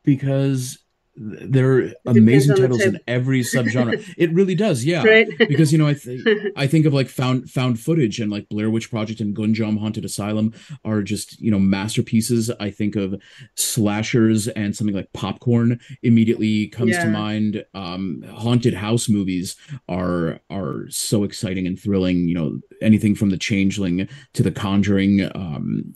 because 0.04 0.84
there 1.16 1.78
are 1.78 1.92
amazing 2.08 2.56
titles 2.56 2.82
in 2.82 3.00
every 3.08 3.42
subgenre. 3.42 4.04
it 4.18 4.34
really 4.34 4.56
does, 4.56 4.84
yeah. 4.84 5.04
Right? 5.04 5.28
because 5.38 5.72
you 5.72 5.78
know, 5.78 5.88
I 5.88 5.94
th- 5.94 6.26
I 6.56 6.66
think 6.66 6.88
of 6.88 6.94
like 6.94 7.08
found 7.08 7.50
found 7.50 7.80
footage 7.80 8.20
and 8.20 8.32
like 8.32 8.50
Blair 8.50 8.70
Witch 8.70 8.90
Project 8.90 9.20
and 9.20 9.36
Gonjiam 9.36 9.80
Haunted 9.80 10.06
Asylum 10.06 10.54
are 10.84 11.04
just 11.04 11.40
you 11.40 11.52
know 11.52 11.60
masterpieces. 11.60 12.50
I 12.60 12.72
think 12.72 12.96
of 12.96 13.22
slashers 13.56 14.48
and 14.50 14.76
something 14.76 14.96
like 14.96 15.14
Popcorn 15.14 15.80
immediately 16.02 16.68
comes 16.68 16.92
yeah. 16.92 17.06
to 17.06 17.12
mind. 17.12 17.64
Um, 17.76 18.24
haunted 18.34 18.74
house 18.74 19.08
movies 19.08 19.56
are 19.88 20.40
are 20.50 20.90
so 20.90 21.24
exciting 21.24 21.68
and 21.68 21.80
thrilling. 21.80 22.28
You 22.28 22.34
know, 22.34 22.60
anything 22.82 23.14
from 23.14 23.30
The 23.30 23.38
Changeling 23.38 24.10
to 24.34 24.42
The 24.42 24.52
Conjuring. 24.52 25.30
Um, 25.36 25.94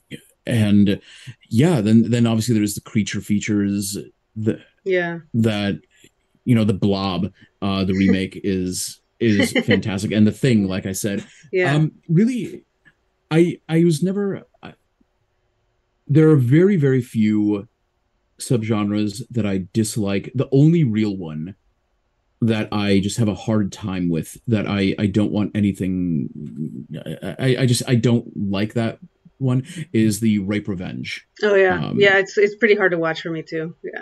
and 0.48 1.02
yeah, 1.50 1.82
then 1.82 2.10
then 2.10 2.26
obviously 2.26 2.56
there's 2.56 2.76
the 2.76 2.82
creature 2.82 3.22
features 3.22 3.98
the 4.36 4.62
yeah. 4.84 5.20
that 5.34 5.82
you 6.46 6.56
know 6.56 6.64
the 6.64 6.74
blob 6.74 7.32
uh 7.62 7.84
the 7.84 7.94
remake 7.94 8.40
is 8.44 9.02
is 9.20 9.52
fantastic. 9.52 10.12
And 10.12 10.26
the 10.26 10.32
thing 10.32 10.68
like 10.68 10.86
i 10.86 10.92
said 10.92 11.26
yeah. 11.52 11.74
um 11.74 11.92
really 12.08 12.64
i 13.32 13.60
i 13.68 13.84
was 13.84 14.04
never 14.04 14.44
I, 14.62 14.74
there 16.08 16.30
are 16.30 16.36
very 16.36 16.76
very 16.78 17.02
few 17.02 17.68
subgenres 18.40 19.24
that 19.32 19.46
i 19.46 19.66
dislike. 19.74 20.32
The 20.36 20.48
only 20.52 20.84
real 20.84 21.18
one 21.18 21.56
that 22.40 22.70
i 22.72 23.00
just 23.00 23.18
have 23.18 23.28
a 23.28 23.34
hard 23.34 23.72
time 23.72 24.10
with 24.10 24.38
that 24.48 24.68
i 24.68 24.94
i 25.00 25.08
don't 25.08 25.32
want 25.32 25.50
anything 25.56 26.30
i 27.40 27.58
i 27.60 27.66
just 27.66 27.82
i 27.88 27.96
don't 27.96 28.28
like 28.36 28.76
that 28.76 29.00
one 29.40 29.64
is 29.94 30.20
the 30.20 30.40
rape 30.40 30.68
revenge 30.68 31.28
oh 31.44 31.56
yeah 31.56 31.88
um, 31.88 32.00
yeah 32.00 32.18
it's 32.18 32.38
it's 32.38 32.56
pretty 32.56 32.76
hard 32.76 32.92
to 32.92 32.98
watch 32.98 33.22
for 33.22 33.30
me 33.30 33.42
too 33.42 33.76
yeah 33.84 34.02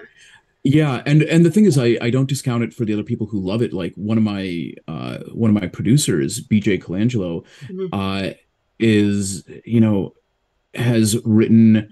yeah, 0.68 1.04
and 1.06 1.22
and 1.22 1.46
the 1.46 1.52
thing 1.52 1.66
is, 1.66 1.78
I 1.78 1.96
I 2.02 2.10
don't 2.10 2.28
discount 2.28 2.64
it 2.64 2.74
for 2.74 2.86
the 2.86 2.94
other 2.94 3.04
people 3.04 3.28
who 3.28 3.40
love 3.40 3.62
it. 3.62 3.72
Like 3.72 3.94
one 3.94 4.18
of 4.18 4.24
my 4.24 4.74
uh 4.88 5.20
one 5.32 5.56
of 5.56 5.62
my 5.62 5.68
producers, 5.68 6.42
BJ 6.42 6.82
Colangelo, 6.82 7.46
mm-hmm. 7.68 7.86
uh, 7.94 8.32
is 8.80 9.44
you 9.64 9.80
know 9.80 10.16
has 10.74 11.18
written 11.24 11.88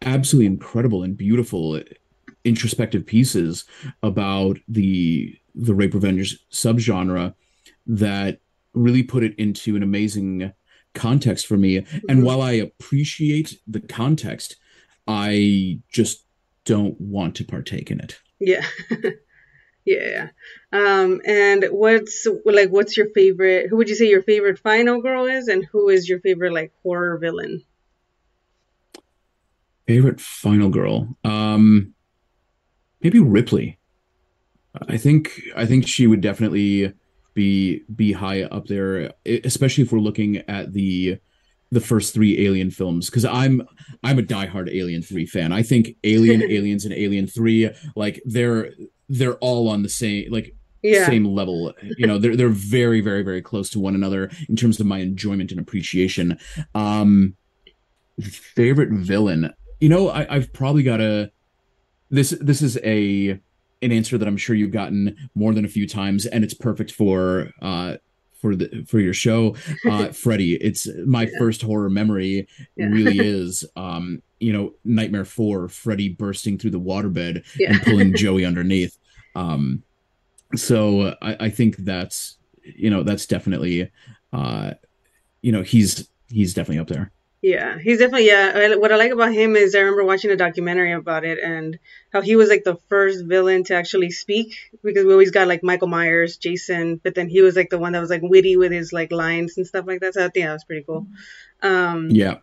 absolutely 0.00 0.46
incredible 0.46 1.02
and 1.02 1.14
beautiful 1.14 1.78
introspective 2.42 3.04
pieces 3.04 3.66
about 4.02 4.58
the 4.66 5.36
the 5.54 5.74
rape 5.74 5.92
revenge 5.92 6.38
subgenre 6.50 7.34
that 7.86 8.40
really 8.72 9.02
put 9.02 9.22
it 9.22 9.34
into 9.38 9.76
an 9.76 9.82
amazing 9.82 10.52
context 10.94 11.46
for 11.46 11.56
me. 11.56 11.80
Mm-hmm. 11.80 11.98
And 12.08 12.22
while 12.22 12.40
I 12.40 12.52
appreciate 12.52 13.58
the 13.66 13.80
context, 13.80 14.56
I 15.06 15.80
just 15.88 16.24
don't 16.64 16.98
want 17.00 17.34
to 17.36 17.44
partake 17.44 17.90
in 17.90 18.00
it. 18.00 18.20
Yeah. 18.40 18.66
yeah. 19.86 20.28
Um, 20.72 21.22
and 21.24 21.64
what's 21.70 22.26
like 22.44 22.68
what's 22.68 22.96
your 22.96 23.08
favorite 23.14 23.68
who 23.70 23.76
would 23.76 23.88
you 23.88 23.94
say 23.94 24.08
your 24.08 24.22
favorite 24.22 24.58
final 24.58 25.00
girl 25.00 25.24
is 25.26 25.48
and 25.48 25.64
who 25.64 25.88
is 25.88 26.08
your 26.08 26.20
favorite 26.20 26.52
like 26.52 26.72
horror 26.82 27.16
villain? 27.16 27.62
Favorite 29.86 30.20
final 30.20 30.68
girl. 30.68 31.16
Um 31.24 31.94
maybe 33.00 33.20
Ripley. 33.20 33.78
I 34.88 34.98
think 34.98 35.40
I 35.56 35.64
think 35.64 35.86
she 35.86 36.06
would 36.06 36.20
definitely 36.20 36.92
be 37.34 37.82
be 37.94 38.12
high 38.12 38.42
up 38.42 38.66
there, 38.66 39.12
especially 39.26 39.84
if 39.84 39.92
we're 39.92 39.98
looking 39.98 40.38
at 40.48 40.72
the 40.72 41.18
the 41.70 41.80
first 41.80 42.14
three 42.14 42.46
Alien 42.46 42.70
films 42.70 43.10
because 43.10 43.24
I'm 43.24 43.62
I'm 44.02 44.18
a 44.18 44.22
diehard 44.22 44.72
Alien 44.72 45.02
three 45.02 45.26
fan. 45.26 45.52
I 45.52 45.62
think 45.62 45.96
Alien, 46.04 46.42
Aliens, 46.50 46.84
and 46.84 46.94
Alien 46.94 47.26
three 47.26 47.70
like 47.96 48.22
they're 48.24 48.70
they're 49.08 49.34
all 49.34 49.68
on 49.68 49.82
the 49.82 49.88
same 49.88 50.30
like 50.30 50.54
yeah. 50.82 51.06
same 51.06 51.24
level. 51.24 51.72
You 51.98 52.06
know, 52.06 52.18
they're 52.18 52.36
they're 52.36 52.48
very 52.48 53.00
very 53.00 53.22
very 53.22 53.42
close 53.42 53.70
to 53.70 53.80
one 53.80 53.94
another 53.94 54.30
in 54.48 54.56
terms 54.56 54.78
of 54.80 54.86
my 54.86 54.98
enjoyment 54.98 55.50
and 55.50 55.60
appreciation. 55.60 56.38
Um, 56.74 57.36
favorite 58.20 58.90
villain. 58.90 59.52
You 59.80 59.88
know, 59.88 60.08
I, 60.08 60.36
I've 60.36 60.52
probably 60.52 60.82
got 60.82 61.00
a 61.00 61.32
this 62.10 62.30
this 62.40 62.62
is 62.62 62.78
a 62.84 63.40
an 63.84 63.92
answer 63.92 64.18
that 64.18 64.26
I'm 64.26 64.36
sure 64.36 64.56
you've 64.56 64.72
gotten 64.72 65.16
more 65.34 65.52
than 65.54 65.64
a 65.64 65.68
few 65.68 65.86
times, 65.86 66.26
and 66.26 66.42
it's 66.42 66.54
perfect 66.54 66.90
for 66.90 67.50
uh, 67.62 67.96
for 68.44 68.54
the 68.54 68.84
for 68.86 69.00
your 69.00 69.14
show 69.14 69.56
uh 69.90 70.08
freddy 70.08 70.56
it's 70.56 70.86
my 71.06 71.22
yeah. 71.22 71.38
first 71.38 71.62
horror 71.62 71.88
memory 71.88 72.46
yeah. 72.76 72.84
really 72.88 73.18
is 73.26 73.64
um 73.74 74.20
you 74.38 74.52
know 74.52 74.74
nightmare 74.84 75.24
4 75.24 75.66
freddy 75.70 76.10
bursting 76.10 76.58
through 76.58 76.72
the 76.72 76.78
waterbed 76.78 77.42
yeah. 77.58 77.72
and 77.72 77.82
pulling 77.82 78.14
joey 78.16 78.44
underneath 78.44 78.98
um 79.34 79.82
so 80.54 81.16
I, 81.22 81.36
I 81.46 81.48
think 81.48 81.78
that's 81.78 82.36
you 82.62 82.90
know 82.90 83.02
that's 83.02 83.24
definitely 83.24 83.90
uh 84.34 84.72
you 85.40 85.50
know 85.50 85.62
he's 85.62 86.06
he's 86.28 86.52
definitely 86.52 86.80
up 86.80 86.88
there 86.88 87.12
yeah, 87.44 87.78
he's 87.78 87.98
definitely 87.98 88.28
yeah. 88.28 88.74
What 88.76 88.90
I 88.90 88.96
like 88.96 89.12
about 89.12 89.34
him 89.34 89.54
is 89.54 89.74
I 89.74 89.80
remember 89.80 90.02
watching 90.02 90.30
a 90.30 90.36
documentary 90.36 90.92
about 90.92 91.26
it 91.26 91.38
and 91.38 91.78
how 92.10 92.22
he 92.22 92.36
was 92.36 92.48
like 92.48 92.64
the 92.64 92.78
first 92.88 93.26
villain 93.26 93.64
to 93.64 93.74
actually 93.74 94.12
speak 94.12 94.56
because 94.82 95.04
we 95.04 95.12
always 95.12 95.30
got 95.30 95.46
like 95.46 95.62
Michael 95.62 95.88
Myers, 95.88 96.38
Jason, 96.38 96.98
but 97.04 97.14
then 97.14 97.28
he 97.28 97.42
was 97.42 97.54
like 97.54 97.68
the 97.68 97.78
one 97.78 97.92
that 97.92 98.00
was 98.00 98.08
like 98.08 98.22
witty 98.22 98.56
with 98.56 98.72
his 98.72 98.94
like 98.94 99.12
lines 99.12 99.58
and 99.58 99.66
stuff 99.66 99.86
like 99.86 100.00
that. 100.00 100.14
So 100.14 100.24
I 100.24 100.30
think 100.30 100.46
that 100.46 100.54
was 100.54 100.64
pretty 100.64 100.84
cool. 100.84 101.06
Um, 101.60 102.08
yeah. 102.12 102.36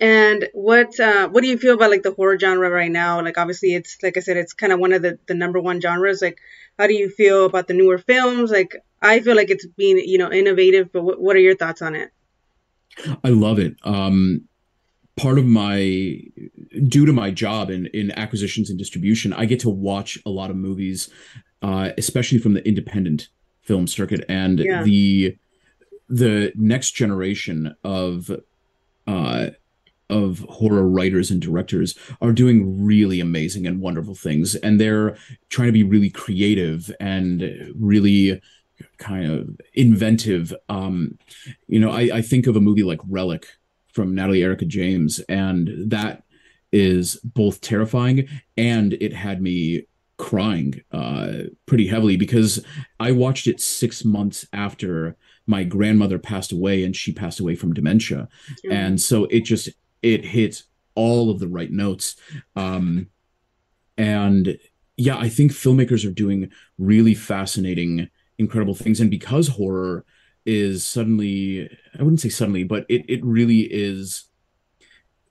And 0.00 0.48
what 0.54 0.98
uh, 0.98 1.28
what 1.28 1.42
do 1.42 1.48
you 1.48 1.58
feel 1.58 1.74
about 1.74 1.90
like 1.90 2.02
the 2.02 2.12
horror 2.12 2.38
genre 2.38 2.70
right 2.70 2.90
now? 2.90 3.20
Like 3.20 3.36
obviously 3.36 3.74
it's 3.74 3.98
like 4.02 4.16
I 4.16 4.20
said, 4.20 4.38
it's 4.38 4.54
kind 4.54 4.72
of 4.72 4.80
one 4.80 4.94
of 4.94 5.02
the 5.02 5.18
the 5.26 5.34
number 5.34 5.60
one 5.60 5.82
genres. 5.82 6.22
Like 6.22 6.38
how 6.78 6.86
do 6.86 6.94
you 6.94 7.10
feel 7.10 7.44
about 7.44 7.68
the 7.68 7.74
newer 7.74 7.98
films? 7.98 8.50
Like 8.50 8.76
I 9.02 9.20
feel 9.20 9.36
like 9.36 9.50
it's 9.50 9.66
being 9.66 9.98
you 9.98 10.16
know 10.16 10.32
innovative, 10.32 10.90
but 10.90 11.02
what 11.02 11.20
what 11.20 11.36
are 11.36 11.40
your 11.40 11.54
thoughts 11.56 11.82
on 11.82 11.94
it? 11.94 12.12
I 13.24 13.28
love 13.28 13.58
it. 13.58 13.76
Um, 13.84 14.48
part 15.16 15.38
of 15.38 15.46
my 15.46 16.20
due 16.86 17.06
to 17.06 17.12
my 17.12 17.30
job 17.30 17.70
in 17.70 17.86
in 17.86 18.10
acquisitions 18.12 18.70
and 18.70 18.78
distribution, 18.78 19.32
I 19.32 19.44
get 19.44 19.60
to 19.60 19.70
watch 19.70 20.18
a 20.24 20.30
lot 20.30 20.50
of 20.50 20.56
movies, 20.56 21.10
uh, 21.62 21.90
especially 21.98 22.38
from 22.38 22.54
the 22.54 22.66
independent 22.66 23.28
film 23.62 23.86
circuit 23.86 24.24
and 24.28 24.60
yeah. 24.60 24.82
the 24.82 25.36
the 26.08 26.52
next 26.56 26.92
generation 26.92 27.74
of 27.84 28.30
uh, 29.06 29.50
of 30.10 30.40
horror 30.48 30.88
writers 30.88 31.30
and 31.30 31.42
directors 31.42 31.94
are 32.22 32.32
doing 32.32 32.82
really 32.82 33.20
amazing 33.20 33.66
and 33.66 33.80
wonderful 33.80 34.14
things 34.14 34.54
and 34.54 34.80
they're 34.80 35.18
trying 35.50 35.68
to 35.68 35.72
be 35.72 35.82
really 35.82 36.08
creative 36.08 36.90
and 36.98 37.72
really 37.78 38.40
kind 38.98 39.30
of 39.30 39.60
inventive. 39.74 40.54
Um, 40.68 41.18
you 41.66 41.78
know, 41.78 41.90
I, 41.90 42.10
I 42.14 42.22
think 42.22 42.46
of 42.46 42.56
a 42.56 42.60
movie 42.60 42.82
like 42.82 43.00
Relic 43.08 43.46
from 43.92 44.14
Natalie 44.14 44.42
Erica 44.42 44.64
James, 44.64 45.20
and 45.28 45.90
that 45.90 46.24
is 46.72 47.16
both 47.24 47.60
terrifying 47.60 48.28
and 48.56 48.92
it 48.94 49.12
had 49.12 49.40
me 49.40 49.86
crying 50.18 50.82
uh, 50.92 51.32
pretty 51.66 51.86
heavily 51.86 52.16
because 52.16 52.62
I 53.00 53.12
watched 53.12 53.46
it 53.46 53.60
six 53.60 54.04
months 54.04 54.46
after 54.52 55.16
my 55.46 55.64
grandmother 55.64 56.18
passed 56.18 56.52
away 56.52 56.84
and 56.84 56.94
she 56.94 57.12
passed 57.12 57.40
away 57.40 57.54
from 57.54 57.72
dementia. 57.72 58.28
And 58.70 59.00
so 59.00 59.24
it 59.26 59.44
just 59.44 59.70
it 60.02 60.24
hit 60.24 60.62
all 60.94 61.30
of 61.30 61.38
the 61.38 61.48
right 61.48 61.70
notes. 61.70 62.16
Um, 62.54 63.08
and 63.96 64.58
yeah, 64.96 65.16
I 65.16 65.28
think 65.28 65.52
filmmakers 65.52 66.06
are 66.06 66.12
doing 66.12 66.50
really 66.76 67.14
fascinating 67.14 68.10
incredible 68.38 68.74
things. 68.74 69.00
And 69.00 69.10
because 69.10 69.48
horror 69.48 70.04
is 70.46 70.86
suddenly 70.86 71.68
i 71.98 72.02
wouldn't 72.02 72.20
say 72.20 72.28
suddenly 72.30 72.64
but 72.64 72.86
it, 72.88 73.04
it 73.06 73.22
really 73.22 73.68
is 73.70 74.28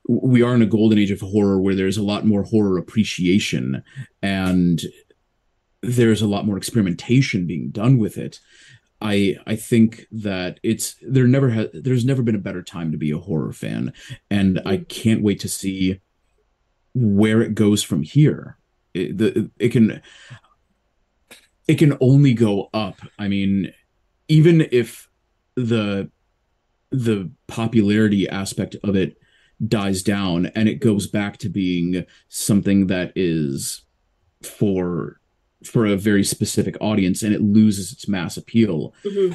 we 0.08 0.42
are 0.42 0.56
in 0.56 0.62
a 0.62 0.66
golden 0.66 0.98
age 0.98 1.12
of 1.12 1.22
horror 1.22 1.60
where 1.60 1.76
there's 1.76 1.98
a 1.98 2.04
lot 2.04 2.26
more 2.26 2.44
horror 2.44 2.78
appreciation 2.78 3.84
and 4.22 4.84
there's 5.82 6.22
a 6.22 6.28
lot 6.28 6.46
more 6.46 6.58
experimentation 6.58 7.46
being 7.46 7.70
done 7.70 7.98
with 7.98 8.18
it. 8.18 8.40
I 9.00 9.38
i 9.46 9.56
think 9.56 10.08
that 10.12 10.60
it's 10.64 10.96
there 11.02 11.28
never 11.28 11.50
has 11.50 11.68
there's 11.74 12.06
never 12.06 12.24
been 12.24 12.36
a 12.36 12.40
better 12.40 12.64
time 12.64 12.92
to 12.92 12.98
be 12.98 13.12
a 13.12 13.20
horror 13.20 13.54
fan. 13.54 13.94
And 14.32 14.60
i 14.66 14.78
can't 14.78 15.22
wait 15.22 15.40
to 15.42 15.50
see 15.50 16.02
where 16.96 17.42
it 17.42 17.54
goes 17.54 17.84
from 17.84 18.02
here. 18.02 18.58
It, 18.96 19.18
the, 19.18 19.52
it 19.60 19.70
can 19.70 20.02
it 21.68 21.76
can 21.76 21.98
only 22.02 22.34
go 22.34 22.70
up. 22.74 23.00
I 23.20 23.28
mean, 23.28 23.74
even 24.28 24.68
if 24.72 25.10
the 25.56 26.10
the 26.92 27.30
popularity 27.48 28.30
aspect 28.30 28.76
of 28.84 28.96
it 28.96 29.18
dies 29.68 30.04
down 30.04 30.46
and 30.48 30.70
it 30.70 30.76
goes 30.76 31.08
back 31.08 31.38
to 31.38 31.50
being 31.50 32.06
something 32.30 32.88
that 32.88 33.12
is 33.16 33.84
for 34.42 35.20
for 35.64 35.86
a 35.86 35.98
very 35.98 36.24
specific 36.24 36.78
audience 36.80 37.24
and 37.24 37.34
it 37.34 37.42
loses 37.42 37.92
its 37.92 38.08
mass 38.08 38.38
appeal 38.38 38.94
mm-hmm. 39.04 39.34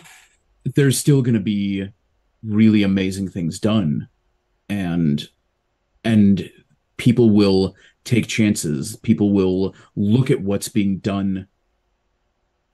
there's 0.77 0.97
still 0.97 1.21
going 1.21 1.35
to 1.35 1.41
be 1.41 1.87
really 2.45 2.85
amazing 2.85 3.29
things 3.29 3.59
done 3.59 4.09
and 4.69 5.29
and 6.05 6.51
people 6.97 7.31
will 7.31 7.75
take 8.05 8.27
chances. 8.27 8.97
People 8.97 9.33
will 9.33 9.75
look 9.97 10.31
at 10.31 10.41
what's 10.41 10.69
being 10.69 10.99
done 10.99 11.49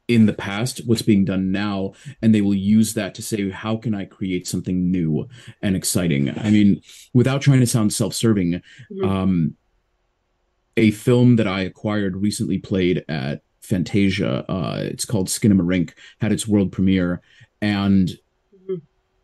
in 0.09 0.25
the 0.25 0.33
past, 0.33 0.81
what's 0.87 1.03
being 1.03 1.27
done 1.27 1.53
now, 1.53 1.93
and 2.23 2.35
they 2.35 2.41
will 2.41 2.55
use 2.55 2.95
that 2.95 3.15
to 3.15 3.23
say, 3.23 3.51
how 3.51 3.77
can 3.77 3.95
I 3.95 4.07
create 4.07 4.47
something 4.47 4.91
new 4.91 5.29
and 5.63 5.77
exciting? 5.77 6.31
I 6.39 6.51
mean, 6.51 6.81
without 7.13 7.43
trying 7.43 7.61
to 7.61 7.67
sound 7.67 7.93
self 7.93 8.15
serving, 8.15 8.63
mm-hmm. 8.91 9.05
um, 9.05 9.55
a 10.79 10.91
film 10.93 11.37
that 11.37 11.47
I 11.47 11.61
acquired 11.61 12.17
recently 12.17 12.57
played 12.59 13.05
at 13.09 13.43
Fantasia. 13.61 14.51
Uh, 14.51 14.79
it's 14.85 15.05
called 15.05 15.29
Skinamarink, 15.29 15.93
had 16.21 16.33
its 16.33 16.49
world 16.49 16.73
premiere, 16.73 17.21
and 17.61 18.09
mm-hmm. 18.09 18.77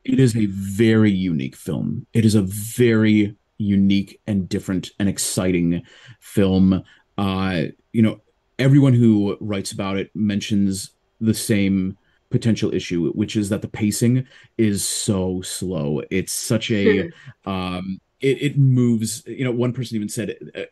it 0.04 0.20
is 0.20 0.36
a 0.36 0.46
very 0.46 1.10
unique 1.10 1.56
film. 1.56 2.06
It 2.12 2.26
is 2.26 2.34
a 2.34 2.42
very 2.42 3.36
unique 3.56 4.20
and 4.26 4.48
different 4.48 4.90
and 4.98 5.08
exciting 5.08 5.82
film. 6.20 6.82
Uh, 7.16 7.62
you 7.92 8.02
know, 8.02 8.20
everyone 8.58 8.94
who 8.94 9.36
writes 9.40 9.72
about 9.72 9.96
it 9.96 10.10
mentions 10.14 10.90
the 11.20 11.34
same 11.34 11.96
potential 12.30 12.74
issue, 12.74 13.10
which 13.12 13.36
is 13.36 13.48
that 13.48 13.62
the 13.62 13.68
pacing 13.68 14.26
is 14.58 14.86
so 14.86 15.40
slow. 15.42 16.02
It's 16.10 16.32
such 16.32 16.70
a 16.70 17.10
um, 17.44 18.00
it, 18.20 18.42
it 18.42 18.58
moves. 18.58 19.22
You 19.26 19.44
know, 19.44 19.52
one 19.52 19.72
person 19.72 19.96
even 19.96 20.08
said 20.08 20.36
uh, 20.54 20.62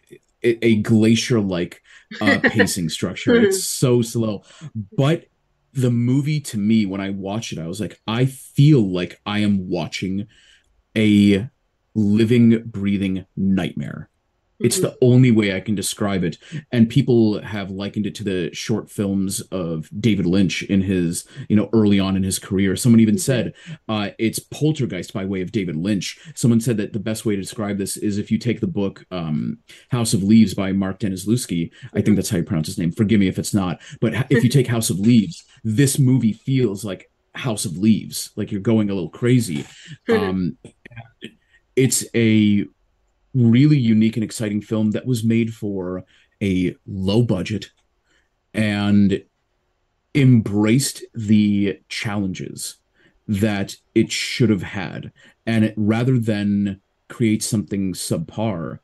a, 0.43 0.65
a 0.65 0.77
glacier 0.77 1.41
like 1.41 1.83
uh, 2.21 2.41
pacing 2.43 2.89
structure. 2.89 3.37
It's 3.37 3.65
so 3.65 4.03
slow, 4.03 4.43
but 4.97 5.27
the 5.73 5.91
movie 5.91 6.41
to 6.41 6.59
me 6.59 6.85
when 6.85 7.01
I 7.01 7.11
watch 7.11 7.53
it, 7.53 7.59
I 7.59 7.67
was 7.67 7.81
like, 7.81 8.01
I 8.07 8.27
feel 8.27 8.83
like 8.83 9.21
I 9.25 9.39
am 9.39 9.69
watching 9.69 10.27
a 10.97 11.49
living, 11.95 12.63
breathing 12.65 13.27
nightmare. 13.37 14.11
It's 14.63 14.81
the 14.81 14.97
only 15.01 15.31
way 15.31 15.55
I 15.55 15.61
can 15.61 15.75
describe 15.75 16.25
it. 16.25 16.39
And 16.71 16.89
people 16.89 17.41
have 17.43 17.71
likened 17.71 18.07
it 18.07 18.15
to 18.17 18.25
the 18.25 18.55
short 18.55 18.91
films 18.91 19.41
of 19.53 19.89
David 20.01 20.27
Lynch 20.27 20.63
in 20.65 20.83
his, 20.83 21.25
you 21.49 21.57
know, 21.57 21.69
early 21.73 21.99
on 22.01 22.17
in 22.17 22.23
his 22.23 22.39
career. 22.39 22.77
Someone 22.77 23.01
even 23.01 23.19
said 23.19 23.55
uh, 23.89 24.11
it's 24.19 24.39
Poltergeist 24.39 25.13
by 25.13 25.25
way 25.25 25.41
of 25.43 25.53
David 25.53 25.77
Lynch. 25.77 26.19
Someone 26.35 26.61
said 26.61 26.77
that 26.79 26.93
the 26.93 26.99
best 26.99 27.25
way 27.25 27.37
to 27.37 27.43
describe 27.43 27.79
this 27.79 27.97
is 27.97 28.19
if 28.19 28.31
you 28.31 28.39
take 28.39 28.61
the 28.61 28.67
book 28.67 29.05
um, 29.11 29.59
House 29.91 30.15
of 30.15 30.23
Leaves 30.23 30.55
by 30.55 30.73
Mark 30.73 31.01
Daniszewski. 31.01 31.71
I 31.95 32.01
think 32.01 32.17
that's 32.17 32.31
how 32.31 32.39
you 32.39 32.45
pronounce 32.45 32.69
his 32.69 32.79
name. 32.79 32.93
Forgive 32.93 33.21
me 33.21 33.29
if 33.29 33.39
it's 33.39 33.55
not. 33.55 33.81
But 34.01 34.15
if 34.31 34.43
you 34.43 34.51
take 34.51 34.67
House 34.67 34.91
of 34.91 34.99
Leaves, 34.99 35.45
this 35.65 35.99
movie 35.99 36.33
feels 36.33 36.85
like 36.85 37.11
House 37.35 37.65
of 37.65 37.77
Leaves, 37.79 38.31
like 38.37 38.53
you're 38.53 38.61
going 38.61 38.91
a 38.91 38.95
little 38.95 39.11
crazy. 39.11 39.65
Um, 40.09 40.59
it's 41.77 42.05
a 42.15 42.67
really 43.35 43.79
unique 43.79 44.17
and 44.17 44.25
exciting 44.25 44.61
film 44.61 44.91
that 44.93 45.07
was 45.07 45.25
made 45.25 45.55
for 45.55 46.05
a 46.43 46.77
low 46.87 47.23
budget 47.23 47.71
and 48.53 49.23
embraced 50.15 51.05
the 51.15 51.81
challenges 51.89 52.77
that 53.27 53.77
it 53.95 54.13
should 54.13 54.51
have 54.51 54.63
had. 54.63 55.13
And 55.47 55.65
it, 55.65 55.75
rather 55.77 56.19
than 56.19 56.81
create 57.09 57.43
something 57.43 57.93
subpar 57.93 58.79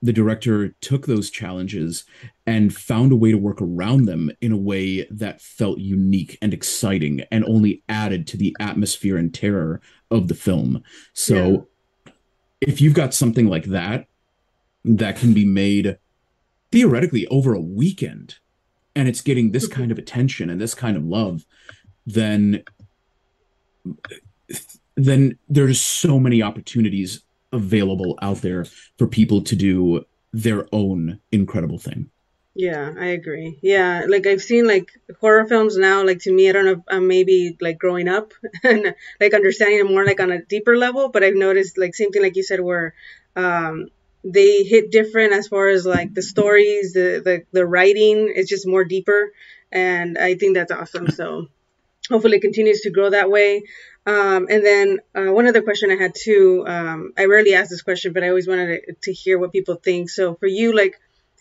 the 0.00 0.12
director 0.12 0.68
took 0.80 1.06
those 1.06 1.30
challenges 1.30 2.04
and 2.46 2.74
found 2.74 3.12
a 3.12 3.16
way 3.16 3.32
to 3.32 3.38
work 3.38 3.60
around 3.60 4.04
them 4.04 4.30
in 4.40 4.52
a 4.52 4.56
way 4.56 5.06
that 5.10 5.40
felt 5.40 5.78
unique 5.78 6.38
and 6.40 6.54
exciting 6.54 7.22
and 7.32 7.44
only 7.44 7.82
added 7.88 8.26
to 8.28 8.36
the 8.36 8.54
atmosphere 8.60 9.16
and 9.16 9.34
terror 9.34 9.80
of 10.10 10.28
the 10.28 10.34
film. 10.34 10.82
So 11.14 11.68
if 12.60 12.80
you've 12.80 12.94
got 12.94 13.14
something 13.14 13.46
like 13.46 13.64
that 13.66 14.06
that 14.84 15.16
can 15.16 15.32
be 15.32 15.44
made 15.44 15.98
theoretically 16.70 17.26
over 17.28 17.54
a 17.54 17.60
weekend 17.60 18.36
and 18.94 19.08
it's 19.08 19.20
getting 19.20 19.52
this 19.52 19.66
kind 19.66 19.90
of 19.90 19.98
attention 19.98 20.50
and 20.50 20.60
this 20.60 20.74
kind 20.74 20.96
of 20.96 21.04
love 21.04 21.44
then 22.06 22.62
then 24.96 25.38
there's 25.48 25.80
so 25.80 26.18
many 26.18 26.42
opportunities 26.42 27.22
available 27.52 28.18
out 28.20 28.38
there 28.38 28.64
for 28.96 29.06
people 29.06 29.40
to 29.42 29.54
do 29.54 30.04
their 30.32 30.66
own 30.72 31.20
incredible 31.32 31.78
thing 31.78 32.10
yeah, 32.58 32.92
I 32.98 33.06
agree. 33.06 33.56
Yeah, 33.62 34.06
like 34.08 34.26
I've 34.26 34.42
seen 34.42 34.66
like 34.66 34.90
horror 35.20 35.46
films 35.46 35.76
now. 35.76 36.04
Like 36.04 36.18
to 36.22 36.32
me, 36.32 36.48
I 36.48 36.52
don't 36.52 36.64
know. 36.64 36.84
I'm 36.88 37.06
maybe 37.06 37.56
like 37.60 37.78
growing 37.78 38.08
up 38.08 38.32
and 38.64 38.96
like 39.20 39.32
understanding 39.32 39.78
it 39.78 39.88
more 39.88 40.04
like 40.04 40.18
on 40.18 40.32
a 40.32 40.42
deeper 40.42 40.76
level. 40.76 41.08
But 41.08 41.22
I've 41.22 41.36
noticed 41.36 41.78
like 41.78 41.94
same 41.94 42.10
thing 42.10 42.22
like 42.22 42.34
you 42.34 42.42
said, 42.42 42.60
where 42.60 42.94
um, 43.36 43.90
they 44.24 44.64
hit 44.64 44.90
different 44.90 45.34
as 45.34 45.46
far 45.46 45.68
as 45.68 45.86
like 45.86 46.12
the 46.14 46.22
stories, 46.22 46.94
the 46.94 47.22
the 47.24 47.44
the 47.52 47.64
writing 47.64 48.32
is 48.34 48.48
just 48.48 48.66
more 48.66 48.84
deeper, 48.84 49.32
and 49.70 50.18
I 50.18 50.34
think 50.34 50.54
that's 50.56 50.72
awesome. 50.72 51.10
So 51.10 51.46
hopefully 52.10 52.38
it 52.38 52.42
continues 52.42 52.80
to 52.80 52.90
grow 52.90 53.10
that 53.10 53.30
way. 53.30 53.62
Um, 54.04 54.48
and 54.50 54.64
then 54.64 54.98
uh, 55.14 55.32
one 55.32 55.46
other 55.46 55.62
question 55.62 55.92
I 55.92 55.96
had 55.96 56.14
too. 56.16 56.64
Um, 56.66 57.12
I 57.16 57.26
rarely 57.26 57.54
ask 57.54 57.70
this 57.70 57.82
question, 57.82 58.12
but 58.12 58.24
I 58.24 58.30
always 58.30 58.48
wanted 58.48 58.80
to, 58.86 58.94
to 59.02 59.12
hear 59.12 59.38
what 59.38 59.52
people 59.52 59.76
think. 59.76 60.10
So 60.10 60.34
for 60.34 60.46
you, 60.46 60.74
like 60.74 60.98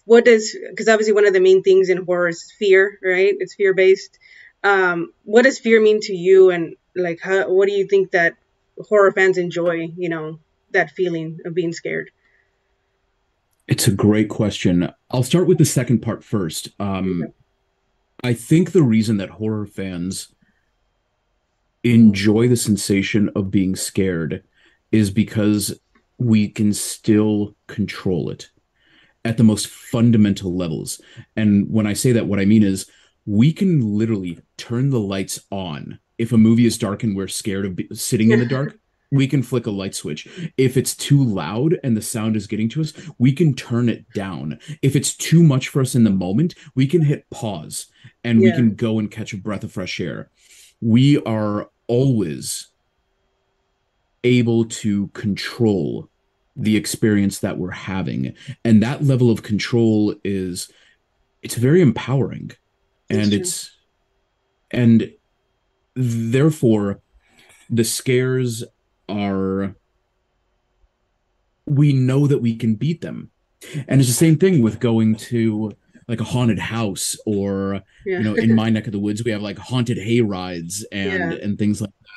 what 0.08 0.24
does 0.24 0.58
because 0.70 0.88
obviously 0.88 1.14
one 1.14 1.28
of 1.28 1.34
the 1.34 1.42
main 1.42 1.62
things 1.62 1.90
in 1.90 2.06
horror 2.06 2.30
is 2.30 2.50
fear, 2.58 2.98
right? 3.04 3.36
It's 3.38 3.56
fear 3.56 3.74
based. 3.74 4.18
Um, 4.64 5.12
what 5.26 5.44
does 5.44 5.60
fear 5.60 5.82
mean 5.82 6.00
to 6.02 6.16
you, 6.16 6.50
and 6.50 6.76
like 6.96 7.20
how 7.22 7.50
what 7.50 7.68
do 7.68 7.74
you 7.74 7.88
think 7.88 8.12
that 8.12 8.36
horror 8.88 9.12
fans 9.12 9.38
enjoy? 9.38 9.90
You 9.98 10.08
know 10.08 10.40
that 10.72 10.92
feeling 10.92 11.40
of 11.46 11.54
being 11.54 11.74
scared. 11.74 12.10
It's 13.68 13.86
a 13.86 13.92
great 13.92 14.30
question. 14.30 14.94
I'll 15.12 15.24
start 15.24 15.46
with 15.46 15.58
the 15.58 15.66
second 15.66 16.00
part 16.00 16.24
first. 16.24 16.70
Um, 16.80 17.24
okay. 17.24 17.34
I 18.24 18.34
think 18.34 18.72
the 18.72 18.84
reason 18.84 19.18
that 19.18 19.32
horror 19.32 19.66
fans 19.66 20.30
enjoy 21.84 22.48
the 22.48 22.56
sensation 22.56 23.30
of 23.36 23.52
being 23.52 23.76
scared 23.76 24.44
is 24.90 25.12
because 25.12 25.78
we 26.18 26.48
can 26.48 26.74
still 26.74 27.56
control 27.68 28.30
it 28.30 28.50
at 29.28 29.36
the 29.36 29.44
most 29.44 29.68
fundamental 29.68 30.56
levels. 30.56 31.02
And 31.36 31.70
when 31.70 31.86
I 31.86 31.94
say 31.94 32.14
that, 32.14 32.28
what 32.28 32.40
I 32.40 32.46
mean 32.46 32.64
is 32.64 32.90
we 33.26 33.52
can 33.52 33.98
literally 33.98 34.40
turn 34.56 34.90
the 34.90 35.02
lights 35.02 35.42
on. 35.52 36.00
If 36.18 36.32
a 36.32 36.38
movie 36.38 36.66
is 36.66 36.78
dark 36.78 37.04
and 37.04 37.16
we're 37.16 37.28
scared 37.28 37.66
of 37.66 37.76
be- 37.76 37.90
sitting 37.94 38.32
in 38.32 38.40
the 38.40 38.46
dark, 38.46 38.80
we 39.12 39.28
can 39.28 39.44
flick 39.44 39.68
a 39.68 39.72
light 39.72 39.94
switch. 39.94 40.30
If 40.58 40.78
it's 40.78 40.96
too 40.96 41.22
loud 41.22 41.78
and 41.84 41.96
the 41.96 42.02
sound 42.02 42.38
is 42.38 42.48
getting 42.48 42.70
to 42.70 42.82
us, 42.82 42.94
we 43.18 43.34
can 43.34 43.54
turn 43.54 43.90
it 43.90 44.10
down. 44.14 44.60
If 44.82 44.96
it's 44.96 45.14
too 45.14 45.44
much 45.44 45.68
for 45.68 45.82
us 45.82 45.94
in 45.94 46.06
the 46.06 46.10
moment, 46.10 46.56
we 46.74 46.88
can 46.88 47.02
hit 47.02 47.30
pause 47.30 47.88
and 48.24 48.42
yeah. 48.42 48.52
we 48.52 48.56
can 48.56 48.76
go 48.76 48.98
and 48.98 49.12
catch 49.12 49.34
a 49.34 49.38
breath 49.38 49.66
of 49.66 49.74
fresh 49.74 50.00
air. 50.00 50.30
We 50.80 51.22
are 51.24 51.70
always 51.88 52.70
able 54.24 54.66
to 54.66 55.10
control 55.10 56.10
the 56.58 56.76
experience 56.76 57.40
that 57.40 57.58
we're 57.58 57.72
having. 57.72 58.34
And 58.66 58.82
that 58.82 59.04
level 59.04 59.30
of 59.30 59.44
control 59.44 60.16
is 60.24 60.72
it's 61.44 61.56
very 61.56 61.82
empowering. 61.82 62.52
And 63.10 63.32
it's 63.32 63.72
and 64.72 65.14
therefore 65.96 67.00
the 67.70 67.86
scares 67.86 68.64
are 69.08 69.76
we 71.66 71.94
know 71.94 72.28
that 72.28 72.40
we 72.40 72.56
can 72.56 72.76
beat 72.76 73.02
them. 73.02 73.32
And 73.88 74.02
it's 74.02 74.10
the 74.10 74.16
same 74.16 74.38
thing 74.38 74.62
with 74.62 74.80
going 74.80 75.16
to 75.16 75.74
like 76.08 76.22
a 76.22 76.26
haunted 76.26 76.60
house 76.60 77.18
or 77.26 77.82
yeah. 78.06 78.18
you 78.20 78.24
know 78.24 78.34
in 78.36 78.56
my 78.62 78.70
neck 78.70 78.88
of 78.88 78.94
the 78.94 79.00
woods 79.00 79.24
we 79.24 79.32
have 79.32 79.42
like 79.42 79.58
haunted 79.58 79.98
hay 79.98 80.22
rides 80.22 80.86
and 80.92 81.34
yeah. 81.34 81.40
and 81.42 81.60
things 81.60 81.82
like 81.82 81.90
that. 81.90 82.08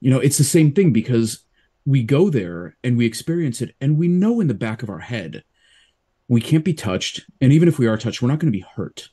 You 0.00 0.10
know 0.10 0.18
it's 0.18 0.38
the 0.38 0.44
same 0.44 0.72
thing 0.72 0.92
because 0.92 1.44
we 1.86 2.02
go 2.02 2.30
there 2.30 2.76
and 2.82 2.96
we 2.96 3.06
experience 3.06 3.60
it 3.60 3.74
and 3.80 3.98
we 3.98 4.08
know 4.08 4.40
in 4.40 4.48
the 4.48 4.54
back 4.54 4.82
of 4.82 4.90
our 4.90 5.00
head 5.00 5.44
we 6.26 6.40
can't 6.40 6.64
be 6.64 6.72
touched. 6.72 7.20
And 7.42 7.52
even 7.52 7.68
if 7.68 7.78
we 7.78 7.86
are 7.86 7.98
touched 7.98 8.22
we're 8.22 8.28
not 8.28 8.38
going 8.38 8.52
to 8.52 8.58
be 8.58 8.64
hurt. 8.76 9.10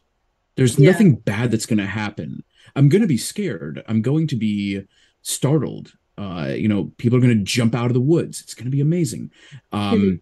There's 0.55 0.79
yeah. 0.79 0.91
nothing 0.91 1.15
bad 1.15 1.51
that's 1.51 1.65
going 1.65 1.79
to 1.79 1.85
happen. 1.85 2.43
I'm 2.75 2.89
going 2.89 3.01
to 3.01 3.07
be 3.07 3.17
scared. 3.17 3.83
I'm 3.87 4.01
going 4.01 4.27
to 4.27 4.35
be 4.35 4.81
startled. 5.21 5.93
Uh 6.17 6.53
you 6.55 6.67
know 6.67 6.91
people 6.97 7.17
are 7.17 7.21
going 7.21 7.37
to 7.37 7.43
jump 7.43 7.75
out 7.75 7.87
of 7.87 7.93
the 7.93 8.01
woods. 8.01 8.41
It's 8.41 8.53
going 8.53 8.65
to 8.65 8.71
be 8.71 8.81
amazing. 8.81 9.31
Um 9.71 9.99
mm-hmm. 9.99 10.15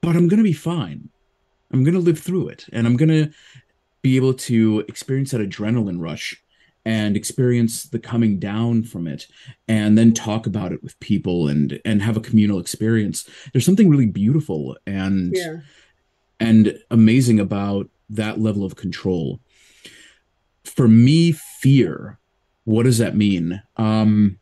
but 0.00 0.16
i'm 0.16 0.28
going 0.28 0.38
to 0.38 0.44
be 0.44 0.52
fine. 0.52 1.08
I'm 1.72 1.82
going 1.82 1.94
to 1.94 2.00
live 2.00 2.20
through 2.20 2.48
it 2.48 2.66
and 2.72 2.86
i'm 2.86 2.96
going 2.96 3.08
to 3.08 3.32
be 4.02 4.16
able 4.16 4.34
to 4.34 4.84
experience 4.86 5.30
that 5.30 5.40
adrenaline 5.40 5.98
rush 5.98 6.43
and 6.84 7.16
experience 7.16 7.84
the 7.84 7.98
coming 7.98 8.38
down 8.38 8.82
from 8.82 9.06
it 9.06 9.26
and 9.68 9.96
then 9.96 10.12
talk 10.12 10.46
about 10.46 10.72
it 10.72 10.82
with 10.82 10.98
people 11.00 11.48
and 11.48 11.80
and 11.84 12.02
have 12.02 12.16
a 12.16 12.20
communal 12.20 12.58
experience 12.58 13.28
there's 13.52 13.64
something 13.64 13.88
really 13.88 14.06
beautiful 14.06 14.76
and 14.86 15.32
yeah. 15.34 15.56
and 16.40 16.78
amazing 16.90 17.40
about 17.40 17.88
that 18.10 18.40
level 18.40 18.64
of 18.64 18.76
control 18.76 19.40
for 20.64 20.88
me 20.88 21.32
fear 21.32 22.18
what 22.64 22.82
does 22.84 22.98
that 22.98 23.16
mean 23.16 23.62
um 23.76 24.38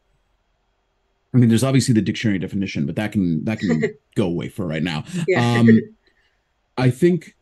i 1.33 1.39
mean 1.39 1.49
there's 1.49 1.65
obviously 1.65 1.95
the 1.95 2.03
dictionary 2.03 2.39
definition 2.39 2.87
but 2.87 2.97
that 2.97 3.13
can 3.13 3.45
that 3.45 3.59
can 3.59 3.83
go 4.17 4.27
away 4.27 4.49
for 4.49 4.67
right 4.67 4.83
now 4.83 5.05
yeah. 5.29 5.59
um 5.59 5.69
I 6.77 6.91
think 6.91 7.37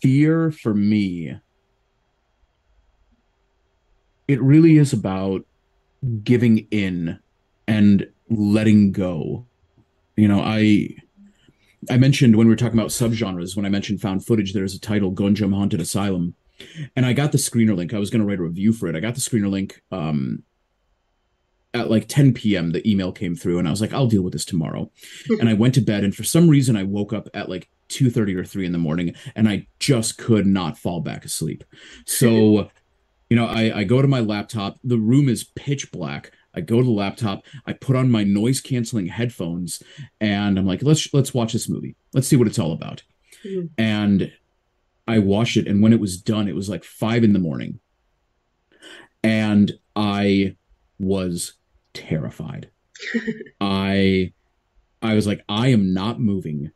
fear 0.00 0.50
for 0.50 0.74
me 0.74 1.36
it 4.32 4.42
really 4.42 4.78
is 4.78 4.92
about 4.92 5.44
giving 6.24 6.66
in 6.70 7.18
and 7.68 8.08
letting 8.30 8.92
go. 8.92 9.46
You 10.16 10.28
know, 10.28 10.40
I 10.40 10.88
I 11.90 11.96
mentioned 11.96 12.36
when 12.36 12.46
we 12.46 12.52
were 12.52 12.56
talking 12.56 12.78
about 12.78 12.90
subgenres, 12.90 13.56
when 13.56 13.66
I 13.66 13.68
mentioned 13.68 14.00
found 14.00 14.24
footage, 14.24 14.52
there's 14.52 14.74
a 14.74 14.80
title, 14.80 15.12
Gonjiam 15.12 15.54
Haunted 15.54 15.80
Asylum. 15.80 16.34
And 16.94 17.04
I 17.04 17.12
got 17.12 17.32
the 17.32 17.38
screener 17.38 17.76
link. 17.76 17.92
I 17.92 17.98
was 17.98 18.08
going 18.08 18.20
to 18.20 18.26
write 18.26 18.38
a 18.38 18.42
review 18.42 18.72
for 18.72 18.86
it. 18.86 18.94
I 18.94 19.00
got 19.00 19.14
the 19.14 19.20
screener 19.20 19.50
link 19.50 19.82
um, 19.90 20.44
at 21.74 21.90
like 21.90 22.06
10 22.06 22.34
p.m. 22.34 22.70
The 22.70 22.88
email 22.88 23.10
came 23.10 23.34
through, 23.34 23.58
and 23.58 23.66
I 23.66 23.70
was 23.70 23.80
like, 23.80 23.92
I'll 23.92 24.06
deal 24.06 24.22
with 24.22 24.32
this 24.32 24.44
tomorrow. 24.44 24.90
and 25.40 25.48
I 25.48 25.54
went 25.54 25.74
to 25.74 25.80
bed, 25.80 26.04
and 26.04 26.14
for 26.14 26.22
some 26.22 26.48
reason, 26.48 26.76
I 26.76 26.84
woke 26.84 27.12
up 27.12 27.28
at 27.34 27.48
like 27.48 27.68
2:30 27.88 28.36
or 28.36 28.44
3 28.44 28.66
in 28.66 28.72
the 28.72 28.78
morning, 28.78 29.14
and 29.34 29.48
I 29.48 29.66
just 29.80 30.18
could 30.18 30.46
not 30.46 30.78
fall 30.78 31.00
back 31.00 31.24
asleep. 31.24 31.64
So, 32.06 32.70
you 33.32 33.36
know, 33.36 33.46
I, 33.46 33.78
I 33.78 33.84
go 33.84 34.02
to 34.02 34.08
my 34.08 34.20
laptop. 34.20 34.78
The 34.84 34.98
room 34.98 35.26
is 35.26 35.42
pitch 35.42 35.90
black. 35.90 36.32
I 36.54 36.60
go 36.60 36.76
to 36.76 36.84
the 36.84 36.90
laptop, 36.90 37.46
I 37.64 37.72
put 37.72 37.96
on 37.96 38.10
my 38.10 38.24
noise 38.24 38.60
canceling 38.60 39.06
headphones, 39.06 39.82
and 40.20 40.58
I'm 40.58 40.66
like, 40.66 40.82
let's 40.82 41.14
let's 41.14 41.32
watch 41.32 41.54
this 41.54 41.66
movie. 41.66 41.96
Let's 42.12 42.28
see 42.28 42.36
what 42.36 42.46
it's 42.46 42.58
all 42.58 42.72
about. 42.72 43.02
Mm-hmm. 43.42 43.68
And 43.78 44.30
I 45.08 45.18
watched 45.18 45.56
it, 45.56 45.66
and 45.66 45.82
when 45.82 45.94
it 45.94 45.98
was 45.98 46.20
done, 46.20 46.46
it 46.46 46.54
was 46.54 46.68
like 46.68 46.84
five 46.84 47.24
in 47.24 47.32
the 47.32 47.38
morning. 47.38 47.80
And 49.22 49.72
I 49.96 50.56
was 50.98 51.54
terrified. 51.94 52.68
I 53.62 54.34
I 55.00 55.14
was 55.14 55.26
like, 55.26 55.42
I 55.48 55.68
am 55.68 55.94
not 55.94 56.20
moving 56.20 56.70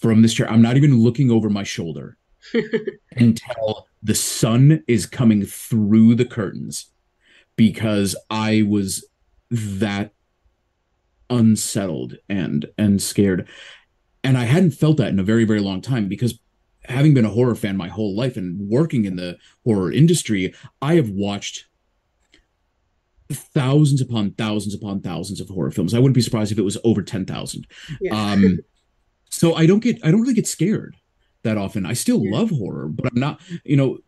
from 0.00 0.22
this 0.22 0.34
chair. 0.34 0.50
I'm 0.50 0.60
not 0.60 0.76
even 0.76 0.98
looking 0.98 1.30
over 1.30 1.48
my 1.48 1.62
shoulder 1.62 2.18
until 3.12 3.87
the 4.02 4.14
sun 4.14 4.82
is 4.86 5.06
coming 5.06 5.44
through 5.44 6.14
the 6.14 6.24
curtains 6.24 6.90
because 7.56 8.16
I 8.30 8.62
was 8.62 9.06
that 9.50 10.12
unsettled 11.30 12.16
and 12.28 12.66
and 12.78 13.02
scared. 13.02 13.48
And 14.24 14.36
I 14.38 14.44
hadn't 14.44 14.72
felt 14.72 14.96
that 14.98 15.08
in 15.08 15.18
a 15.18 15.24
very 15.24 15.44
very 15.44 15.60
long 15.60 15.80
time 15.80 16.08
because 16.08 16.38
having 16.84 17.12
been 17.12 17.24
a 17.24 17.30
horror 17.30 17.54
fan 17.54 17.76
my 17.76 17.88
whole 17.88 18.16
life 18.16 18.36
and 18.36 18.68
working 18.68 19.04
in 19.04 19.16
the 19.16 19.36
horror 19.64 19.92
industry, 19.92 20.54
I 20.80 20.94
have 20.94 21.10
watched 21.10 21.66
thousands 23.30 24.00
upon 24.00 24.30
thousands 24.32 24.74
upon 24.74 25.00
thousands 25.00 25.40
of 25.40 25.48
horror 25.48 25.70
films. 25.70 25.92
I 25.92 25.98
wouldn't 25.98 26.14
be 26.14 26.22
surprised 26.22 26.50
if 26.50 26.58
it 26.58 26.62
was 26.62 26.78
over 26.84 27.02
10,000. 27.02 27.66
Yeah. 28.00 28.32
Um 28.32 28.58
so 29.30 29.54
I 29.54 29.66
don't 29.66 29.80
get 29.82 29.98
I 30.04 30.10
don't 30.10 30.22
really 30.22 30.34
get 30.34 30.46
scared 30.46 30.96
that 31.42 31.56
often. 31.56 31.86
I 31.86 31.92
still 31.92 32.30
love 32.30 32.50
horror, 32.50 32.88
but 32.88 33.06
I'm 33.06 33.20
not, 33.20 33.40
you 33.64 33.76
know, 33.76 33.98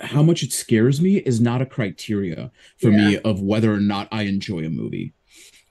how 0.00 0.22
much 0.22 0.42
it 0.42 0.52
scares 0.52 1.00
me 1.00 1.16
is 1.18 1.40
not 1.40 1.62
a 1.62 1.66
criteria 1.66 2.50
for 2.78 2.90
yeah. 2.90 2.96
me 2.96 3.18
of 3.18 3.40
whether 3.40 3.72
or 3.72 3.80
not 3.80 4.08
I 4.12 4.22
enjoy 4.22 4.64
a 4.64 4.70
movie. 4.70 5.12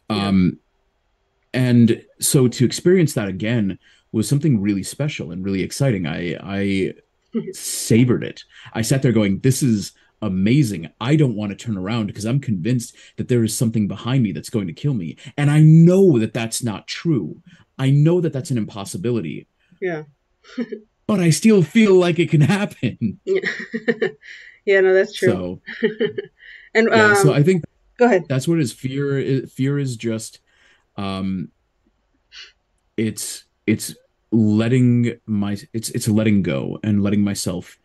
Yeah. 0.09 0.27
Um, 0.27 0.59
and 1.53 2.03
so 2.19 2.47
to 2.47 2.65
experience 2.65 3.13
that 3.13 3.27
again 3.27 3.79
was 4.11 4.27
something 4.27 4.61
really 4.61 4.83
special 4.83 5.31
and 5.31 5.43
really 5.43 5.63
exciting. 5.63 6.07
I 6.07 6.37
I 6.41 6.93
savored 7.53 8.23
it. 8.23 8.43
I 8.73 8.81
sat 8.81 9.01
there 9.01 9.11
going, 9.11 9.39
"This 9.39 9.61
is 9.61 9.93
amazing. 10.21 10.89
I 10.99 11.15
don't 11.15 11.35
want 11.35 11.51
to 11.51 11.55
turn 11.55 11.77
around 11.77 12.07
because 12.07 12.25
I'm 12.25 12.39
convinced 12.39 12.95
that 13.17 13.27
there 13.27 13.43
is 13.43 13.55
something 13.55 13.87
behind 13.87 14.23
me 14.23 14.31
that's 14.31 14.49
going 14.49 14.67
to 14.67 14.73
kill 14.73 14.93
me, 14.93 15.17
and 15.37 15.51
I 15.51 15.59
know 15.59 16.19
that 16.19 16.33
that's 16.33 16.63
not 16.63 16.87
true. 16.87 17.41
I 17.77 17.89
know 17.91 18.21
that 18.21 18.33
that's 18.33 18.51
an 18.51 18.57
impossibility." 18.57 19.47
Yeah. 19.81 20.03
but 21.07 21.19
I 21.19 21.29
still 21.29 21.63
feel 21.63 21.95
like 21.95 22.19
it 22.19 22.29
can 22.29 22.41
happen. 22.41 23.19
yeah, 23.25 23.41
yeah 24.65 24.81
no, 24.81 24.93
that's 24.93 25.13
true. 25.13 25.29
So, 25.29 25.61
and 26.73 26.89
yeah, 26.91 27.05
um, 27.05 27.15
so 27.15 27.33
I 27.33 27.43
think 27.43 27.63
go 27.97 28.05
ahead. 28.05 28.25
That's 28.27 28.47
what 28.47 28.59
is. 28.59 28.71
Fear. 28.71 29.19
Is, 29.19 29.51
fear 29.51 29.79
is 29.79 29.95
just, 29.95 30.39
um, 30.95 31.49
it's 32.97 33.45
it's 33.65 33.95
letting 34.31 35.17
my 35.25 35.57
it's 35.73 35.89
it's 35.91 36.07
letting 36.07 36.41
go 36.41 36.79
and 36.83 37.01
letting 37.01 37.21
myself 37.21 37.77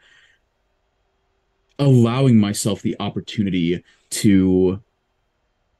allowing 1.78 2.38
myself 2.38 2.82
the 2.82 2.96
opportunity 3.00 3.82
to 4.10 4.82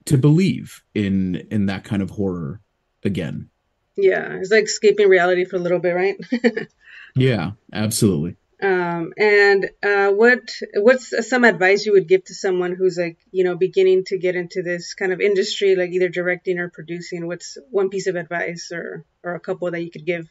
to 0.05 0.19
believe 0.19 0.83
in 0.95 1.47
in 1.51 1.67
that 1.67 1.85
kind 1.85 2.03
of 2.03 2.11
horror 2.11 2.61
again 3.05 3.49
yeah 3.97 4.39
it's 4.41 4.51
like 4.51 4.65
escaping 4.65 5.09
reality 5.09 5.45
for 5.45 5.57
a 5.57 5.61
little 5.61 5.79
bit 5.79 5.93
right 5.93 6.17
Yeah, 7.15 7.53
absolutely. 7.73 8.37
Um, 8.63 9.13
and 9.19 9.71
uh, 9.83 10.11
what 10.11 10.49
what's 10.75 11.29
some 11.29 11.45
advice 11.45 11.85
you 11.85 11.93
would 11.93 12.07
give 12.07 12.25
to 12.27 12.35
someone 12.35 12.75
who's 12.77 12.97
like 12.97 13.19
you 13.33 13.43
know 13.43 13.57
beginning 13.57 14.05
to 14.07 14.19
get 14.19 14.37
into 14.37 14.63
this 14.63 14.95
kind 14.95 15.13
of 15.13 15.21
industry, 15.21 15.75
like 15.75 15.91
either 15.91 16.09
directing 16.09 16.59
or 16.59 16.71
producing? 16.71 17.27
What's 17.27 17.59
one 17.71 17.89
piece 17.89 18.07
of 18.07 18.15
advice 18.15 18.71
or 18.73 19.05
or 19.25 19.35
a 19.35 19.41
couple 19.41 19.71
that 19.71 19.83
you 19.83 19.91
could 19.91 20.07
give? 20.07 20.29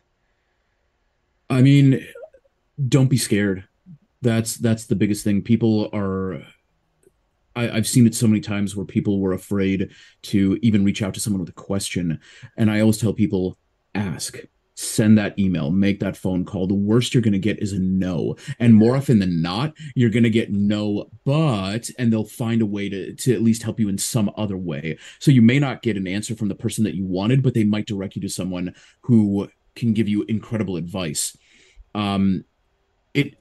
I 1.49 1.61
mean, 1.61 2.07
don't 2.87 3.09
be 3.09 3.17
scared. 3.17 3.65
That's 4.21 4.55
that's 4.55 4.85
the 4.85 4.95
biggest 4.95 5.23
thing. 5.23 5.41
People 5.41 5.89
are. 5.93 6.43
I, 7.55 7.69
I've 7.69 7.87
seen 7.87 8.07
it 8.07 8.15
so 8.15 8.27
many 8.27 8.41
times 8.41 8.75
where 8.75 8.85
people 8.85 9.19
were 9.19 9.33
afraid 9.33 9.91
to 10.23 10.57
even 10.61 10.83
reach 10.83 11.01
out 11.01 11.13
to 11.15 11.19
someone 11.19 11.41
with 11.41 11.49
a 11.49 11.53
question, 11.53 12.19
and 12.57 12.71
I 12.71 12.79
always 12.79 12.97
tell 12.97 13.13
people 13.13 13.57
ask 13.93 14.37
send 14.81 15.17
that 15.17 15.37
email, 15.37 15.69
make 15.69 15.99
that 15.99 16.17
phone 16.17 16.43
call. 16.45 16.65
The 16.67 16.73
worst 16.73 17.13
you're 17.13 17.21
going 17.21 17.33
to 17.33 17.39
get 17.39 17.61
is 17.61 17.73
a 17.73 17.79
no. 17.79 18.35
And 18.59 18.73
more 18.73 18.95
often 18.95 19.19
than 19.19 19.41
not, 19.41 19.73
you're 19.95 20.09
going 20.09 20.23
to 20.23 20.29
get 20.29 20.51
no, 20.51 21.09
but, 21.23 21.89
and 21.99 22.11
they'll 22.11 22.25
find 22.25 22.61
a 22.61 22.65
way 22.65 22.89
to, 22.89 23.13
to 23.13 23.33
at 23.33 23.41
least 23.41 23.63
help 23.63 23.79
you 23.79 23.89
in 23.89 23.97
some 23.97 24.31
other 24.37 24.57
way. 24.57 24.97
So 25.19 25.31
you 25.31 25.41
may 25.41 25.59
not 25.59 25.81
get 25.81 25.97
an 25.97 26.07
answer 26.07 26.35
from 26.35 26.47
the 26.47 26.55
person 26.55 26.83
that 26.85 26.95
you 26.95 27.05
wanted, 27.05 27.43
but 27.43 27.53
they 27.53 27.63
might 27.63 27.85
direct 27.85 28.15
you 28.15 28.21
to 28.23 28.29
someone 28.29 28.73
who 29.01 29.49
can 29.75 29.93
give 29.93 30.07
you 30.07 30.23
incredible 30.23 30.77
advice. 30.77 31.37
Um, 31.93 32.45
it, 33.13 33.35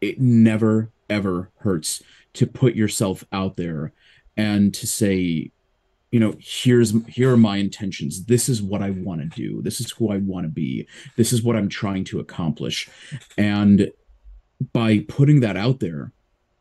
it 0.00 0.20
never, 0.20 0.92
ever 1.08 1.50
hurts 1.56 2.02
to 2.34 2.46
put 2.46 2.74
yourself 2.74 3.24
out 3.32 3.56
there 3.56 3.92
and 4.36 4.74
to 4.74 4.86
say, 4.86 5.50
you 6.14 6.20
know 6.20 6.36
here's 6.38 6.94
here 7.08 7.32
are 7.32 7.36
my 7.36 7.56
intentions. 7.56 8.26
This 8.26 8.48
is 8.48 8.62
what 8.62 8.82
i 8.82 8.90
want 8.90 9.20
to 9.20 9.26
do. 9.26 9.60
This 9.62 9.80
is 9.80 9.90
who 9.90 10.12
i 10.12 10.18
want 10.18 10.44
to 10.44 10.48
be. 10.48 10.86
This 11.16 11.32
is 11.32 11.42
what 11.42 11.56
i'm 11.56 11.68
trying 11.68 12.04
to 12.04 12.20
accomplish. 12.20 12.88
And 13.36 13.90
by 14.72 15.04
putting 15.08 15.40
that 15.40 15.56
out 15.56 15.80
there 15.80 16.12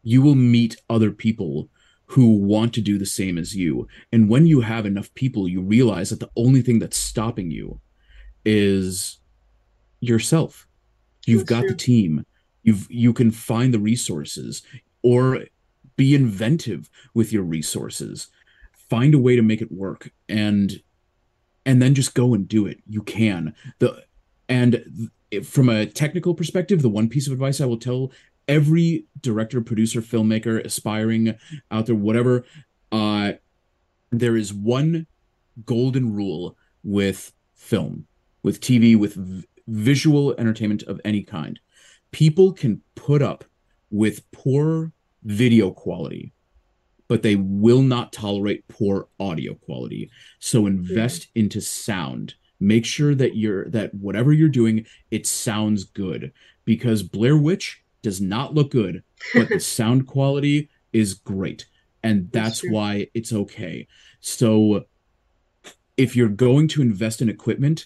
you 0.01 0.24
will 0.24 0.34
meet 0.34 0.82
other 0.89 1.11
people 1.11 1.69
who 2.07 2.36
want 2.36 2.74
to 2.74 2.82
do 2.82 2.97
the 2.97 3.05
same 3.05 3.38
as 3.38 3.55
you. 3.55 3.88
And 4.11 4.28
when 4.28 4.47
you 4.47 4.61
have 4.61 4.88
enough 4.88 5.13
people 5.13 5.47
you 5.47 5.61
realize 5.61 6.09
that 6.09 6.19
the 6.19 6.32
only 6.36 6.63
thing 6.63 6.80
that's 6.80 6.97
stopping 6.97 7.51
you 7.51 7.80
is 8.43 9.19
yourself. 9.99 10.67
You've 11.28 11.41
that's 11.41 11.49
got 11.49 11.59
true. 11.59 11.69
the 11.69 11.76
team. 11.76 12.26
You've 12.63 12.88
you 12.89 13.13
can 13.13 13.30
find 13.30 13.71
the 13.71 13.80
resources 13.80 14.63
or 15.03 15.45
be 15.96 16.16
inventive 16.16 16.89
with 17.14 17.32
your 17.32 17.44
resources. 17.44 18.28
Find 18.72 19.14
a 19.14 19.20
way 19.20 19.36
to 19.36 19.41
make 19.41 19.62
it 19.62 19.72
work 19.72 20.12
and 20.28 20.82
and 21.66 21.82
then 21.82 21.96
just 21.96 22.14
go 22.14 22.34
and 22.34 22.48
do 22.48 22.66
it. 22.66 22.80
You 22.88 23.02
can. 23.04 23.56
The 23.80 24.04
and 24.50 25.10
from 25.44 25.70
a 25.70 25.86
technical 25.86 26.36
perspective 26.36 26.84
the 26.84 26.89
one 26.89 27.10
piece 27.10 27.26
of 27.26 27.34
advice 27.34 27.60
i 27.60 27.66
will 27.66 27.80
tell 27.80 28.12
every 28.48 29.08
director 29.20 29.62
producer 29.62 30.00
filmmaker 30.00 30.64
aspiring 30.64 31.34
out 31.72 31.88
there 31.88 31.96
whatever 31.96 32.46
uh 32.91 33.32
there 34.12 34.38
is 34.38 34.54
one 34.54 35.08
golden 35.66 36.14
rule 36.14 36.56
with 36.84 37.34
film 37.56 38.06
with 38.44 38.62
tv 38.62 38.96
with 38.96 39.16
v- 39.16 39.44
visual 39.68 40.36
entertainment 40.38 40.84
of 40.84 41.00
any 41.06 41.24
kind. 41.24 41.60
People 42.12 42.54
can 42.54 42.82
put 42.96 43.22
up 43.22 43.46
with 43.89 44.30
poor 44.32 44.91
video 45.24 45.71
quality 45.71 46.34
but 47.07 47.21
they 47.21 47.36
will 47.36 47.82
not 47.82 48.11
tolerate 48.11 48.67
poor 48.67 49.07
audio 49.19 49.53
quality. 49.53 50.09
So 50.39 50.65
invest 50.65 51.24
mm-hmm. 51.24 51.41
into 51.41 51.61
sound. 51.61 52.36
Make 52.59 52.86
sure 52.86 53.13
that 53.13 53.36
you're 53.36 53.69
that 53.69 53.93
whatever 53.93 54.32
you're 54.32 54.49
doing, 54.49 54.86
it 55.11 55.28
sounds 55.28 55.84
good 55.84 56.32
because 56.65 57.03
Blair 57.03 57.38
Witch 57.38 57.84
does 58.01 58.21
not 58.21 58.53
look 58.53 58.71
good, 58.71 59.03
but 59.34 59.49
the 59.49 59.59
sound 59.80 60.07
quality 60.07 60.69
is 60.91 61.13
great. 61.13 61.67
And 62.03 62.32
that's, 62.32 62.61
that's 62.61 62.71
why 62.71 63.07
it's 63.13 63.32
okay. 63.32 63.88
So 64.19 64.86
if 65.97 66.15
you're 66.15 66.30
going 66.30 66.67
to 66.69 66.82
invest 66.82 67.21
in 67.21 67.30
equipment, 67.30 67.86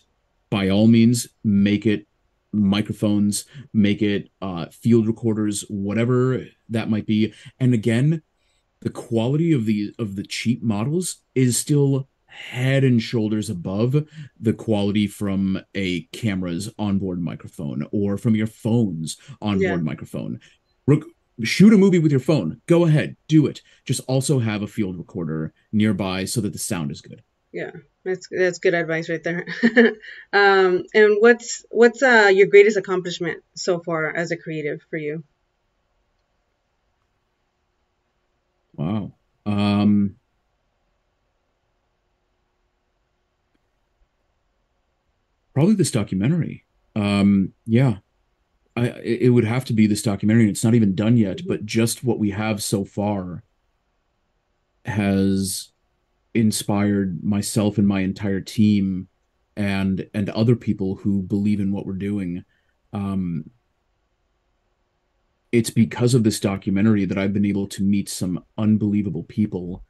by 0.50 0.70
all 0.70 0.88
means, 0.88 1.28
make 1.44 1.86
it 1.86 2.08
microphones, 2.58 3.46
make 3.74 4.02
it 4.02 4.30
uh, 4.42 4.68
field 4.68 5.08
recorders, 5.08 5.62
whatever 5.70 6.46
that 6.70 6.90
might 6.90 7.06
be. 7.06 7.34
And 7.60 7.74
again, 7.74 8.22
the 8.82 8.90
quality 8.90 9.54
of 9.54 9.66
the 9.66 9.94
of 10.00 10.16
the 10.16 10.24
cheap 10.24 10.62
models 10.62 11.18
is 11.36 11.58
still 11.58 12.08
head 12.28 12.84
and 12.84 13.02
shoulders 13.02 13.50
above 13.50 14.06
the 14.40 14.54
quality 14.54 15.08
from 15.08 15.60
a 15.74 16.02
camera's 16.12 16.70
onboard 16.78 17.20
microphone 17.20 17.88
or 17.92 18.18
from 18.18 18.36
your 18.36 18.48
phone's 18.48 19.18
onboard 19.42 19.80
yeah. 19.80 19.86
microphone. 19.86 20.40
Re- 20.86 21.02
shoot 21.44 21.74
a 21.74 21.78
movie 21.78 22.00
with 22.00 22.12
your 22.12 22.20
phone. 22.20 22.62
Go 22.68 22.86
ahead, 22.86 23.16
do 23.28 23.48
it. 23.48 23.62
Just 23.86 24.02
also 24.08 24.40
have 24.40 24.62
a 24.62 24.68
field 24.68 24.98
recorder 24.98 25.54
nearby 25.72 26.26
so 26.26 26.42
that 26.42 26.54
the 26.54 26.60
sound 26.60 26.92
is 26.92 27.02
good. 27.02 27.24
Yeah, 27.52 27.72
that's 28.04 28.28
that's 28.30 28.60
good 28.60 28.74
advice 28.74 29.10
right 29.10 29.24
there. 29.24 29.46
um, 30.34 30.84
and 30.94 31.18
what's 31.20 31.66
what's 31.70 32.04
uh, 32.04 32.30
your 32.34 32.48
greatest 32.48 32.78
accomplishment 32.78 33.44
so 33.56 33.80
far 33.80 34.16
as 34.16 34.32
a 34.32 34.38
creative 34.38 34.82
for 34.90 34.98
you? 34.98 35.24
Wow. 38.76 39.14
Um, 39.46 40.18
probably 45.54 45.76
this 45.76 45.92
documentary. 45.92 46.66
Um, 46.96 47.54
yeah, 47.66 47.98
I 48.76 48.90
it 49.04 49.34
would 49.34 49.46
have 49.46 49.66
to 49.66 49.74
be 49.74 49.88
this 49.88 50.04
documentary. 50.04 50.44
and 50.44 50.52
It's 50.52 50.64
not 50.64 50.76
even 50.76 50.96
done 50.96 51.18
yet, 51.18 51.42
but 51.48 51.66
just 51.66 52.04
what 52.04 52.20
we 52.20 52.32
have 52.32 52.64
so 52.64 52.86
far 52.86 53.44
has 54.86 55.70
inspired 56.34 57.24
myself 57.24 57.78
and 57.78 57.88
my 57.88 58.02
entire 58.02 58.42
team 58.42 59.08
and 59.56 60.08
and 60.14 60.30
other 60.30 60.56
people 60.56 60.96
who 60.96 61.22
believe 61.22 61.60
in 61.60 61.72
what 61.72 61.86
we're 61.86 61.94
doing 61.94 62.44
um 62.94 63.50
it's 65.52 65.70
because 65.70 66.14
of 66.14 66.24
this 66.24 66.40
documentary 66.40 67.06
that 67.06 67.18
I've 67.18 67.34
been 67.34 67.46
able 67.46 67.68
to 67.68 67.84
meet 67.84 68.10
some 68.10 68.44
unbelievable 68.58 69.24
people 69.24 69.84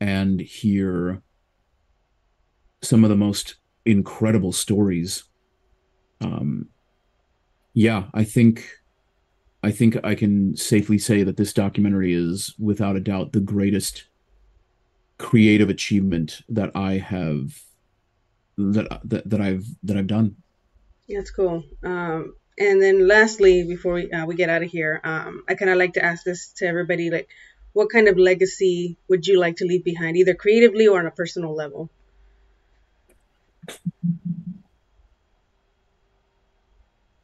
and 0.00 0.40
hear 0.40 1.22
some 2.82 3.04
of 3.04 3.10
the 3.10 3.16
most 3.16 3.56
incredible 3.84 4.52
stories. 4.52 5.24
Um, 6.20 6.68
yeah, 7.72 8.04
I 8.14 8.24
think 8.24 8.68
I 9.62 9.70
think 9.70 9.96
I 10.04 10.14
can 10.14 10.56
safely 10.56 10.98
say 10.98 11.22
that 11.22 11.36
this 11.36 11.52
documentary 11.52 12.14
is 12.14 12.54
without 12.58 12.96
a 12.96 13.00
doubt 13.00 13.32
the 13.32 13.40
greatest 13.40 14.04
creative 15.20 15.68
achievement 15.68 16.40
that 16.48 16.70
I 16.74 16.94
have 16.94 17.62
that 18.56 19.00
that, 19.04 19.28
that 19.28 19.40
I've 19.40 19.66
that 19.82 19.96
I've 19.96 20.06
done. 20.06 20.36
That's 21.08 21.30
cool. 21.30 21.62
Um, 21.84 22.34
and 22.58 22.80
then 22.80 23.06
lastly, 23.06 23.64
before 23.64 23.94
we, 23.94 24.10
uh, 24.10 24.24
we 24.24 24.34
get 24.34 24.48
out 24.48 24.62
of 24.62 24.70
here, 24.70 25.00
um, 25.04 25.42
I 25.48 25.54
kind 25.54 25.70
of 25.70 25.76
like 25.76 25.94
to 25.94 26.04
ask 26.04 26.24
this 26.24 26.52
to 26.56 26.66
everybody: 26.66 27.10
like, 27.10 27.28
what 27.74 27.90
kind 27.90 28.08
of 28.08 28.18
legacy 28.18 28.96
would 29.08 29.26
you 29.26 29.38
like 29.38 29.56
to 29.56 29.66
leave 29.66 29.84
behind, 29.84 30.16
either 30.16 30.34
creatively 30.34 30.86
or 30.86 30.98
on 30.98 31.06
a 31.06 31.10
personal 31.10 31.54
level? 31.54 31.90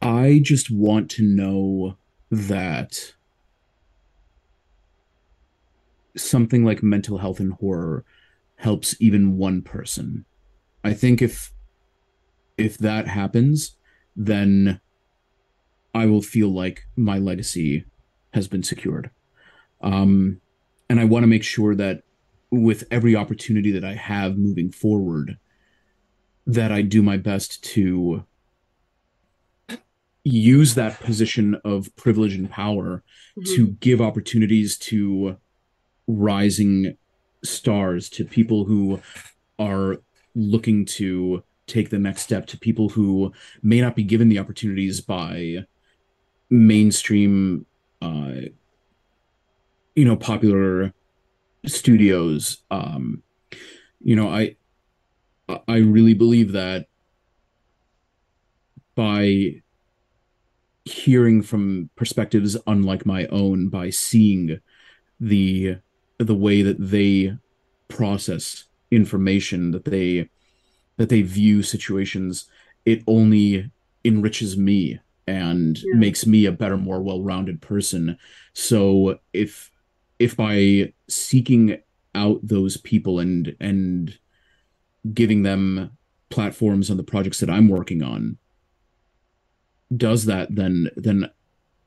I 0.01 0.39
just 0.43 0.69
want 0.69 1.09
to 1.11 1.23
know 1.23 1.97
that 2.29 3.13
something 6.17 6.65
like 6.65 6.83
mental 6.83 7.17
health 7.19 7.39
and 7.39 7.53
horror 7.53 8.03
helps 8.55 8.95
even 8.99 9.37
one 9.37 9.61
person. 9.61 10.25
I 10.83 10.93
think 10.93 11.21
if 11.21 11.53
if 12.57 12.77
that 12.79 13.07
happens, 13.07 13.77
then 14.15 14.81
I 15.93 16.05
will 16.07 16.21
feel 16.21 16.49
like 16.49 16.85
my 16.95 17.19
legacy 17.19 17.85
has 18.33 18.47
been 18.47 18.63
secured. 18.63 19.11
Um, 19.81 20.41
and 20.89 20.99
I 20.99 21.05
want 21.05 21.23
to 21.23 21.27
make 21.27 21.43
sure 21.43 21.75
that 21.75 22.03
with 22.49 22.85
every 22.89 23.15
opportunity 23.15 23.71
that 23.71 23.83
I 23.83 23.93
have 23.93 24.37
moving 24.37 24.71
forward, 24.71 25.37
that 26.47 26.71
I 26.71 26.81
do 26.81 27.03
my 27.03 27.17
best 27.17 27.63
to 27.75 28.25
use 30.23 30.75
that 30.75 30.99
position 30.99 31.55
of 31.63 31.95
privilege 31.95 32.35
and 32.35 32.49
power 32.49 33.03
mm-hmm. 33.37 33.55
to 33.55 33.67
give 33.79 34.01
opportunities 34.01 34.77
to 34.77 35.37
rising 36.07 36.97
stars 37.43 38.09
to 38.09 38.25
people 38.25 38.65
who 38.65 38.99
are 39.59 39.97
looking 40.35 40.85
to 40.85 41.43
take 41.67 41.89
the 41.89 41.99
next 41.99 42.21
step 42.21 42.47
to 42.47 42.57
people 42.57 42.89
who 42.89 43.31
may 43.61 43.81
not 43.81 43.95
be 43.95 44.03
given 44.03 44.29
the 44.29 44.39
opportunities 44.39 45.01
by 45.01 45.65
mainstream 46.49 47.65
uh 48.01 48.35
you 49.95 50.05
know 50.05 50.15
popular 50.15 50.93
studios. 51.65 52.63
Um 52.71 53.23
you 54.01 54.15
know 54.15 54.29
i 54.29 54.55
i 55.67 55.77
really 55.77 56.13
believe 56.13 56.51
that 56.51 56.87
by 58.95 59.61
hearing 60.85 61.41
from 61.41 61.89
perspectives 61.95 62.55
unlike 62.67 63.05
my 63.05 63.25
own 63.27 63.69
by 63.69 63.89
seeing 63.89 64.59
the 65.19 65.77
the 66.17 66.35
way 66.35 66.61
that 66.61 66.77
they 66.79 67.35
process 67.87 68.65
information 68.91 69.71
that 69.71 69.85
they 69.85 70.29
that 70.97 71.09
they 71.09 71.21
view 71.21 71.61
situations 71.61 72.49
it 72.85 73.03
only 73.07 73.69
enriches 74.03 74.57
me 74.57 74.99
and 75.27 75.79
yeah. 75.79 75.95
makes 75.95 76.25
me 76.25 76.45
a 76.45 76.51
better 76.51 76.77
more 76.77 77.01
well-rounded 77.01 77.61
person 77.61 78.17
so 78.53 79.19
if 79.33 79.69
if 80.19 80.35
by 80.35 80.91
seeking 81.07 81.77
out 82.15 82.39
those 82.41 82.77
people 82.77 83.19
and 83.19 83.55
and 83.59 84.17
giving 85.13 85.43
them 85.43 85.91
platforms 86.29 86.89
on 86.89 86.97
the 86.97 87.03
projects 87.03 87.39
that 87.39 87.49
I'm 87.49 87.67
working 87.69 88.01
on 88.01 88.37
does 89.95 90.25
that 90.25 90.53
then 90.55 90.89
then 90.95 91.29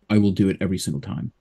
I 0.08 0.18
will 0.18 0.32
do 0.32 0.48
it 0.48 0.58
every 0.60 0.78
single 0.78 1.00
time 1.00 1.32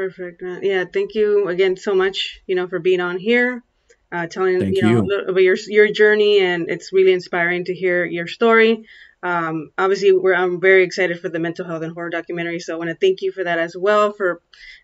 Perfect. 0.00 0.42
Uh, 0.42 0.60
yeah, 0.62 0.84
thank 0.90 1.14
you 1.14 1.48
again 1.48 1.76
so 1.76 1.94
much, 1.94 2.40
you 2.46 2.56
know, 2.56 2.66
for 2.66 2.78
being 2.78 3.02
on 3.02 3.18
here, 3.18 3.62
uh, 4.10 4.26
telling 4.28 4.72
you 4.74 4.80
know 4.80 5.04
you. 5.04 5.22
about 5.28 5.42
your 5.42 5.56
your 5.68 5.92
journey, 5.92 6.40
and 6.40 6.70
it's 6.70 6.90
really 6.90 7.12
inspiring 7.12 7.66
to 7.66 7.74
hear 7.74 8.06
your 8.06 8.26
story. 8.26 8.86
Um, 9.22 9.72
obviously, 9.76 10.12
we're 10.12 10.32
I'm 10.34 10.58
very 10.58 10.84
excited 10.84 11.20
for 11.20 11.28
the 11.28 11.38
mental 11.38 11.66
health 11.66 11.82
and 11.82 11.92
horror 11.92 12.08
documentary, 12.08 12.60
so 12.60 12.74
I 12.74 12.78
want 12.78 12.88
to 12.88 12.96
thank 12.96 13.20
you 13.20 13.30
for 13.30 13.44
that 13.44 13.58
as 13.58 13.76
well 13.76 14.14
for 14.14 14.40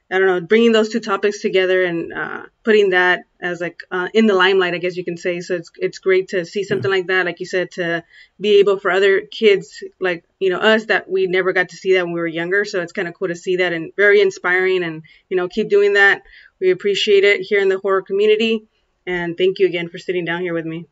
I 0.09 0.19
don't 0.19 0.29
know, 0.29 0.41
bringing 0.41 0.71
those 0.71 0.91
two 0.91 1.01
topics 1.01 1.41
together 1.41 1.83
and 1.83 2.13
uh, 2.13 2.43
putting 2.63 2.91
that 2.91 3.25
as 3.41 3.61
like 3.61 3.83
uh, 3.91 4.09
in 4.15 4.27
the 4.27 4.35
limelight, 4.35 4.73
I 4.73 4.79
guess 4.79 4.97
you 4.97 5.05
can 5.05 5.17
say. 5.17 5.41
So 5.41 5.57
it's 5.57 5.73
it's 5.77 5.99
great 5.99 6.29
to 6.29 6.45
see 6.45 6.63
something 6.63 6.91
yeah. 6.91 6.97
like 6.97 7.07
that, 7.09 7.27
like 7.27 7.41
you 7.41 7.47
said, 7.47 7.73
to 7.73 8.05
be 8.41 8.61
able 8.61 8.79
for 8.79 8.93
other 8.93 9.23
kids 9.23 9.83
like 10.01 10.25
you 10.39 10.51
know 10.51 10.59
us 10.59 10.85
that 10.87 11.11
we 11.11 11.27
never 11.27 11.53
got 11.53 11.71
to 11.71 11.77
see 11.77 11.95
that 11.95 12.05
when 12.05 12.13
we 12.13 12.21
were 12.21 12.27
younger. 12.29 12.65
So 12.65 12.83
it's 12.83 12.93
kind 12.93 13.09
of 13.09 13.15
cool 13.15 13.29
to 13.29 13.35
see 13.35 13.57
that 13.57 13.73
and 13.73 13.93
very 13.97 14.21
inspiring. 14.21 14.85
And 14.85 15.03
you 15.29 15.37
know, 15.37 15.49
keep 15.49 15.69
doing 15.69 15.95
that. 15.95 16.23
We 16.61 16.71
appreciate 16.71 17.25
it 17.25 17.41
here 17.41 17.61
in 17.61 17.69
the 17.69 17.79
horror 17.79 18.03
community. 18.03 18.69
And 19.07 19.37
thank 19.37 19.59
you 19.59 19.67
again 19.67 19.89
for 19.89 19.99
sitting 19.99 20.25
down 20.25 20.43
here 20.43 20.55
with 20.55 20.67
me. 20.67 20.87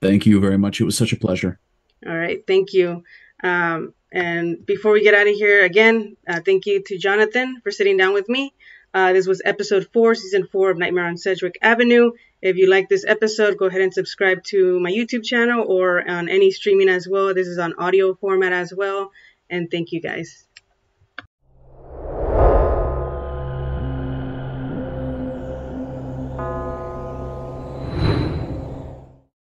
Thank 0.00 0.24
you 0.24 0.40
very 0.40 0.56
much. 0.56 0.80
It 0.80 0.84
was 0.84 0.96
such 0.96 1.12
a 1.12 1.16
pleasure. 1.16 1.58
All 2.06 2.16
right, 2.16 2.46
thank 2.46 2.72
you. 2.72 3.02
Um, 3.42 3.92
and 4.12 4.64
before 4.66 4.92
we 4.92 5.02
get 5.02 5.14
out 5.14 5.26
of 5.28 5.34
here, 5.34 5.64
again, 5.64 6.16
uh, 6.28 6.40
thank 6.44 6.66
you 6.66 6.82
to 6.86 6.98
Jonathan 6.98 7.60
for 7.62 7.70
sitting 7.70 7.96
down 7.96 8.12
with 8.12 8.28
me. 8.28 8.52
Uh, 8.92 9.12
this 9.12 9.26
was 9.26 9.40
episode 9.44 9.88
four, 9.92 10.14
season 10.14 10.48
four 10.50 10.70
of 10.70 10.78
Nightmare 10.78 11.06
on 11.06 11.16
Sedgwick 11.16 11.58
Avenue. 11.62 12.10
If 12.42 12.56
you 12.56 12.68
like 12.68 12.88
this 12.88 13.04
episode, 13.06 13.56
go 13.56 13.66
ahead 13.66 13.82
and 13.82 13.94
subscribe 13.94 14.42
to 14.44 14.80
my 14.80 14.90
YouTube 14.90 15.24
channel 15.24 15.64
or 15.66 16.08
on 16.08 16.28
any 16.28 16.50
streaming 16.50 16.88
as 16.88 17.06
well. 17.08 17.32
This 17.34 17.46
is 17.46 17.58
on 17.58 17.74
audio 17.74 18.14
format 18.14 18.52
as 18.52 18.74
well. 18.74 19.12
And 19.48 19.70
thank 19.70 19.92
you 19.92 20.00
guys. 20.00 20.49